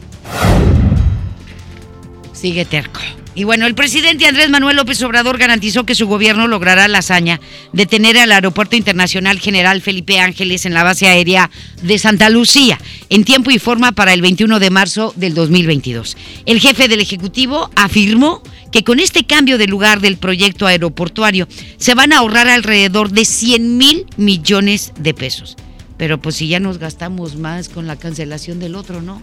Sigue 2.33 2.65
terco. 2.65 3.01
Y 3.39 3.45
bueno, 3.45 3.67
el 3.67 3.77
presidente 3.77 4.27
Andrés 4.27 4.51
Manuel 4.51 4.75
López 4.75 5.01
Obrador 5.05 5.39
garantizó 5.39 5.87
que 5.87 5.95
su 5.95 6.09
gobierno 6.09 6.49
logrará 6.49 6.89
la 6.89 6.99
hazaña 6.99 7.41
de 7.73 7.87
tener 7.87 8.19
al 8.19 8.33
Aeropuerto 8.33 8.75
Internacional 8.75 9.39
General 9.39 9.81
Felipe 9.81 10.19
Ángeles 10.19 10.67
en 10.67 10.75
la 10.75 10.83
base 10.83 11.07
aérea 11.07 11.49
de 11.81 12.01
Santa 12.01 12.31
Lucía 12.31 12.81
en 13.11 13.23
tiempo 13.23 13.53
y 13.53 13.61
forma 13.61 13.93
para 13.93 14.13
el 14.13 14.23
21 14.23 14.59
de 14.59 14.71
marzo 14.71 15.13
del 15.15 15.35
2022. 15.35 16.17
El 16.47 16.59
jefe 16.59 16.89
del 16.89 16.99
Ejecutivo 16.99 17.71
afirmó 17.77 18.43
que 18.73 18.83
con 18.83 18.99
este 18.99 19.25
cambio 19.25 19.57
de 19.57 19.69
lugar 19.69 20.01
del 20.01 20.17
proyecto 20.17 20.67
aeroportuario 20.67 21.47
se 21.77 21.95
van 21.95 22.13
a 22.13 22.19
ahorrar 22.19 22.49
alrededor 22.49 23.13
de 23.13 23.25
100 23.25 23.79
mil 23.79 24.07
millones 24.17 24.93
de 24.99 25.15
pesos. 25.15 25.57
Pero 25.97 26.21
pues 26.21 26.35
si 26.35 26.49
ya 26.49 26.59
nos 26.59 26.79
gastamos 26.79 27.37
más 27.37 27.69
con 27.69 27.87
la 27.87 27.95
cancelación 27.95 28.59
del 28.59 28.75
otro, 28.75 29.01
¿no? 29.01 29.23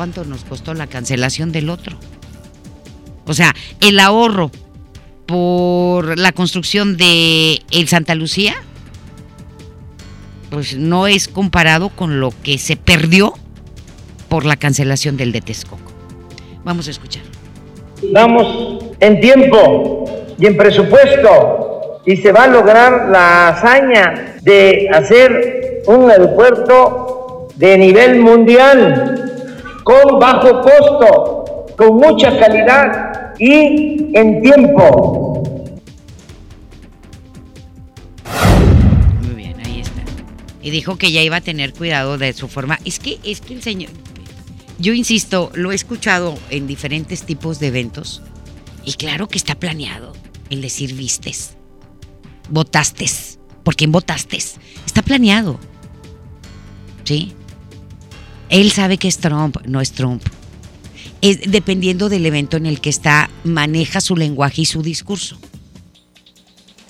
Cuánto 0.00 0.24
nos 0.24 0.44
costó 0.44 0.72
la 0.72 0.86
cancelación 0.86 1.52
del 1.52 1.68
otro. 1.68 1.94
O 3.26 3.34
sea, 3.34 3.54
el 3.82 4.00
ahorro 4.00 4.50
por 5.26 6.18
la 6.18 6.32
construcción 6.32 6.96
de 6.96 7.60
el 7.70 7.86
Santa 7.86 8.14
Lucía, 8.14 8.54
pues 10.48 10.74
no 10.74 11.06
es 11.06 11.28
comparado 11.28 11.90
con 11.90 12.18
lo 12.18 12.32
que 12.42 12.56
se 12.56 12.76
perdió 12.76 13.34
por 14.30 14.46
la 14.46 14.56
cancelación 14.56 15.18
del 15.18 15.32
de 15.32 15.42
Texcoco. 15.42 15.92
Vamos 16.64 16.88
a 16.88 16.92
escuchar. 16.92 17.24
Vamos 18.10 18.82
en 19.00 19.20
tiempo 19.20 20.06
y 20.38 20.46
en 20.46 20.56
presupuesto 20.56 22.00
y 22.06 22.16
se 22.16 22.32
va 22.32 22.44
a 22.44 22.48
lograr 22.48 23.10
la 23.10 23.48
hazaña 23.48 24.36
de 24.40 24.88
hacer 24.94 25.82
un 25.86 26.10
aeropuerto 26.10 27.48
de 27.56 27.76
nivel 27.76 28.20
mundial 28.20 29.29
con 29.84 30.18
bajo 30.18 30.60
costo, 30.60 31.66
con 31.76 31.96
mucha 31.96 32.38
calidad 32.38 33.34
y 33.38 34.16
en 34.16 34.42
tiempo. 34.42 35.42
Muy 39.22 39.34
bien, 39.34 39.56
ahí 39.64 39.80
está. 39.80 40.02
Y 40.62 40.70
dijo 40.70 40.96
que 40.96 41.12
ya 41.12 41.22
iba 41.22 41.36
a 41.36 41.40
tener 41.40 41.72
cuidado 41.72 42.18
de 42.18 42.32
su 42.32 42.48
forma. 42.48 42.78
Es 42.84 42.98
que, 42.98 43.18
es 43.24 43.40
que 43.40 43.54
el 43.54 43.62
señor, 43.62 43.90
yo 44.78 44.92
insisto, 44.92 45.50
lo 45.54 45.72
he 45.72 45.74
escuchado 45.74 46.34
en 46.50 46.66
diferentes 46.66 47.22
tipos 47.22 47.60
de 47.60 47.68
eventos 47.68 48.22
y 48.84 48.94
claro 48.94 49.28
que 49.28 49.38
está 49.38 49.54
planeado 49.54 50.12
el 50.50 50.62
decir 50.62 50.94
vistes, 50.94 51.56
votastes. 52.48 53.38
¿Por 53.62 53.76
quién 53.76 53.92
votaste? 53.92 54.38
Está 54.86 55.02
planeado. 55.02 55.60
¿Sí? 57.04 57.34
Él 58.50 58.72
sabe 58.72 58.98
que 58.98 59.08
es 59.08 59.18
Trump, 59.18 59.56
no 59.64 59.80
es 59.80 59.92
Trump. 59.92 60.22
Es, 61.22 61.50
dependiendo 61.50 62.08
del 62.08 62.26
evento 62.26 62.56
en 62.56 62.66
el 62.66 62.80
que 62.80 62.90
está, 62.90 63.30
maneja 63.44 64.00
su 64.00 64.16
lenguaje 64.16 64.62
y 64.62 64.66
su 64.66 64.82
discurso. 64.82 65.38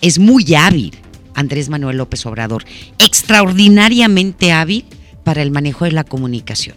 Es 0.00 0.18
muy 0.18 0.54
hábil 0.54 0.96
Andrés 1.34 1.68
Manuel 1.68 1.98
López 1.98 2.24
Obrador, 2.26 2.64
extraordinariamente 2.98 4.52
hábil 4.52 4.84
para 5.22 5.42
el 5.42 5.50
manejo 5.50 5.84
de 5.84 5.92
la 5.92 6.04
comunicación. 6.04 6.76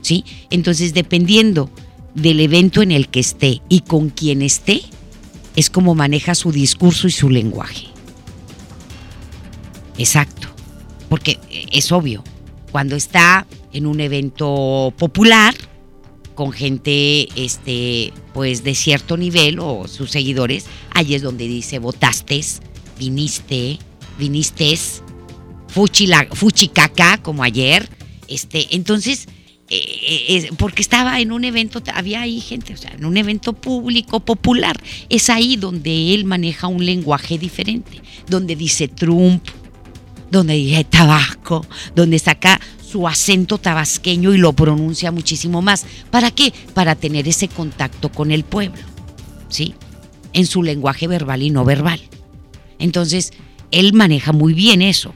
¿Sí? 0.00 0.24
Entonces, 0.50 0.94
dependiendo 0.94 1.70
del 2.14 2.40
evento 2.40 2.82
en 2.82 2.92
el 2.92 3.08
que 3.08 3.20
esté 3.20 3.60
y 3.68 3.80
con 3.80 4.10
quien 4.10 4.42
esté, 4.42 4.82
es 5.56 5.68
como 5.70 5.94
maneja 5.94 6.34
su 6.34 6.52
discurso 6.52 7.08
y 7.08 7.10
su 7.12 7.28
lenguaje. 7.28 7.86
Exacto. 9.98 10.48
Porque 11.08 11.38
es 11.72 11.92
obvio, 11.92 12.24
cuando 12.72 12.96
está 12.96 13.46
en 13.72 13.86
un 13.86 14.00
evento 14.00 14.92
popular 14.98 15.54
con 16.34 16.50
gente 16.52 17.28
este 17.36 18.12
pues 18.32 18.64
de 18.64 18.74
cierto 18.74 19.16
nivel 19.18 19.58
o 19.60 19.86
sus 19.86 20.10
seguidores, 20.10 20.64
ahí 20.94 21.14
es 21.14 21.22
donde 21.22 21.46
dice 21.46 21.78
votaste, 21.78 22.40
viniste, 22.98 23.78
viniste, 24.18 24.74
fuchicaca 25.68 27.18
como 27.18 27.42
ayer, 27.44 27.88
este, 28.26 28.74
entonces 28.74 29.28
eh, 29.68 30.26
eh, 30.28 30.50
porque 30.58 30.82
estaba 30.82 31.20
en 31.20 31.32
un 31.32 31.44
evento, 31.44 31.82
había 31.94 32.22
ahí 32.22 32.40
gente, 32.40 32.74
o 32.74 32.76
sea, 32.76 32.92
en 32.92 33.06
un 33.06 33.16
evento 33.16 33.54
público, 33.54 34.20
popular. 34.20 34.76
Es 35.08 35.30
ahí 35.30 35.56
donde 35.56 36.12
él 36.12 36.26
maneja 36.26 36.66
un 36.66 36.84
lenguaje 36.84 37.38
diferente, 37.38 38.02
donde 38.28 38.54
dice 38.54 38.88
Trump, 38.88 39.42
donde 40.32 40.54
dice 40.54 40.82
Tabasco, 40.84 41.64
donde 41.94 42.18
saca 42.18 42.58
su 42.82 43.06
acento 43.06 43.58
tabasqueño 43.58 44.32
y 44.34 44.38
lo 44.38 44.54
pronuncia 44.54 45.12
muchísimo 45.12 45.60
más. 45.60 45.84
¿Para 46.10 46.30
qué? 46.30 46.54
Para 46.72 46.94
tener 46.94 47.28
ese 47.28 47.48
contacto 47.48 48.10
con 48.10 48.32
el 48.32 48.42
pueblo, 48.42 48.82
¿sí? 49.50 49.74
En 50.32 50.46
su 50.46 50.62
lenguaje 50.62 51.06
verbal 51.06 51.42
y 51.42 51.50
no 51.50 51.66
verbal. 51.66 52.00
Entonces, 52.78 53.34
él 53.70 53.92
maneja 53.92 54.32
muy 54.32 54.54
bien 54.54 54.80
eso. 54.80 55.14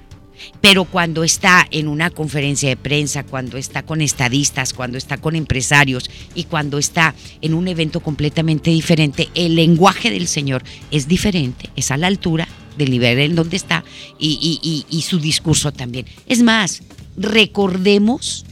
Pero 0.61 0.85
cuando 0.85 1.25
está 1.25 1.67
en 1.71 1.89
una 1.89 2.11
conferencia 2.11 2.69
de 2.69 2.77
prensa, 2.77 3.25
cuando 3.25 3.57
está 3.59 3.83
con 3.83 4.01
estadistas, 4.01 4.73
cuando 4.73 4.99
está 4.99 5.19
con 5.19 5.37
empresarios 5.37 6.11
y 6.35 6.45
cuando 6.45 6.79
está 6.79 7.15
en 7.41 7.55
un 7.55 7.69
evento 7.69 8.01
completamente 8.01 8.71
diferente, 8.71 9.29
el 9.35 9.55
lenguaje 9.55 10.11
del 10.11 10.29
Señor 10.29 10.63
es 10.91 11.09
diferente, 11.09 11.71
es 11.77 11.91
a 11.91 11.97
la 11.97 12.07
altura 12.07 12.49
del 12.77 12.91
nivel 12.91 13.19
en 13.19 13.35
donde 13.35 13.57
está 13.57 13.85
y, 14.19 15.05
su 15.07 15.19
discurso 15.19 15.73
también. 15.73 16.07
Es 16.27 16.43
más, 16.43 16.83
recordemos, 17.17 18.45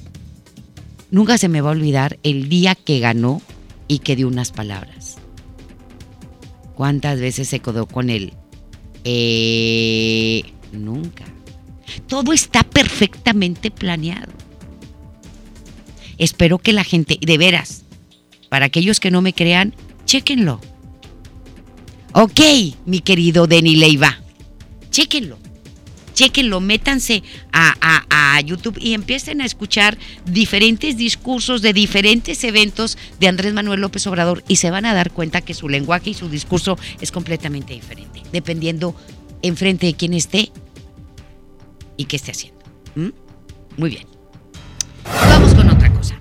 nunca 1.10 1.38
se 1.38 1.48
me 1.48 1.60
va 1.60 1.70
a 1.70 1.72
olvidar 1.72 2.18
el 2.22 2.48
día 2.48 2.74
que 2.74 3.00
ganó 3.00 3.42
y 3.88 3.98
que 4.00 4.16
dio 4.16 4.28
unas 4.28 4.52
palabras. 4.52 5.16
¿Cuántas 6.74 7.20
veces 7.20 7.48
se 7.48 7.60
quedó 7.60 7.86
con 7.86 8.10
él? 8.10 8.32
Eh, 9.04 10.42
nunca. 10.72 11.24
Todo 12.06 12.32
está 12.32 12.62
perfectamente 12.62 13.70
planeado. 13.70 14.32
Espero 16.18 16.58
que 16.58 16.72
la 16.72 16.84
gente, 16.84 17.18
de 17.20 17.38
veras, 17.38 17.84
para 18.48 18.66
aquellos 18.66 19.00
que 19.00 19.10
no 19.10 19.20
me 19.20 19.32
crean, 19.32 19.74
chéquenlo. 20.04 20.60
Ok, 22.12 22.40
mi 22.86 23.00
querido 23.00 23.46
Denny 23.46 23.76
Leiva, 23.76 24.20
chéquenlo. 24.90 25.38
chequenlo, 26.14 26.60
métanse 26.60 27.24
a, 27.52 27.74
a, 27.80 28.36
a, 28.36 28.40
YouTube 28.40 28.78
y 28.80 28.94
empiecen 28.94 29.40
a 29.40 29.44
escuchar 29.44 29.98
diferentes 30.24 30.96
discursos 30.96 31.60
de 31.60 31.72
diferentes 31.72 32.44
eventos 32.44 32.96
de 33.18 33.26
Andrés 33.26 33.52
Manuel 33.52 33.80
López 33.80 34.06
Obrador 34.06 34.44
y 34.46 34.56
se 34.56 34.70
van 34.70 34.86
a 34.86 34.94
dar 34.94 35.10
cuenta 35.10 35.40
que 35.40 35.54
su 35.54 35.68
lenguaje 35.68 36.10
y 36.10 36.14
su 36.14 36.28
discurso 36.28 36.78
es 37.00 37.10
completamente 37.10 37.74
diferente, 37.74 38.22
dependiendo 38.32 38.94
enfrente 39.42 39.86
de 39.86 39.94
quién 39.94 40.14
esté 40.14 40.52
y 41.96 42.04
qué 42.06 42.16
esté 42.16 42.32
haciendo. 42.32 42.60
Muy 43.76 43.90
bien. 43.90 44.06
Vamos 45.04 45.54
con 45.54 45.68
otra 45.68 45.92
cosa. 45.92 46.18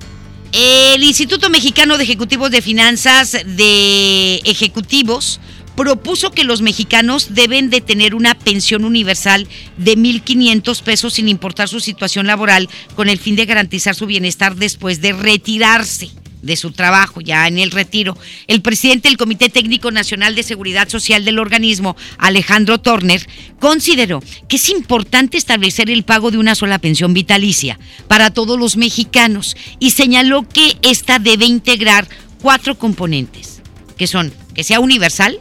El 0.51 1.03
Instituto 1.03 1.49
Mexicano 1.49 1.97
de 1.97 2.03
Ejecutivos 2.03 2.51
de 2.51 2.61
Finanzas 2.61 3.31
de 3.45 4.35
Ejecutivos 4.45 5.39
propuso 5.75 6.31
que 6.31 6.43
los 6.43 6.61
mexicanos 6.61 7.33
deben 7.33 7.69
de 7.69 7.81
tener 7.81 8.13
una 8.13 8.35
pensión 8.37 8.85
universal 8.85 9.47
de 9.77 9.97
1.500 9.97 10.81
pesos 10.83 11.13
sin 11.13 11.27
importar 11.29 11.67
su 11.67 11.79
situación 11.79 12.27
laboral 12.27 12.69
con 12.95 13.09
el 13.09 13.17
fin 13.17 13.35
de 13.35 13.45
garantizar 13.45 13.95
su 13.95 14.05
bienestar 14.05 14.55
después 14.55 15.01
de 15.01 15.13
retirarse 15.13 16.11
de 16.43 16.55
su 16.57 16.71
trabajo 16.71 17.21
ya 17.21 17.47
en 17.47 17.57
el 17.57 17.71
retiro. 17.71 18.15
El 18.47 18.61
presidente 18.61 19.07
del 19.07 19.17
Comité 19.17 19.49
Técnico 19.49 19.89
Nacional 19.89 20.35
de 20.35 20.43
Seguridad 20.43 20.89
Social 20.89 21.25
del 21.25 21.39
organismo, 21.39 21.95
Alejandro 22.19 22.79
Torner, 22.79 23.27
consideró 23.59 24.21
que 24.47 24.57
es 24.57 24.69
importante 24.69 25.37
establecer 25.37 25.89
el 25.89 26.03
pago 26.03 26.29
de 26.29 26.37
una 26.37 26.53
sola 26.53 26.77
pensión 26.77 27.13
vitalicia 27.13 27.79
para 28.07 28.29
todos 28.29 28.59
los 28.59 28.77
mexicanos 28.77 29.55
y 29.79 29.91
señaló 29.91 30.47
que 30.47 30.77
esta 30.83 31.17
debe 31.17 31.45
integrar 31.45 32.07
cuatro 32.41 32.77
componentes, 32.77 33.61
que 33.97 34.05
son 34.05 34.31
que 34.53 34.63
sea 34.63 34.79
universal, 34.79 35.39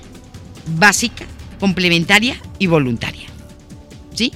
básica, 0.78 1.26
complementaria 1.60 2.40
y 2.58 2.66
voluntaria. 2.68 3.28
¿Sí? 4.14 4.32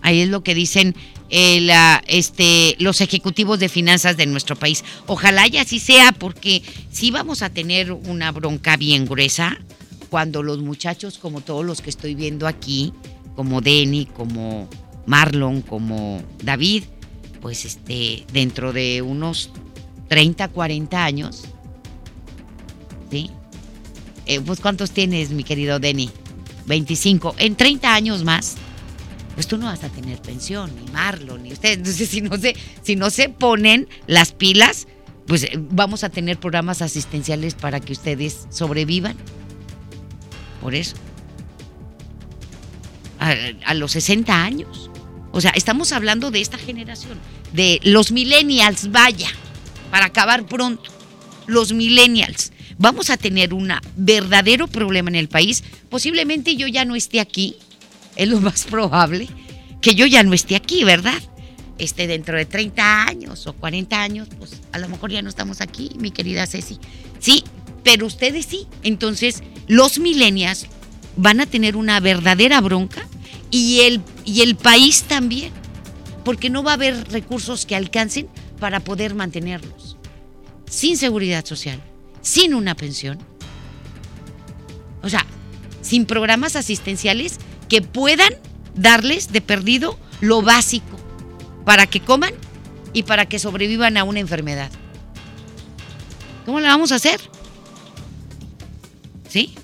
Ahí 0.00 0.20
es 0.20 0.28
lo 0.28 0.42
que 0.42 0.54
dicen 0.54 0.96
el, 1.32 1.70
este, 2.06 2.76
los 2.78 3.00
ejecutivos 3.00 3.58
de 3.58 3.70
finanzas 3.70 4.18
de 4.18 4.26
nuestro 4.26 4.54
país. 4.54 4.84
Ojalá 5.06 5.48
y 5.48 5.56
así 5.56 5.80
sea, 5.80 6.12
porque 6.12 6.62
sí 6.90 7.10
vamos 7.10 7.40
a 7.40 7.48
tener 7.48 7.90
una 7.90 8.30
bronca 8.30 8.76
bien 8.76 9.06
gruesa 9.06 9.58
cuando 10.10 10.42
los 10.42 10.58
muchachos, 10.58 11.16
como 11.16 11.40
todos 11.40 11.64
los 11.64 11.80
que 11.80 11.88
estoy 11.88 12.14
viendo 12.14 12.46
aquí, 12.46 12.92
como 13.34 13.62
Denny, 13.62 14.04
como 14.04 14.68
Marlon, 15.06 15.62
como 15.62 16.22
David, 16.42 16.84
pues 17.40 17.64
este, 17.64 18.26
dentro 18.30 18.74
de 18.74 19.00
unos 19.00 19.48
30, 20.08 20.48
40 20.48 21.02
años, 21.02 21.44
¿sí? 23.10 23.30
Eh, 24.26 24.40
pues 24.42 24.60
¿cuántos 24.60 24.90
tienes, 24.90 25.30
mi 25.30 25.44
querido 25.44 25.80
Denny? 25.80 26.10
25. 26.66 27.36
En 27.38 27.56
30 27.56 27.94
años 27.94 28.22
más, 28.22 28.56
pues 29.34 29.46
tú 29.46 29.56
no 29.56 29.66
vas 29.66 29.82
a 29.84 29.88
tener 29.88 30.20
pensión, 30.20 30.70
ni 30.76 30.90
Marlon, 30.92 31.42
ni 31.42 31.52
ustedes. 31.52 31.78
Entonces, 31.78 32.08
si 32.08 32.20
no 32.20 32.36
se, 32.36 32.54
si 32.82 32.96
no 32.96 33.10
se 33.10 33.28
ponen 33.28 33.88
las 34.06 34.32
pilas, 34.32 34.86
pues 35.26 35.44
eh, 35.44 35.52
vamos 35.54 36.04
a 36.04 36.10
tener 36.10 36.38
programas 36.38 36.82
asistenciales 36.82 37.54
para 37.54 37.80
que 37.80 37.92
ustedes 37.92 38.46
sobrevivan. 38.50 39.16
Por 40.60 40.74
eso. 40.74 40.96
A, 43.18 43.34
a 43.64 43.74
los 43.74 43.92
60 43.92 44.34
años. 44.34 44.90
O 45.32 45.40
sea, 45.40 45.52
estamos 45.52 45.92
hablando 45.92 46.30
de 46.30 46.42
esta 46.42 46.58
generación, 46.58 47.18
de 47.54 47.80
los 47.84 48.12
millennials, 48.12 48.90
vaya, 48.90 49.28
para 49.90 50.06
acabar 50.06 50.46
pronto. 50.46 50.90
Los 51.46 51.72
millennials. 51.72 52.52
Vamos 52.78 53.10
a 53.10 53.16
tener 53.16 53.54
un 53.54 53.72
verdadero 53.96 54.66
problema 54.68 55.08
en 55.08 55.16
el 55.16 55.28
país. 55.28 55.64
Posiblemente 55.88 56.56
yo 56.56 56.66
ya 56.66 56.84
no 56.84 56.94
esté 56.94 57.18
aquí 57.18 57.56
es 58.16 58.28
lo 58.28 58.40
más 58.40 58.64
probable 58.64 59.28
que 59.80 59.94
yo 59.94 60.06
ya 60.06 60.22
no 60.22 60.32
esté 60.32 60.56
aquí, 60.56 60.84
¿verdad? 60.84 61.20
Este, 61.78 62.06
dentro 62.06 62.36
de 62.36 62.46
30 62.46 63.06
años 63.06 63.46
o 63.46 63.52
40 63.54 64.00
años, 64.00 64.28
pues 64.38 64.60
a 64.70 64.78
lo 64.78 64.88
mejor 64.88 65.10
ya 65.10 65.22
no 65.22 65.28
estamos 65.28 65.60
aquí, 65.60 65.90
mi 65.98 66.10
querida 66.12 66.46
Ceci. 66.46 66.78
Sí, 67.18 67.44
pero 67.82 68.06
ustedes 68.06 68.46
sí. 68.46 68.68
Entonces, 68.82 69.42
los 69.66 69.98
millennials 69.98 70.66
van 71.16 71.40
a 71.40 71.46
tener 71.46 71.76
una 71.76 71.98
verdadera 72.00 72.60
bronca 72.60 73.02
y 73.50 73.80
el, 73.80 74.00
y 74.24 74.42
el 74.42 74.56
país 74.56 75.02
también, 75.02 75.52
porque 76.24 76.50
no 76.50 76.62
va 76.62 76.72
a 76.72 76.74
haber 76.74 77.10
recursos 77.10 77.66
que 77.66 77.74
alcancen 77.74 78.28
para 78.60 78.80
poder 78.80 79.14
mantenerlos. 79.14 79.96
Sin 80.70 80.96
seguridad 80.96 81.44
social, 81.44 81.82
sin 82.22 82.54
una 82.54 82.76
pensión. 82.76 83.18
O 85.02 85.08
sea, 85.08 85.26
sin 85.80 86.06
programas 86.06 86.54
asistenciales 86.54 87.38
que 87.72 87.80
puedan 87.80 88.34
darles 88.74 89.32
de 89.32 89.40
perdido 89.40 89.98
lo 90.20 90.42
básico 90.42 91.00
para 91.64 91.86
que 91.86 92.00
coman 92.00 92.34
y 92.92 93.04
para 93.04 93.24
que 93.24 93.38
sobrevivan 93.38 93.96
a 93.96 94.04
una 94.04 94.20
enfermedad. 94.20 94.70
¿Cómo 96.44 96.60
le 96.60 96.66
vamos 96.66 96.92
a 96.92 96.96
hacer? 96.96 97.18
¿Sí? 99.26 99.54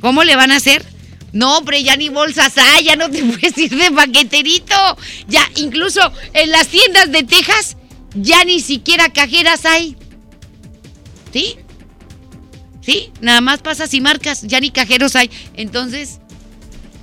¿Cómo 0.00 0.24
le 0.24 0.36
van 0.36 0.52
a 0.52 0.56
hacer? 0.56 0.86
No, 1.34 1.58
hombre, 1.58 1.82
ya 1.82 1.96
ni 1.96 2.08
bolsas 2.08 2.56
hay, 2.56 2.84
ya 2.84 2.96
no 2.96 3.10
te 3.10 3.22
puedes 3.24 3.58
ir 3.58 3.76
de 3.76 3.90
paqueterito. 3.90 4.96
Ya, 5.28 5.46
incluso 5.56 6.00
en 6.32 6.50
las 6.52 6.68
tiendas 6.68 7.12
de 7.12 7.24
Texas, 7.24 7.76
ya 8.14 8.42
ni 8.44 8.60
siquiera 8.60 9.10
cajeras 9.10 9.66
hay. 9.66 9.98
¿Sí? 11.30 11.56
¿Sí? 12.80 13.12
Nada 13.20 13.42
más 13.42 13.60
pasas 13.60 13.92
y 13.92 14.00
marcas, 14.00 14.40
ya 14.44 14.60
ni 14.60 14.70
cajeros 14.70 15.14
hay. 15.14 15.30
Entonces, 15.56 16.20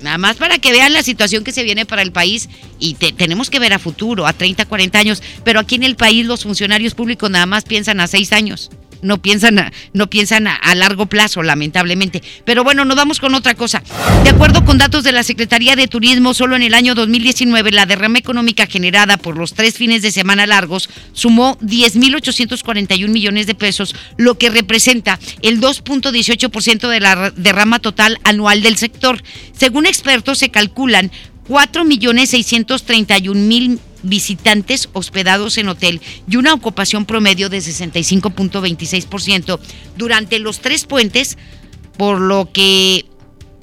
Nada 0.01 0.17
más 0.17 0.37
para 0.37 0.59
que 0.59 0.71
vean 0.71 0.93
la 0.93 1.03
situación 1.03 1.43
que 1.43 1.51
se 1.51 1.63
viene 1.63 1.85
para 1.85 2.01
el 2.01 2.11
país 2.11 2.49
y 2.79 2.93
tenemos 2.93 3.49
que 3.49 3.59
ver 3.59 3.73
a 3.73 3.79
futuro, 3.79 4.27
a 4.27 4.33
30, 4.33 4.65
40 4.65 4.99
años, 4.99 5.23
pero 5.43 5.59
aquí 5.59 5.75
en 5.75 5.83
el 5.83 5.95
país 5.95 6.25
los 6.25 6.43
funcionarios 6.43 6.93
públicos 6.93 7.29
nada 7.29 7.45
más 7.45 7.63
piensan 7.63 7.99
a 7.99 8.07
6 8.07 8.31
años 8.33 8.69
no 9.01 9.21
piensan, 9.21 9.59
a, 9.59 9.73
no 9.93 10.09
piensan 10.09 10.47
a, 10.47 10.75
largo 10.75 11.07
plazo, 11.07 11.43
lamentablemente. 11.43 12.23
Pero 12.45 12.63
bueno, 12.63 12.85
nos 12.85 12.95
vamos 12.95 13.19
con 13.19 13.35
otra 13.35 13.55
cosa. 13.55 13.83
De 14.23 14.29
acuerdo 14.29 14.63
con 14.65 14.77
datos 14.77 15.03
de 15.03 15.11
la 15.11 15.23
Secretaría 15.23 15.75
de 15.75 15.87
Turismo, 15.87 16.33
solo 16.33 16.55
en 16.55 16.63
el 16.63 16.73
año 16.73 16.95
2019 16.95 17.71
la 17.71 17.85
derrama 17.85 18.19
económica 18.19 18.67
generada 18.67 19.17
por 19.17 19.37
los 19.37 19.53
tres 19.53 19.75
fines 19.75 20.01
de 20.01 20.11
semana 20.11 20.47
largos 20.47 20.89
sumó 21.13 21.57
10.841 21.59 23.07
millones 23.09 23.47
de 23.47 23.55
pesos, 23.55 23.95
lo 24.17 24.37
que 24.37 24.49
representa 24.49 25.19
el 25.41 25.59
2.18% 25.59 26.89
de 26.89 26.99
la 26.99 27.31
derrama 27.31 27.79
total 27.79 28.19
anual 28.23 28.61
del 28.61 28.77
sector. 28.77 29.21
Según 29.53 29.85
expertos, 29.85 30.39
se 30.39 30.49
calculan 30.49 31.11
4.631.000 31.47 33.79
visitantes 34.03 34.89
hospedados 34.93 35.57
en 35.57 35.69
hotel 35.69 36.01
y 36.29 36.35
una 36.35 36.53
ocupación 36.53 37.05
promedio 37.05 37.49
de 37.49 37.59
65.26% 37.59 39.59
durante 39.97 40.39
los 40.39 40.59
tres 40.59 40.85
puentes, 40.85 41.37
por 41.97 42.19
lo 42.19 42.51
que 42.51 43.05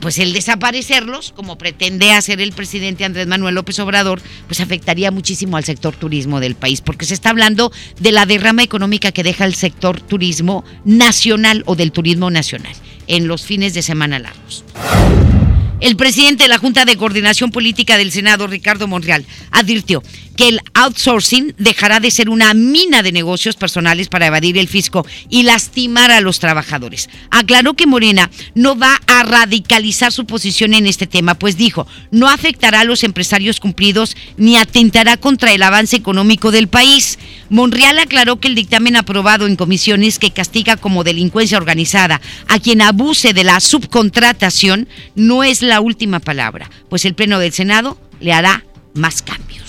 pues 0.01 0.19
el 0.19 0.35
desaparecerlos, 0.35 1.33
como 1.33 1.57
pretende 1.57 2.13
hacer 2.13 2.43
el 2.43 2.53
presidente 2.53 3.07
Andrés 3.07 3.27
Manuel 3.27 3.55
López 3.55 3.79
Obrador, 3.79 4.21
pues 4.47 4.61
afectaría 4.61 5.11
muchísimo 5.11 5.57
al 5.57 5.65
sector 5.65 5.97
turismo 5.97 6.41
del 6.41 6.57
país, 6.57 6.83
porque 6.83 7.07
se 7.07 7.15
está 7.15 7.31
hablando 7.31 7.73
de 8.01 8.13
la 8.13 8.27
derrama 8.27 8.63
económica 8.63 9.13
que 9.13 9.23
deja 9.23 9.47
el 9.47 9.55
sector 9.55 10.03
turismo 10.03 10.63
nacional 10.85 11.63
o 11.65 11.75
del 11.75 11.91
turismo 11.91 12.31
nacional 12.31 12.75
en 13.07 13.29
los 13.29 13.47
fines 13.47 13.73
de 13.73 13.81
semana 13.81 14.19
largos. 14.19 14.63
El 15.85 15.97
presidente 15.97 16.45
de 16.45 16.49
la 16.49 16.57
Junta 16.57 16.87
de 16.87 16.97
Coordinación 16.97 17.51
Política 17.51 17.99
del 17.99 18.11
Senado, 18.11 18.47
Ricardo 18.47 18.89
Monreal, 18.89 19.27
advirtió 19.51 20.03
que 20.37 20.49
el 20.49 20.61
outsourcing 20.75 21.55
dejará 21.59 22.01
de 22.01 22.11
ser 22.11 22.29
una 22.29 22.55
mina 22.55 23.03
de 23.03 23.13
negocios 23.13 23.57
personales 23.57 24.09
para 24.09 24.27
evadir 24.27 24.59
el 24.59 24.69
fisco 24.69 25.07
y 25.29 25.45
lastimar 25.45 26.11
a 26.11 26.21
los 26.21 26.39
trabajadores. 26.39 27.09
Aclaró 27.31 27.75
que 27.75 27.87
Morena 27.87 28.31
no 28.55 28.77
va 28.77 29.01
a 29.07 29.23
radicalizar 29.23 30.13
su 30.13 30.27
posición 30.27 30.75
en 30.75 30.87
este 30.87 31.07
tema, 31.07 31.35
pues 31.35 31.57
dijo, 31.57 31.87
no 32.11 32.29
afectará 32.29 32.81
a 32.81 32.85
los 32.85 33.05
empresarios 33.05 33.61
cumplidos 33.61 34.17
ni 34.37 34.57
atentará 34.57 35.17
contra 35.17 35.53
el 35.53 35.63
avance 35.63 35.97
económico 35.97 36.51
del 36.51 36.69
país. 36.69 37.19
Monreal 37.51 37.99
aclaró 37.99 38.41
que 38.41 38.49
el 38.49 38.55
dictamen 38.55 38.97
aprobado 38.97 39.47
en 39.47 39.57
comisiones 39.57 40.19
que 40.19 40.33
castiga 40.33 40.77
como 40.77 41.05
delincuencia 41.05 41.59
organizada 41.59 42.21
a 42.49 42.59
quien 42.59 42.83
abuse 42.83 43.33
de 43.33 43.45
la 43.45 43.61
subcontratación 43.61 44.89
no 45.15 45.45
es 45.45 45.63
la 45.63 45.81
última 45.81 46.21
palabra, 46.21 46.71
pues 46.89 47.05
el 47.05 47.15
Pleno 47.15 47.39
del 47.39 47.53
Senado 47.53 47.99
le 48.21 48.33
hará 48.33 48.65
más 48.95 49.23
cambios. 49.23 49.64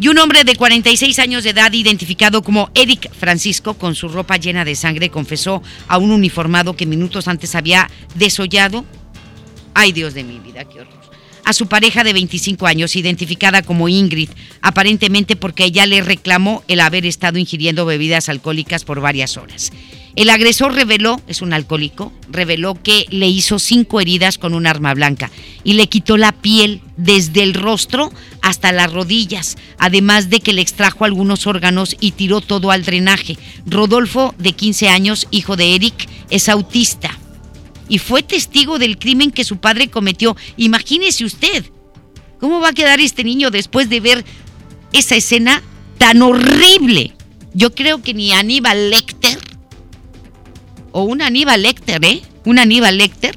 Y 0.00 0.08
un 0.08 0.18
hombre 0.18 0.44
de 0.44 0.54
46 0.54 1.18
años 1.18 1.42
de 1.42 1.50
edad, 1.50 1.72
identificado 1.72 2.42
como 2.42 2.70
Eric 2.74 3.10
Francisco, 3.12 3.74
con 3.74 3.96
su 3.96 4.08
ropa 4.08 4.36
llena 4.36 4.64
de 4.64 4.76
sangre, 4.76 5.10
confesó 5.10 5.60
a 5.88 5.98
un 5.98 6.12
uniformado 6.12 6.76
que 6.76 6.86
minutos 6.86 7.26
antes 7.26 7.56
había 7.56 7.90
desollado. 8.14 8.84
Ay, 9.74 9.90
Dios 9.90 10.14
de 10.14 10.22
mi 10.22 10.38
vida, 10.38 10.64
qué 10.64 10.80
horror. 10.80 10.98
A 11.44 11.52
su 11.52 11.66
pareja 11.66 12.04
de 12.04 12.12
25 12.12 12.66
años, 12.66 12.94
identificada 12.94 13.62
como 13.62 13.88
Ingrid, 13.88 14.28
aparentemente 14.60 15.34
porque 15.34 15.64
ella 15.64 15.86
le 15.86 16.02
reclamó 16.02 16.62
el 16.68 16.78
haber 16.78 17.06
estado 17.06 17.38
ingiriendo 17.38 17.86
bebidas 17.86 18.28
alcohólicas 18.28 18.84
por 18.84 19.00
varias 19.00 19.36
horas. 19.36 19.72
El 20.14 20.30
agresor 20.30 20.74
reveló, 20.74 21.20
es 21.26 21.42
un 21.42 21.52
alcohólico, 21.52 22.12
reveló 22.28 22.74
que 22.74 23.06
le 23.10 23.28
hizo 23.28 23.58
cinco 23.58 24.00
heridas 24.00 24.36
con 24.36 24.52
un 24.52 24.66
arma 24.66 24.92
blanca 24.92 25.30
y 25.64 25.74
le 25.74 25.88
quitó 25.88 26.16
la 26.16 26.32
piel 26.32 26.80
desde 26.96 27.42
el 27.44 27.54
rostro 27.54 28.12
hasta 28.42 28.72
las 28.72 28.92
rodillas, 28.92 29.56
además 29.78 30.30
de 30.30 30.40
que 30.40 30.52
le 30.52 30.62
extrajo 30.62 31.04
algunos 31.04 31.46
órganos 31.46 31.96
y 32.00 32.12
tiró 32.12 32.40
todo 32.40 32.70
al 32.70 32.84
drenaje. 32.84 33.36
Rodolfo, 33.66 34.34
de 34.38 34.52
15 34.52 34.88
años, 34.88 35.26
hijo 35.30 35.56
de 35.56 35.74
Eric, 35.74 36.08
es 36.30 36.48
autista 36.48 37.18
y 37.88 37.98
fue 37.98 38.22
testigo 38.22 38.78
del 38.78 38.98
crimen 38.98 39.30
que 39.30 39.44
su 39.44 39.56
padre 39.56 39.88
cometió. 39.88 40.36
Imagínese 40.56 41.24
usted, 41.24 41.64
¿cómo 42.38 42.60
va 42.60 42.68
a 42.68 42.74
quedar 42.74 43.00
este 43.00 43.24
niño 43.24 43.50
después 43.50 43.88
de 43.88 44.00
ver 44.00 44.24
esa 44.92 45.16
escena 45.16 45.62
tan 45.96 46.22
horrible? 46.22 47.14
Yo 47.54 47.74
creo 47.74 48.02
que 48.02 48.14
ni 48.14 48.32
Aníbal 48.32 48.90
Lecter 48.90 49.38
o 50.92 51.02
un 51.02 51.22
Aníbal 51.22 51.62
Lecter, 51.62 52.04
¿eh? 52.04 52.22
Un 52.44 52.58
Aníbal 52.58 52.98
Lecter, 52.98 53.34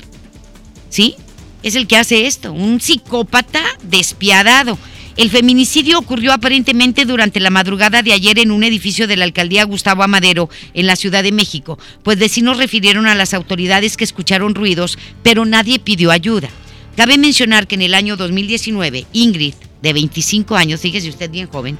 ¿sí? 0.89 1.15
Es 1.63 1.75
el 1.75 1.87
que 1.87 1.97
hace 1.97 2.25
esto, 2.25 2.51
un 2.53 2.81
psicópata 2.81 3.63
despiadado. 3.83 4.77
El 5.21 5.29
feminicidio 5.29 5.99
ocurrió 5.99 6.33
aparentemente 6.33 7.05
durante 7.05 7.39
la 7.39 7.51
madrugada 7.51 8.01
de 8.01 8.11
ayer 8.11 8.39
en 8.39 8.49
un 8.49 8.63
edificio 8.63 9.05
de 9.05 9.17
la 9.17 9.25
alcaldía 9.25 9.65
Gustavo 9.65 10.01
Amadero, 10.01 10.49
en 10.73 10.87
la 10.87 10.95
Ciudad 10.95 11.21
de 11.21 11.31
México, 11.31 11.77
pues 12.01 12.17
vecinos 12.17 12.57
refirieron 12.57 13.05
a 13.05 13.13
las 13.13 13.35
autoridades 13.35 13.97
que 13.97 14.03
escucharon 14.03 14.55
ruidos, 14.55 14.97
pero 15.21 15.45
nadie 15.45 15.77
pidió 15.77 16.09
ayuda. 16.09 16.49
Cabe 16.97 17.19
mencionar 17.19 17.67
que 17.67 17.75
en 17.75 17.83
el 17.83 17.93
año 17.93 18.17
2019, 18.17 19.05
Ingrid, 19.13 19.53
de 19.83 19.93
25 19.93 20.55
años, 20.55 20.81
fíjese 20.81 21.09
usted 21.09 21.29
bien 21.29 21.45
joven, 21.45 21.77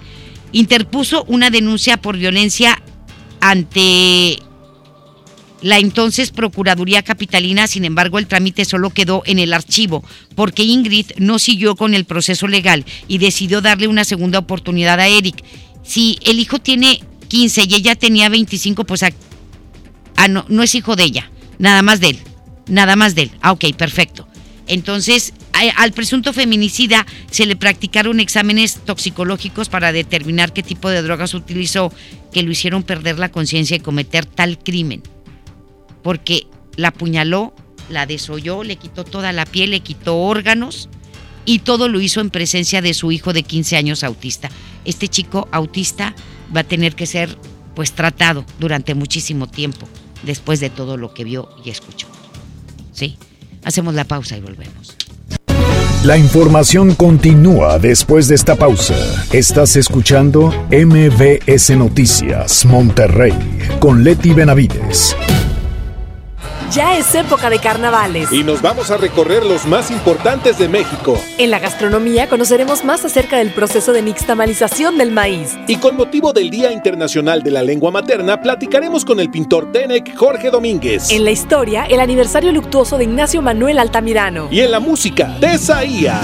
interpuso 0.52 1.24
una 1.24 1.50
denuncia 1.50 1.98
por 1.98 2.18
violencia 2.18 2.80
ante 3.39 4.38
la 5.62 5.78
entonces 5.78 6.32
Procuraduría 6.32 7.03
Capitalina, 7.03 7.68
sin 7.68 7.86
embargo, 7.86 8.18
el 8.18 8.28
trámite 8.28 8.66
solo 8.66 8.89
quedó 8.89 9.22
en 9.26 9.38
el 9.39 9.53
archivo, 9.53 10.03
porque 10.36 10.64
Ingrid 10.64 11.12
no 11.18 11.38
siguió 11.38 11.76
con 11.76 11.93
el 11.93 12.05
proceso 12.05 12.47
legal 12.47 12.84
y 13.07 13.20
decidió 13.20 13.62
darle 13.62 13.88
una 13.88 14.03
segunda 14.03 14.39
oportunidad 14.39 14.99
a 14.99 15.07
Eric. 15.07 15.43
Si 15.84 16.18
el 16.24 16.39
hijo 16.39 16.59
tiene 16.59 17.01
15 17.28 17.66
y 17.70 17.76
ella 17.76 17.95
tenía 17.95 18.30
25, 18.30 18.86
pues 18.86 19.03
ah, 19.03 20.28
no, 20.28 20.45
no 20.49 20.64
es 20.64 20.74
hijo 20.74 20.95
de 20.95 21.03
ella, 21.03 21.32
nada 21.59 21.84
más 21.84 21.99
de 21.99 22.09
él, 22.09 22.20
nada 22.68 22.95
más 22.95 23.14
de 23.14 23.24
él. 23.24 23.32
Ah, 23.41 23.51
ok, 23.51 23.66
perfecto. 23.78 24.28
Entonces, 24.68 25.34
al 25.76 25.91
presunto 25.91 26.34
feminicida 26.34 27.05
se 27.30 27.45
le 27.45 27.55
practicaron 27.55 28.20
exámenes 28.20 28.80
toxicológicos 28.86 29.70
para 29.70 29.91
determinar 29.91 30.53
qué 30.53 30.64
tipo 30.64 30.89
de 30.89 31.01
drogas 31.01 31.34
utilizó 31.34 31.91
que 32.32 32.41
lo 32.41 32.51
hicieron 32.51 32.82
perder 32.82 33.20
la 33.20 33.30
conciencia 33.30 33.76
y 33.76 33.82
cometer 33.82 34.26
tal 34.26 34.57
crimen 34.57 35.03
porque 36.04 36.47
la 36.76 36.89
apuñaló, 36.89 37.54
la 37.89 38.06
desolló, 38.06 38.64
le 38.64 38.78
quitó 38.78 39.04
toda 39.04 39.32
la 39.32 39.45
piel, 39.45 39.72
le 39.72 39.82
quitó 39.82 40.18
órganos 40.18 40.89
y 41.45 41.60
todo 41.60 41.88
lo 41.88 42.02
hizo 42.02 42.22
en 42.22 42.30
presencia 42.30 42.82
de 42.82 42.93
su 42.93 43.12
hijo 43.12 43.34
de 43.34 43.43
15 43.43 43.78
años 43.78 44.04
autista. 44.04 44.49
Este 44.86 45.08
chico 45.08 45.47
autista 45.52 46.16
va 46.56 46.62
a 46.62 46.66
tener 46.66 46.95
que 46.95 47.06
ser 47.06 47.38
pues 47.76 47.93
tratado 47.93 48.45
durante 48.60 48.95
muchísimo 48.95 49.47
tiempo 49.47 49.88
después 50.24 50.60
de 50.60 50.70
todo 50.70 50.97
lo 50.97 51.14
que 51.14 51.24
vio 51.24 51.49
y 51.64 51.70
escuchó. 51.70 52.08
¿Sí? 52.91 53.18
Hacemos 53.64 53.93
la 53.93 54.06
pausa 54.06 54.38
y 54.38 54.41
volvemos. 54.41 54.95
La 56.04 56.18
información 56.18 56.95
continúa 56.95 57.78
después 57.78 58.28
de 58.28 58.34
esta 58.34 58.56
pausa. 58.56 58.95
Estás 59.32 59.76
escuchando 59.76 60.52
MBS 60.72 61.78
Noticias 61.78 62.66
Monterrey 62.66 63.34
con 63.80 64.04
Leti 64.04 64.34
Benavides. 64.34 65.16
Ya 66.72 66.97
es 66.97 67.13
época 67.15 67.49
de 67.49 67.59
carnavales. 67.59 68.32
Y 68.32 68.45
nos 68.45 68.61
vamos 68.61 68.91
a 68.91 68.97
recorrer 68.97 69.45
los 69.45 69.65
más 69.65 69.91
importantes 69.91 70.57
de 70.57 70.69
México. 70.69 71.22
En 71.38 71.51
la 71.51 71.59
gastronomía 71.59 72.30
conoceremos 72.30 72.86
más 72.86 73.03
acerca 73.03 73.38
del 73.38 73.51
proceso 73.51 73.91
de 73.91 74.01
nixtamalización 74.01 74.97
del 74.97 75.11
maíz. 75.11 75.57
Y 75.67 75.76
con 75.76 75.97
motivo 75.97 76.32
del 76.32 76.49
Día 76.49 76.72
Internacional 76.72 77.43
de 77.43 77.51
la 77.51 77.61
Lengua 77.61 77.91
Materna, 77.91 78.39
platicaremos 78.39 79.03
con 79.03 79.19
el 79.19 79.30
pintor 79.30 79.74
Tenec 79.74 80.15
Jorge 80.15 80.49
Domínguez. 80.49 81.11
En 81.11 81.26
la 81.26 81.32
historia, 81.32 81.84
el 81.84 81.99
aniversario 81.99 82.53
luctuoso 82.53 82.97
de 82.97 83.03
Ignacio 83.03 83.41
Manuel 83.41 83.78
Altamirano. 83.78 84.47
Y 84.49 84.61
en 84.61 84.72
la 84.72 84.80
música, 84.80 85.36
Tesaía. 85.41 86.22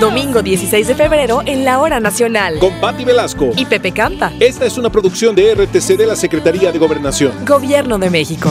Domingo 0.00 0.42
16 0.42 0.88
de 0.88 0.94
febrero 0.96 1.42
en 1.46 1.64
la 1.64 1.78
Hora 1.78 2.00
Nacional. 2.00 2.58
Con 2.58 2.80
Patti 2.80 3.04
Velasco. 3.04 3.52
Y 3.56 3.66
Pepe 3.66 3.92
Campa. 3.92 4.32
Esta 4.40 4.66
es 4.66 4.78
una 4.78 4.90
producción 4.90 5.36
de 5.36 5.54
RTC 5.54 5.96
de 5.96 6.06
la 6.06 6.16
Secretaría 6.16 6.72
de 6.72 6.78
Gobernación. 6.80 7.32
Gobierno 7.46 7.98
de 7.98 8.10
México. 8.10 8.50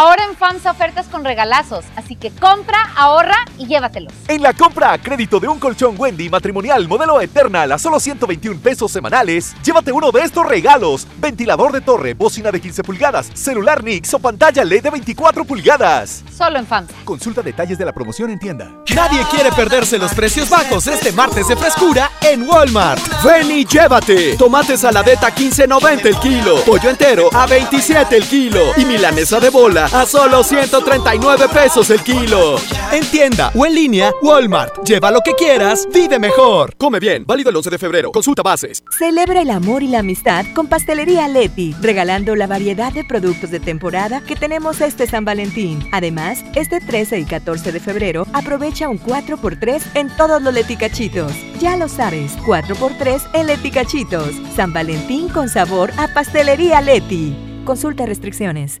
Ahora 0.00 0.26
en 0.26 0.36
FAMSA 0.36 0.70
ofertas 0.70 1.08
con 1.08 1.24
regalazos, 1.24 1.84
así 1.96 2.14
que 2.14 2.30
compra, 2.30 2.78
ahorra 2.94 3.34
y 3.58 3.66
llévatelos. 3.66 4.12
En 4.28 4.42
la 4.42 4.52
compra 4.52 4.92
a 4.92 4.98
crédito 4.98 5.40
de 5.40 5.48
un 5.48 5.58
colchón 5.58 5.96
Wendy 5.98 6.30
matrimonial 6.30 6.86
modelo 6.86 7.20
Eternal 7.20 7.72
a 7.72 7.78
solo 7.78 7.98
121 7.98 8.60
pesos 8.60 8.92
semanales, 8.92 9.56
llévate 9.64 9.90
uno 9.90 10.12
de 10.12 10.20
estos 10.20 10.46
regalos: 10.46 11.04
ventilador 11.16 11.72
de 11.72 11.80
torre, 11.80 12.14
bocina 12.14 12.52
de 12.52 12.60
15 12.60 12.84
pulgadas, 12.84 13.28
celular 13.34 13.82
Nix 13.82 14.14
o 14.14 14.20
pantalla 14.20 14.64
LED 14.64 14.84
de 14.84 14.90
24 14.90 15.44
pulgadas. 15.44 16.22
Solo 16.32 16.60
en 16.60 16.66
FAMSA. 16.68 16.94
Consulta 17.04 17.42
detalles 17.42 17.76
de 17.76 17.84
la 17.84 17.92
promoción 17.92 18.30
en 18.30 18.38
tienda. 18.38 18.70
Nadie 18.94 19.26
quiere 19.32 19.50
perderse 19.50 19.98
los 19.98 20.14
precios 20.14 20.48
bajos 20.48 20.86
este 20.86 21.10
martes 21.10 21.48
de 21.48 21.56
frescura 21.56 22.08
en 22.20 22.48
Walmart. 22.48 23.02
Ven 23.24 23.50
y 23.50 23.64
llévate. 23.64 24.36
Tomate 24.36 24.76
saladeta 24.76 25.34
15.90 25.34 26.06
el 26.06 26.16
kilo, 26.20 26.60
pollo 26.64 26.88
entero 26.88 27.30
a 27.34 27.46
27 27.46 28.16
el 28.16 28.28
kilo 28.28 28.62
y 28.76 28.84
milanesa 28.84 29.40
de 29.40 29.50
bola 29.50 29.87
a 29.92 30.04
solo 30.04 30.42
139 30.42 31.48
pesos 31.48 31.90
el 31.90 32.00
kilo. 32.02 32.56
En 32.92 33.04
tienda 33.10 33.50
o 33.54 33.64
en 33.66 33.74
línea, 33.74 34.12
Walmart. 34.22 34.84
Lleva 34.84 35.10
lo 35.10 35.20
que 35.20 35.32
quieras, 35.32 35.88
vive 35.92 36.18
mejor. 36.18 36.74
Come 36.76 37.00
bien, 37.00 37.24
válido 37.26 37.50
el 37.50 37.56
11 37.56 37.70
de 37.70 37.78
febrero. 37.78 38.12
Consulta 38.12 38.42
bases. 38.42 38.82
Celebra 38.98 39.42
el 39.42 39.50
amor 39.50 39.82
y 39.82 39.88
la 39.88 40.00
amistad 40.00 40.44
con 40.54 40.66
Pastelería 40.66 41.28
Leti, 41.28 41.74
regalando 41.80 42.36
la 42.36 42.46
variedad 42.46 42.92
de 42.92 43.04
productos 43.04 43.50
de 43.50 43.60
temporada 43.60 44.20
que 44.20 44.36
tenemos 44.36 44.80
este 44.80 45.06
San 45.06 45.24
Valentín. 45.24 45.86
Además, 45.92 46.44
este 46.54 46.80
13 46.80 47.20
y 47.20 47.24
14 47.24 47.72
de 47.72 47.80
febrero, 47.80 48.26
aprovecha 48.32 48.88
un 48.88 48.98
4x3 48.98 49.82
en 49.94 50.14
todos 50.16 50.42
los 50.42 50.52
leticachitos. 50.52 51.32
Ya 51.60 51.76
lo 51.76 51.88
sabes, 51.88 52.36
4x3 52.38 53.30
en 53.34 53.46
leticachitos. 53.46 54.32
San 54.54 54.72
Valentín 54.72 55.28
con 55.28 55.48
sabor 55.48 55.92
a 55.96 56.08
Pastelería 56.08 56.80
Leti. 56.80 57.34
Consulta 57.64 58.06
restricciones. 58.06 58.80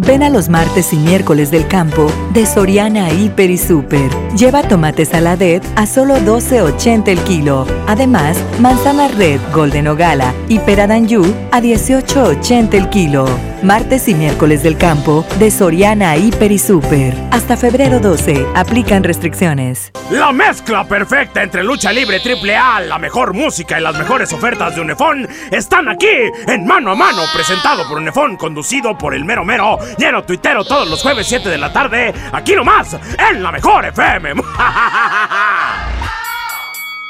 Ven 0.00 0.22
a 0.22 0.30
los 0.30 0.48
martes 0.48 0.92
y 0.92 0.96
miércoles 0.96 1.50
del 1.50 1.66
campo 1.66 2.06
de 2.32 2.46
Soriana 2.46 3.12
Hiper 3.12 3.50
y 3.50 3.58
Super. 3.58 4.08
Lleva 4.36 4.62
tomate 4.62 5.04
saladet 5.04 5.64
a 5.74 5.86
solo 5.86 6.18
12.80 6.18 7.08
el 7.08 7.18
kilo. 7.24 7.66
Además, 7.88 8.38
manzana 8.60 9.08
red, 9.08 9.40
golden 9.52 9.88
o 9.88 9.96
gala 9.96 10.32
y 10.48 10.60
peradanyu 10.60 11.24
a 11.50 11.60
18.80 11.60 12.74
el 12.74 12.88
kilo. 12.90 13.26
Martes 13.62 14.06
y 14.08 14.14
miércoles 14.14 14.62
del 14.62 14.76
campo 14.76 15.26
de 15.40 15.50
Soriana 15.50 16.16
Hiper 16.16 16.52
y 16.52 16.58
Super. 16.58 17.14
Hasta 17.32 17.56
febrero 17.56 17.98
12. 17.98 18.46
Aplican 18.54 19.02
restricciones. 19.02 19.90
La 20.10 20.30
mezcla 20.30 20.86
perfecta 20.86 21.42
entre 21.42 21.64
lucha 21.64 21.92
libre 21.92 22.20
triple 22.20 22.56
A, 22.56 22.80
la 22.80 22.98
mejor 22.98 23.34
música 23.34 23.78
y 23.78 23.82
las 23.82 23.98
mejores 23.98 24.32
ofertas 24.32 24.76
de 24.76 24.80
Unefón 24.80 25.28
están 25.50 25.88
aquí 25.88 26.06
en 26.46 26.66
Mano 26.66 26.92
a 26.92 26.94
Mano, 26.94 27.22
presentado 27.34 27.86
por 27.88 27.98
Unefón, 27.98 28.36
conducido 28.36 28.96
por 28.96 29.12
el 29.12 29.24
mero 29.24 29.44
mero, 29.44 29.78
lleno 29.98 30.22
tuitero 30.22 30.64
todos 30.64 30.88
los 30.88 31.02
jueves 31.02 31.26
7 31.26 31.48
de 31.48 31.58
la 31.58 31.72
tarde, 31.72 32.14
aquí 32.32 32.54
nomás, 32.54 32.96
en 33.30 33.42
la 33.42 33.50
mejor 33.50 33.86
FM. 33.86 34.34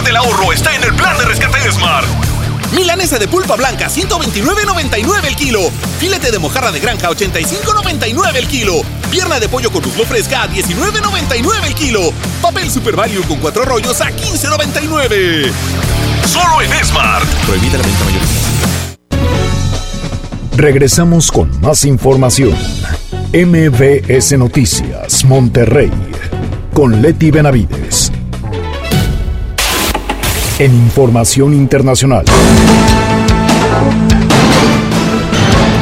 Poder 0.00 0.14
del 0.14 0.16
ahorro 0.16 0.52
está 0.52 0.74
en 0.74 0.82
el 0.82 0.94
plan 0.94 1.16
de 1.18 1.24
rescate 1.26 1.70
Smart. 1.70 2.06
Milanesa 2.72 3.18
de 3.18 3.28
pulpa 3.28 3.56
blanca 3.56 3.88
129.99 3.88 5.26
el 5.26 5.36
kilo. 5.36 5.70
Filete 5.98 6.30
de 6.30 6.38
mojarra 6.38 6.72
de 6.72 6.80
granja 6.80 7.10
85.99 7.10 8.36
el 8.36 8.46
kilo. 8.46 8.82
Pierna 9.10 9.38
de 9.38 9.48
pollo 9.48 9.70
con 9.70 9.82
muslo 9.82 10.04
fresca 10.06 10.44
a 10.44 10.48
19.99 10.48 11.66
el 11.66 11.74
kilo. 11.74 12.12
Papel 12.40 12.70
Super 12.70 12.96
Value 12.96 13.22
con 13.24 13.38
cuatro 13.38 13.64
rollos 13.64 14.00
a 14.00 14.10
15.99. 14.10 15.50
Solo 16.26 16.62
en 16.62 16.84
Smart. 16.84 17.28
Prohibida 17.46 17.78
la 17.78 17.84
venta 17.84 18.04
mayorista. 18.04 18.48
Regresamos 20.56 21.30
con 21.30 21.60
más 21.60 21.84
información. 21.84 22.56
MBS 23.32 24.38
Noticias, 24.38 25.24
Monterrey, 25.24 25.90
con 26.72 27.02
Leti 27.02 27.30
Benavides. 27.30 28.12
En 30.60 30.72
información 30.74 31.54
internacional. 31.54 32.26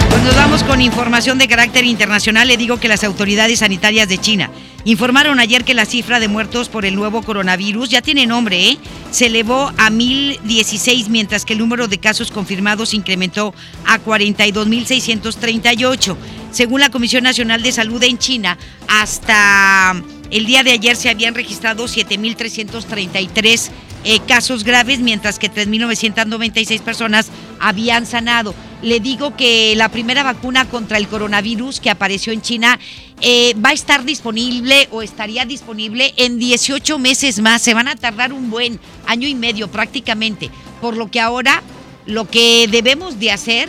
Pues 0.08 0.22
nos 0.22 0.36
vamos 0.36 0.62
con 0.62 0.80
información 0.80 1.36
de 1.36 1.48
carácter 1.48 1.84
internacional. 1.84 2.46
Le 2.46 2.56
digo 2.56 2.76
que 2.76 2.86
las 2.86 3.02
autoridades 3.02 3.58
sanitarias 3.58 4.08
de 4.08 4.18
China 4.18 4.52
informaron 4.84 5.40
ayer 5.40 5.64
que 5.64 5.74
la 5.74 5.84
cifra 5.84 6.20
de 6.20 6.28
muertos 6.28 6.68
por 6.68 6.84
el 6.84 6.94
nuevo 6.94 7.22
coronavirus 7.22 7.88
ya 7.88 8.02
tiene 8.02 8.28
nombre, 8.28 8.68
¿eh? 8.68 8.78
Se 9.10 9.26
elevó 9.26 9.72
a 9.78 9.90
1016, 9.90 11.08
mientras 11.08 11.44
que 11.44 11.54
el 11.54 11.58
número 11.58 11.88
de 11.88 11.98
casos 11.98 12.30
confirmados 12.30 12.94
incrementó 12.94 13.52
a 13.84 13.98
42.638. 13.98 16.16
Según 16.52 16.82
la 16.82 16.90
Comisión 16.90 17.24
Nacional 17.24 17.64
de 17.64 17.72
Salud 17.72 18.00
en 18.04 18.18
China, 18.18 18.56
hasta 18.86 20.00
el 20.30 20.46
día 20.46 20.62
de 20.62 20.72
ayer 20.72 20.96
se 20.96 21.08
habían 21.08 21.34
registrado 21.34 21.84
7.333 21.84 23.70
eh, 24.04 24.20
casos 24.20 24.62
graves, 24.62 25.00
mientras 25.00 25.38
que 25.38 25.50
3.996 25.50 26.80
personas 26.80 27.28
habían 27.58 28.06
sanado. 28.06 28.54
Le 28.80 29.00
digo 29.00 29.36
que 29.36 29.74
la 29.76 29.88
primera 29.88 30.22
vacuna 30.22 30.66
contra 30.66 30.98
el 30.98 31.08
coronavirus 31.08 31.80
que 31.80 31.90
apareció 31.90 32.32
en 32.32 32.42
China 32.42 32.78
eh, 33.20 33.54
va 33.54 33.70
a 33.70 33.72
estar 33.72 34.04
disponible 34.04 34.86
o 34.92 35.02
estaría 35.02 35.44
disponible 35.44 36.14
en 36.16 36.38
18 36.38 36.98
meses 36.98 37.40
más. 37.40 37.60
Se 37.60 37.74
van 37.74 37.88
a 37.88 37.96
tardar 37.96 38.32
un 38.32 38.50
buen 38.50 38.78
año 39.06 39.26
y 39.26 39.34
medio 39.34 39.68
prácticamente. 39.68 40.50
Por 40.80 40.96
lo 40.96 41.10
que 41.10 41.20
ahora 41.20 41.62
lo 42.06 42.28
que 42.30 42.68
debemos 42.70 43.18
de 43.18 43.32
hacer, 43.32 43.68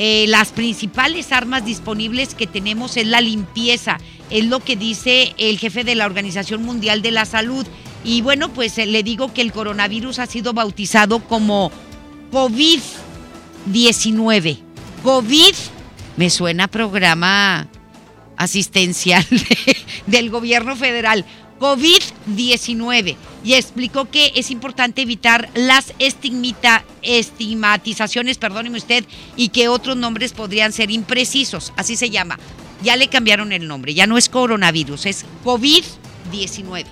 eh, 0.00 0.26
las 0.28 0.50
principales 0.52 1.32
armas 1.32 1.64
disponibles 1.66 2.34
que 2.34 2.46
tenemos 2.46 2.96
es 2.96 3.06
la 3.06 3.20
limpieza. 3.20 3.98
Es 4.30 4.44
lo 4.46 4.60
que 4.60 4.76
dice 4.76 5.34
el 5.38 5.58
jefe 5.58 5.82
de 5.84 5.94
la 5.96 6.06
Organización 6.06 6.62
Mundial 6.62 7.02
de 7.02 7.10
la 7.10 7.24
Salud. 7.24 7.66
Y 8.04 8.22
bueno, 8.22 8.48
pues 8.52 8.78
eh, 8.78 8.86
le 8.86 9.02
digo 9.02 9.34
que 9.34 9.42
el 9.42 9.52
coronavirus 9.52 10.20
ha 10.20 10.26
sido 10.26 10.52
bautizado 10.54 11.18
como 11.20 11.72
COVID-19. 13.66 14.58
COVID 15.02 15.54
me 16.16 16.30
suena 16.30 16.64
a 16.64 16.68
programa 16.68 17.68
asistencial 18.36 19.24
de- 19.30 19.76
del 20.06 20.30
gobierno 20.30 20.76
federal. 20.76 21.24
COVID-19 21.58 23.16
y 23.44 23.54
explicó 23.54 24.10
que 24.10 24.32
es 24.34 24.50
importante 24.50 25.02
evitar 25.02 25.48
las 25.54 25.92
estigmita- 25.98 26.84
estigmatizaciones, 27.02 28.38
perdóneme 28.38 28.78
usted, 28.78 29.04
y 29.36 29.48
que 29.48 29.68
otros 29.68 29.96
nombres 29.96 30.32
podrían 30.32 30.72
ser 30.72 30.90
imprecisos, 30.90 31.72
así 31.76 31.96
se 31.96 32.10
llama. 32.10 32.38
Ya 32.82 32.96
le 32.96 33.08
cambiaron 33.08 33.52
el 33.52 33.66
nombre, 33.66 33.94
ya 33.94 34.06
no 34.06 34.18
es 34.18 34.28
coronavirus, 34.28 35.06
es 35.06 35.24
COVID-19. 35.44 36.86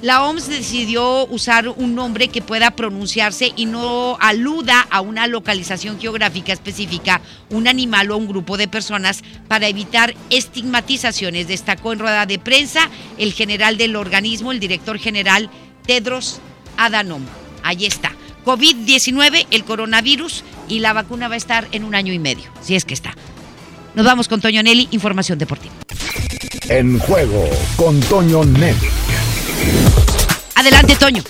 La 0.00 0.22
OMS 0.22 0.46
decidió 0.46 1.26
usar 1.26 1.68
un 1.68 1.96
nombre 1.96 2.28
que 2.28 2.40
pueda 2.40 2.70
pronunciarse 2.70 3.52
y 3.56 3.66
no 3.66 4.16
aluda 4.20 4.86
a 4.90 5.00
una 5.00 5.26
localización 5.26 5.98
geográfica 5.98 6.52
específica, 6.52 7.20
un 7.50 7.66
animal 7.66 8.12
o 8.12 8.16
un 8.16 8.28
grupo 8.28 8.56
de 8.56 8.68
personas 8.68 9.24
para 9.48 9.66
evitar 9.66 10.14
estigmatizaciones. 10.30 11.48
Destacó 11.48 11.92
en 11.92 11.98
rueda 11.98 12.26
de 12.26 12.38
prensa 12.38 12.88
el 13.18 13.32
general 13.32 13.76
del 13.76 13.96
organismo, 13.96 14.52
el 14.52 14.60
director 14.60 14.98
general 14.98 15.50
Tedros 15.84 16.38
Adhanom. 16.76 17.22
Ahí 17.64 17.84
está. 17.84 18.12
COVID-19, 18.44 19.48
el 19.50 19.64
coronavirus 19.64 20.44
y 20.68 20.78
la 20.78 20.92
vacuna 20.92 21.26
va 21.26 21.34
a 21.34 21.38
estar 21.38 21.66
en 21.72 21.82
un 21.82 21.96
año 21.96 22.12
y 22.12 22.20
medio, 22.20 22.50
si 22.62 22.76
es 22.76 22.84
que 22.84 22.94
está. 22.94 23.14
Nos 23.96 24.06
vamos 24.06 24.28
con 24.28 24.40
Toño 24.40 24.62
Nelly, 24.62 24.88
información 24.92 25.38
deportiva. 25.38 25.74
En 26.68 27.00
juego 27.00 27.48
con 27.76 27.98
Toño 28.00 28.44
Nelly. 28.44 28.97
Adelante, 30.56 30.96
Toño. 30.98 31.22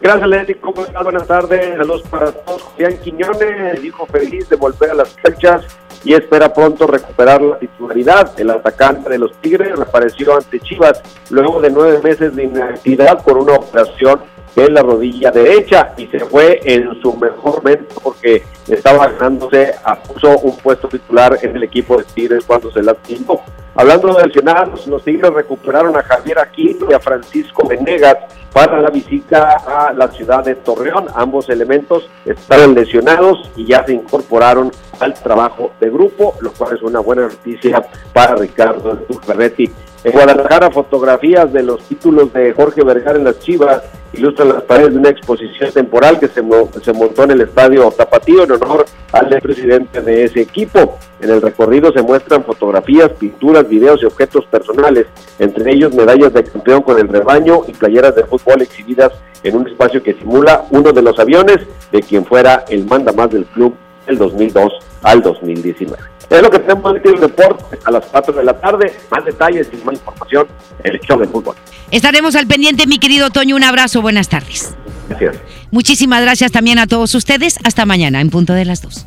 Gracias, 0.00 0.28
Leti. 0.28 0.54
¿Cómo 0.54 0.84
estás? 0.84 1.02
Buenas 1.02 1.26
tardes. 1.26 1.76
Saludos 1.76 2.02
para 2.08 2.32
todos. 2.32 2.62
Julián 2.62 2.96
Quiñones 2.98 3.82
dijo 3.82 4.06
feliz 4.06 4.48
de 4.48 4.56
volver 4.56 4.92
a 4.92 4.94
las 4.94 5.14
canchas 5.22 5.64
y 6.04 6.14
espera 6.14 6.52
pronto 6.52 6.86
recuperar 6.86 7.42
la 7.42 7.58
titularidad. 7.58 8.38
El 8.38 8.50
atacante 8.50 9.10
de 9.10 9.18
los 9.18 9.32
Tigres 9.40 9.76
reapareció 9.76 10.36
ante 10.36 10.60
Chivas 10.60 11.02
luego 11.30 11.60
de 11.60 11.70
nueve 11.70 12.00
meses 12.02 12.34
de 12.36 12.44
inactividad 12.44 13.22
por 13.24 13.38
una 13.38 13.54
operación 13.54 14.20
en 14.56 14.74
la 14.74 14.82
rodilla 14.82 15.30
derecha 15.30 15.92
y 15.96 16.06
se 16.06 16.20
fue 16.20 16.60
en 16.64 17.00
su 17.00 17.14
mejor 17.14 17.62
momento 17.62 17.94
porque 18.02 18.42
estaba 18.66 19.08
ganándose, 19.08 19.74
puso 20.06 20.38
un 20.38 20.56
puesto 20.56 20.88
titular 20.88 21.38
en 21.42 21.56
el 21.56 21.62
equipo 21.64 21.96
de 21.98 22.04
Tigres 22.04 22.44
cuando 22.44 22.70
se 22.72 22.82
lastimó. 22.82 23.42
Hablando 23.78 24.12
de 24.12 24.26
lesionados, 24.26 24.88
los 24.88 25.04
Tigres 25.04 25.32
recuperaron 25.32 25.96
a 25.96 26.02
Javier 26.02 26.40
Aquino 26.40 26.88
y 26.90 26.94
a 26.94 26.98
Francisco 26.98 27.64
Venegas 27.68 28.16
para 28.52 28.80
la 28.82 28.90
visita 28.90 29.56
a 29.64 29.92
la 29.92 30.08
ciudad 30.08 30.42
de 30.42 30.56
Torreón. 30.56 31.06
Ambos 31.14 31.48
elementos 31.48 32.10
estaban 32.24 32.74
lesionados 32.74 33.48
y 33.54 33.66
ya 33.66 33.86
se 33.86 33.92
incorporaron 33.92 34.72
al 34.98 35.14
trabajo 35.14 35.70
de 35.78 35.90
grupo, 35.90 36.34
lo 36.40 36.50
cual 36.54 36.74
es 36.74 36.82
una 36.82 36.98
buena 36.98 37.28
noticia 37.28 37.86
para 38.12 38.34
Ricardo 38.34 38.98
Ferretti. 39.24 39.70
En 40.02 40.12
Guadalajara, 40.12 40.70
fotografías 40.72 41.52
de 41.52 41.62
los 41.62 41.82
títulos 41.82 42.32
de 42.32 42.52
Jorge 42.52 42.82
Vergara 42.82 43.16
en 43.16 43.24
las 43.24 43.38
Chivas 43.38 43.82
ilustran 44.12 44.48
las 44.48 44.62
paredes 44.62 44.92
de 44.92 44.98
una 44.98 45.10
exposición 45.10 45.72
temporal 45.72 46.18
que 46.18 46.28
se, 46.28 46.42
se 46.82 46.92
montó 46.92 47.24
en 47.24 47.32
el 47.32 47.40
estadio 47.42 47.90
Tapatío 47.90 48.44
en 48.44 48.52
honor 48.52 48.86
al 49.12 49.28
presidente 49.40 50.00
de 50.00 50.24
ese 50.24 50.40
equipo. 50.40 50.98
En 51.20 51.30
el 51.30 51.42
recorrido 51.42 51.92
se 51.92 52.02
muestran 52.02 52.44
fotografías, 52.44 53.10
pinturas, 53.10 53.67
videos 53.68 54.02
y 54.02 54.06
objetos 54.06 54.44
personales, 54.46 55.06
entre 55.38 55.72
ellos 55.72 55.94
medallas 55.94 56.32
de 56.32 56.44
campeón 56.44 56.82
con 56.82 56.98
el 56.98 57.08
rebaño 57.08 57.62
y 57.66 57.72
playeras 57.72 58.14
de 58.14 58.24
fútbol 58.24 58.62
exhibidas 58.62 59.12
en 59.42 59.56
un 59.56 59.68
espacio 59.68 60.02
que 60.02 60.14
simula 60.14 60.64
uno 60.70 60.92
de 60.92 61.02
los 61.02 61.18
aviones 61.18 61.58
de 61.92 62.02
quien 62.02 62.24
fuera 62.24 62.64
el 62.68 62.84
manda 62.86 63.12
más 63.12 63.30
del 63.30 63.44
club 63.46 63.74
del 64.06 64.18
2002 64.18 64.72
al 65.02 65.22
2019. 65.22 66.02
Es 66.30 66.42
lo 66.42 66.50
que 66.50 66.58
tenemos 66.58 66.94
en 66.96 67.14
el 67.14 67.20
deporte 67.20 67.78
a 67.84 67.90
las 67.90 68.04
4 68.06 68.34
de 68.34 68.44
la 68.44 68.60
tarde. 68.60 68.92
Más 69.10 69.24
detalles 69.24 69.68
y 69.72 69.76
más 69.84 69.94
información 69.94 70.46
en 70.84 70.94
el 70.94 71.00
show 71.00 71.18
de 71.18 71.26
fútbol. 71.26 71.56
Estaremos 71.90 72.36
al 72.36 72.46
pendiente, 72.46 72.86
mi 72.86 72.98
querido 72.98 73.30
Toño. 73.30 73.56
Un 73.56 73.64
abrazo, 73.64 74.02
buenas 74.02 74.28
tardes. 74.28 74.74
Gracias. 75.08 75.36
Muchísimas 75.70 76.20
gracias 76.20 76.52
también 76.52 76.78
a 76.78 76.86
todos 76.86 77.14
ustedes. 77.14 77.58
Hasta 77.64 77.86
mañana, 77.86 78.20
en 78.20 78.28
punto 78.28 78.52
de 78.52 78.66
las 78.66 78.82
dos. 78.82 79.06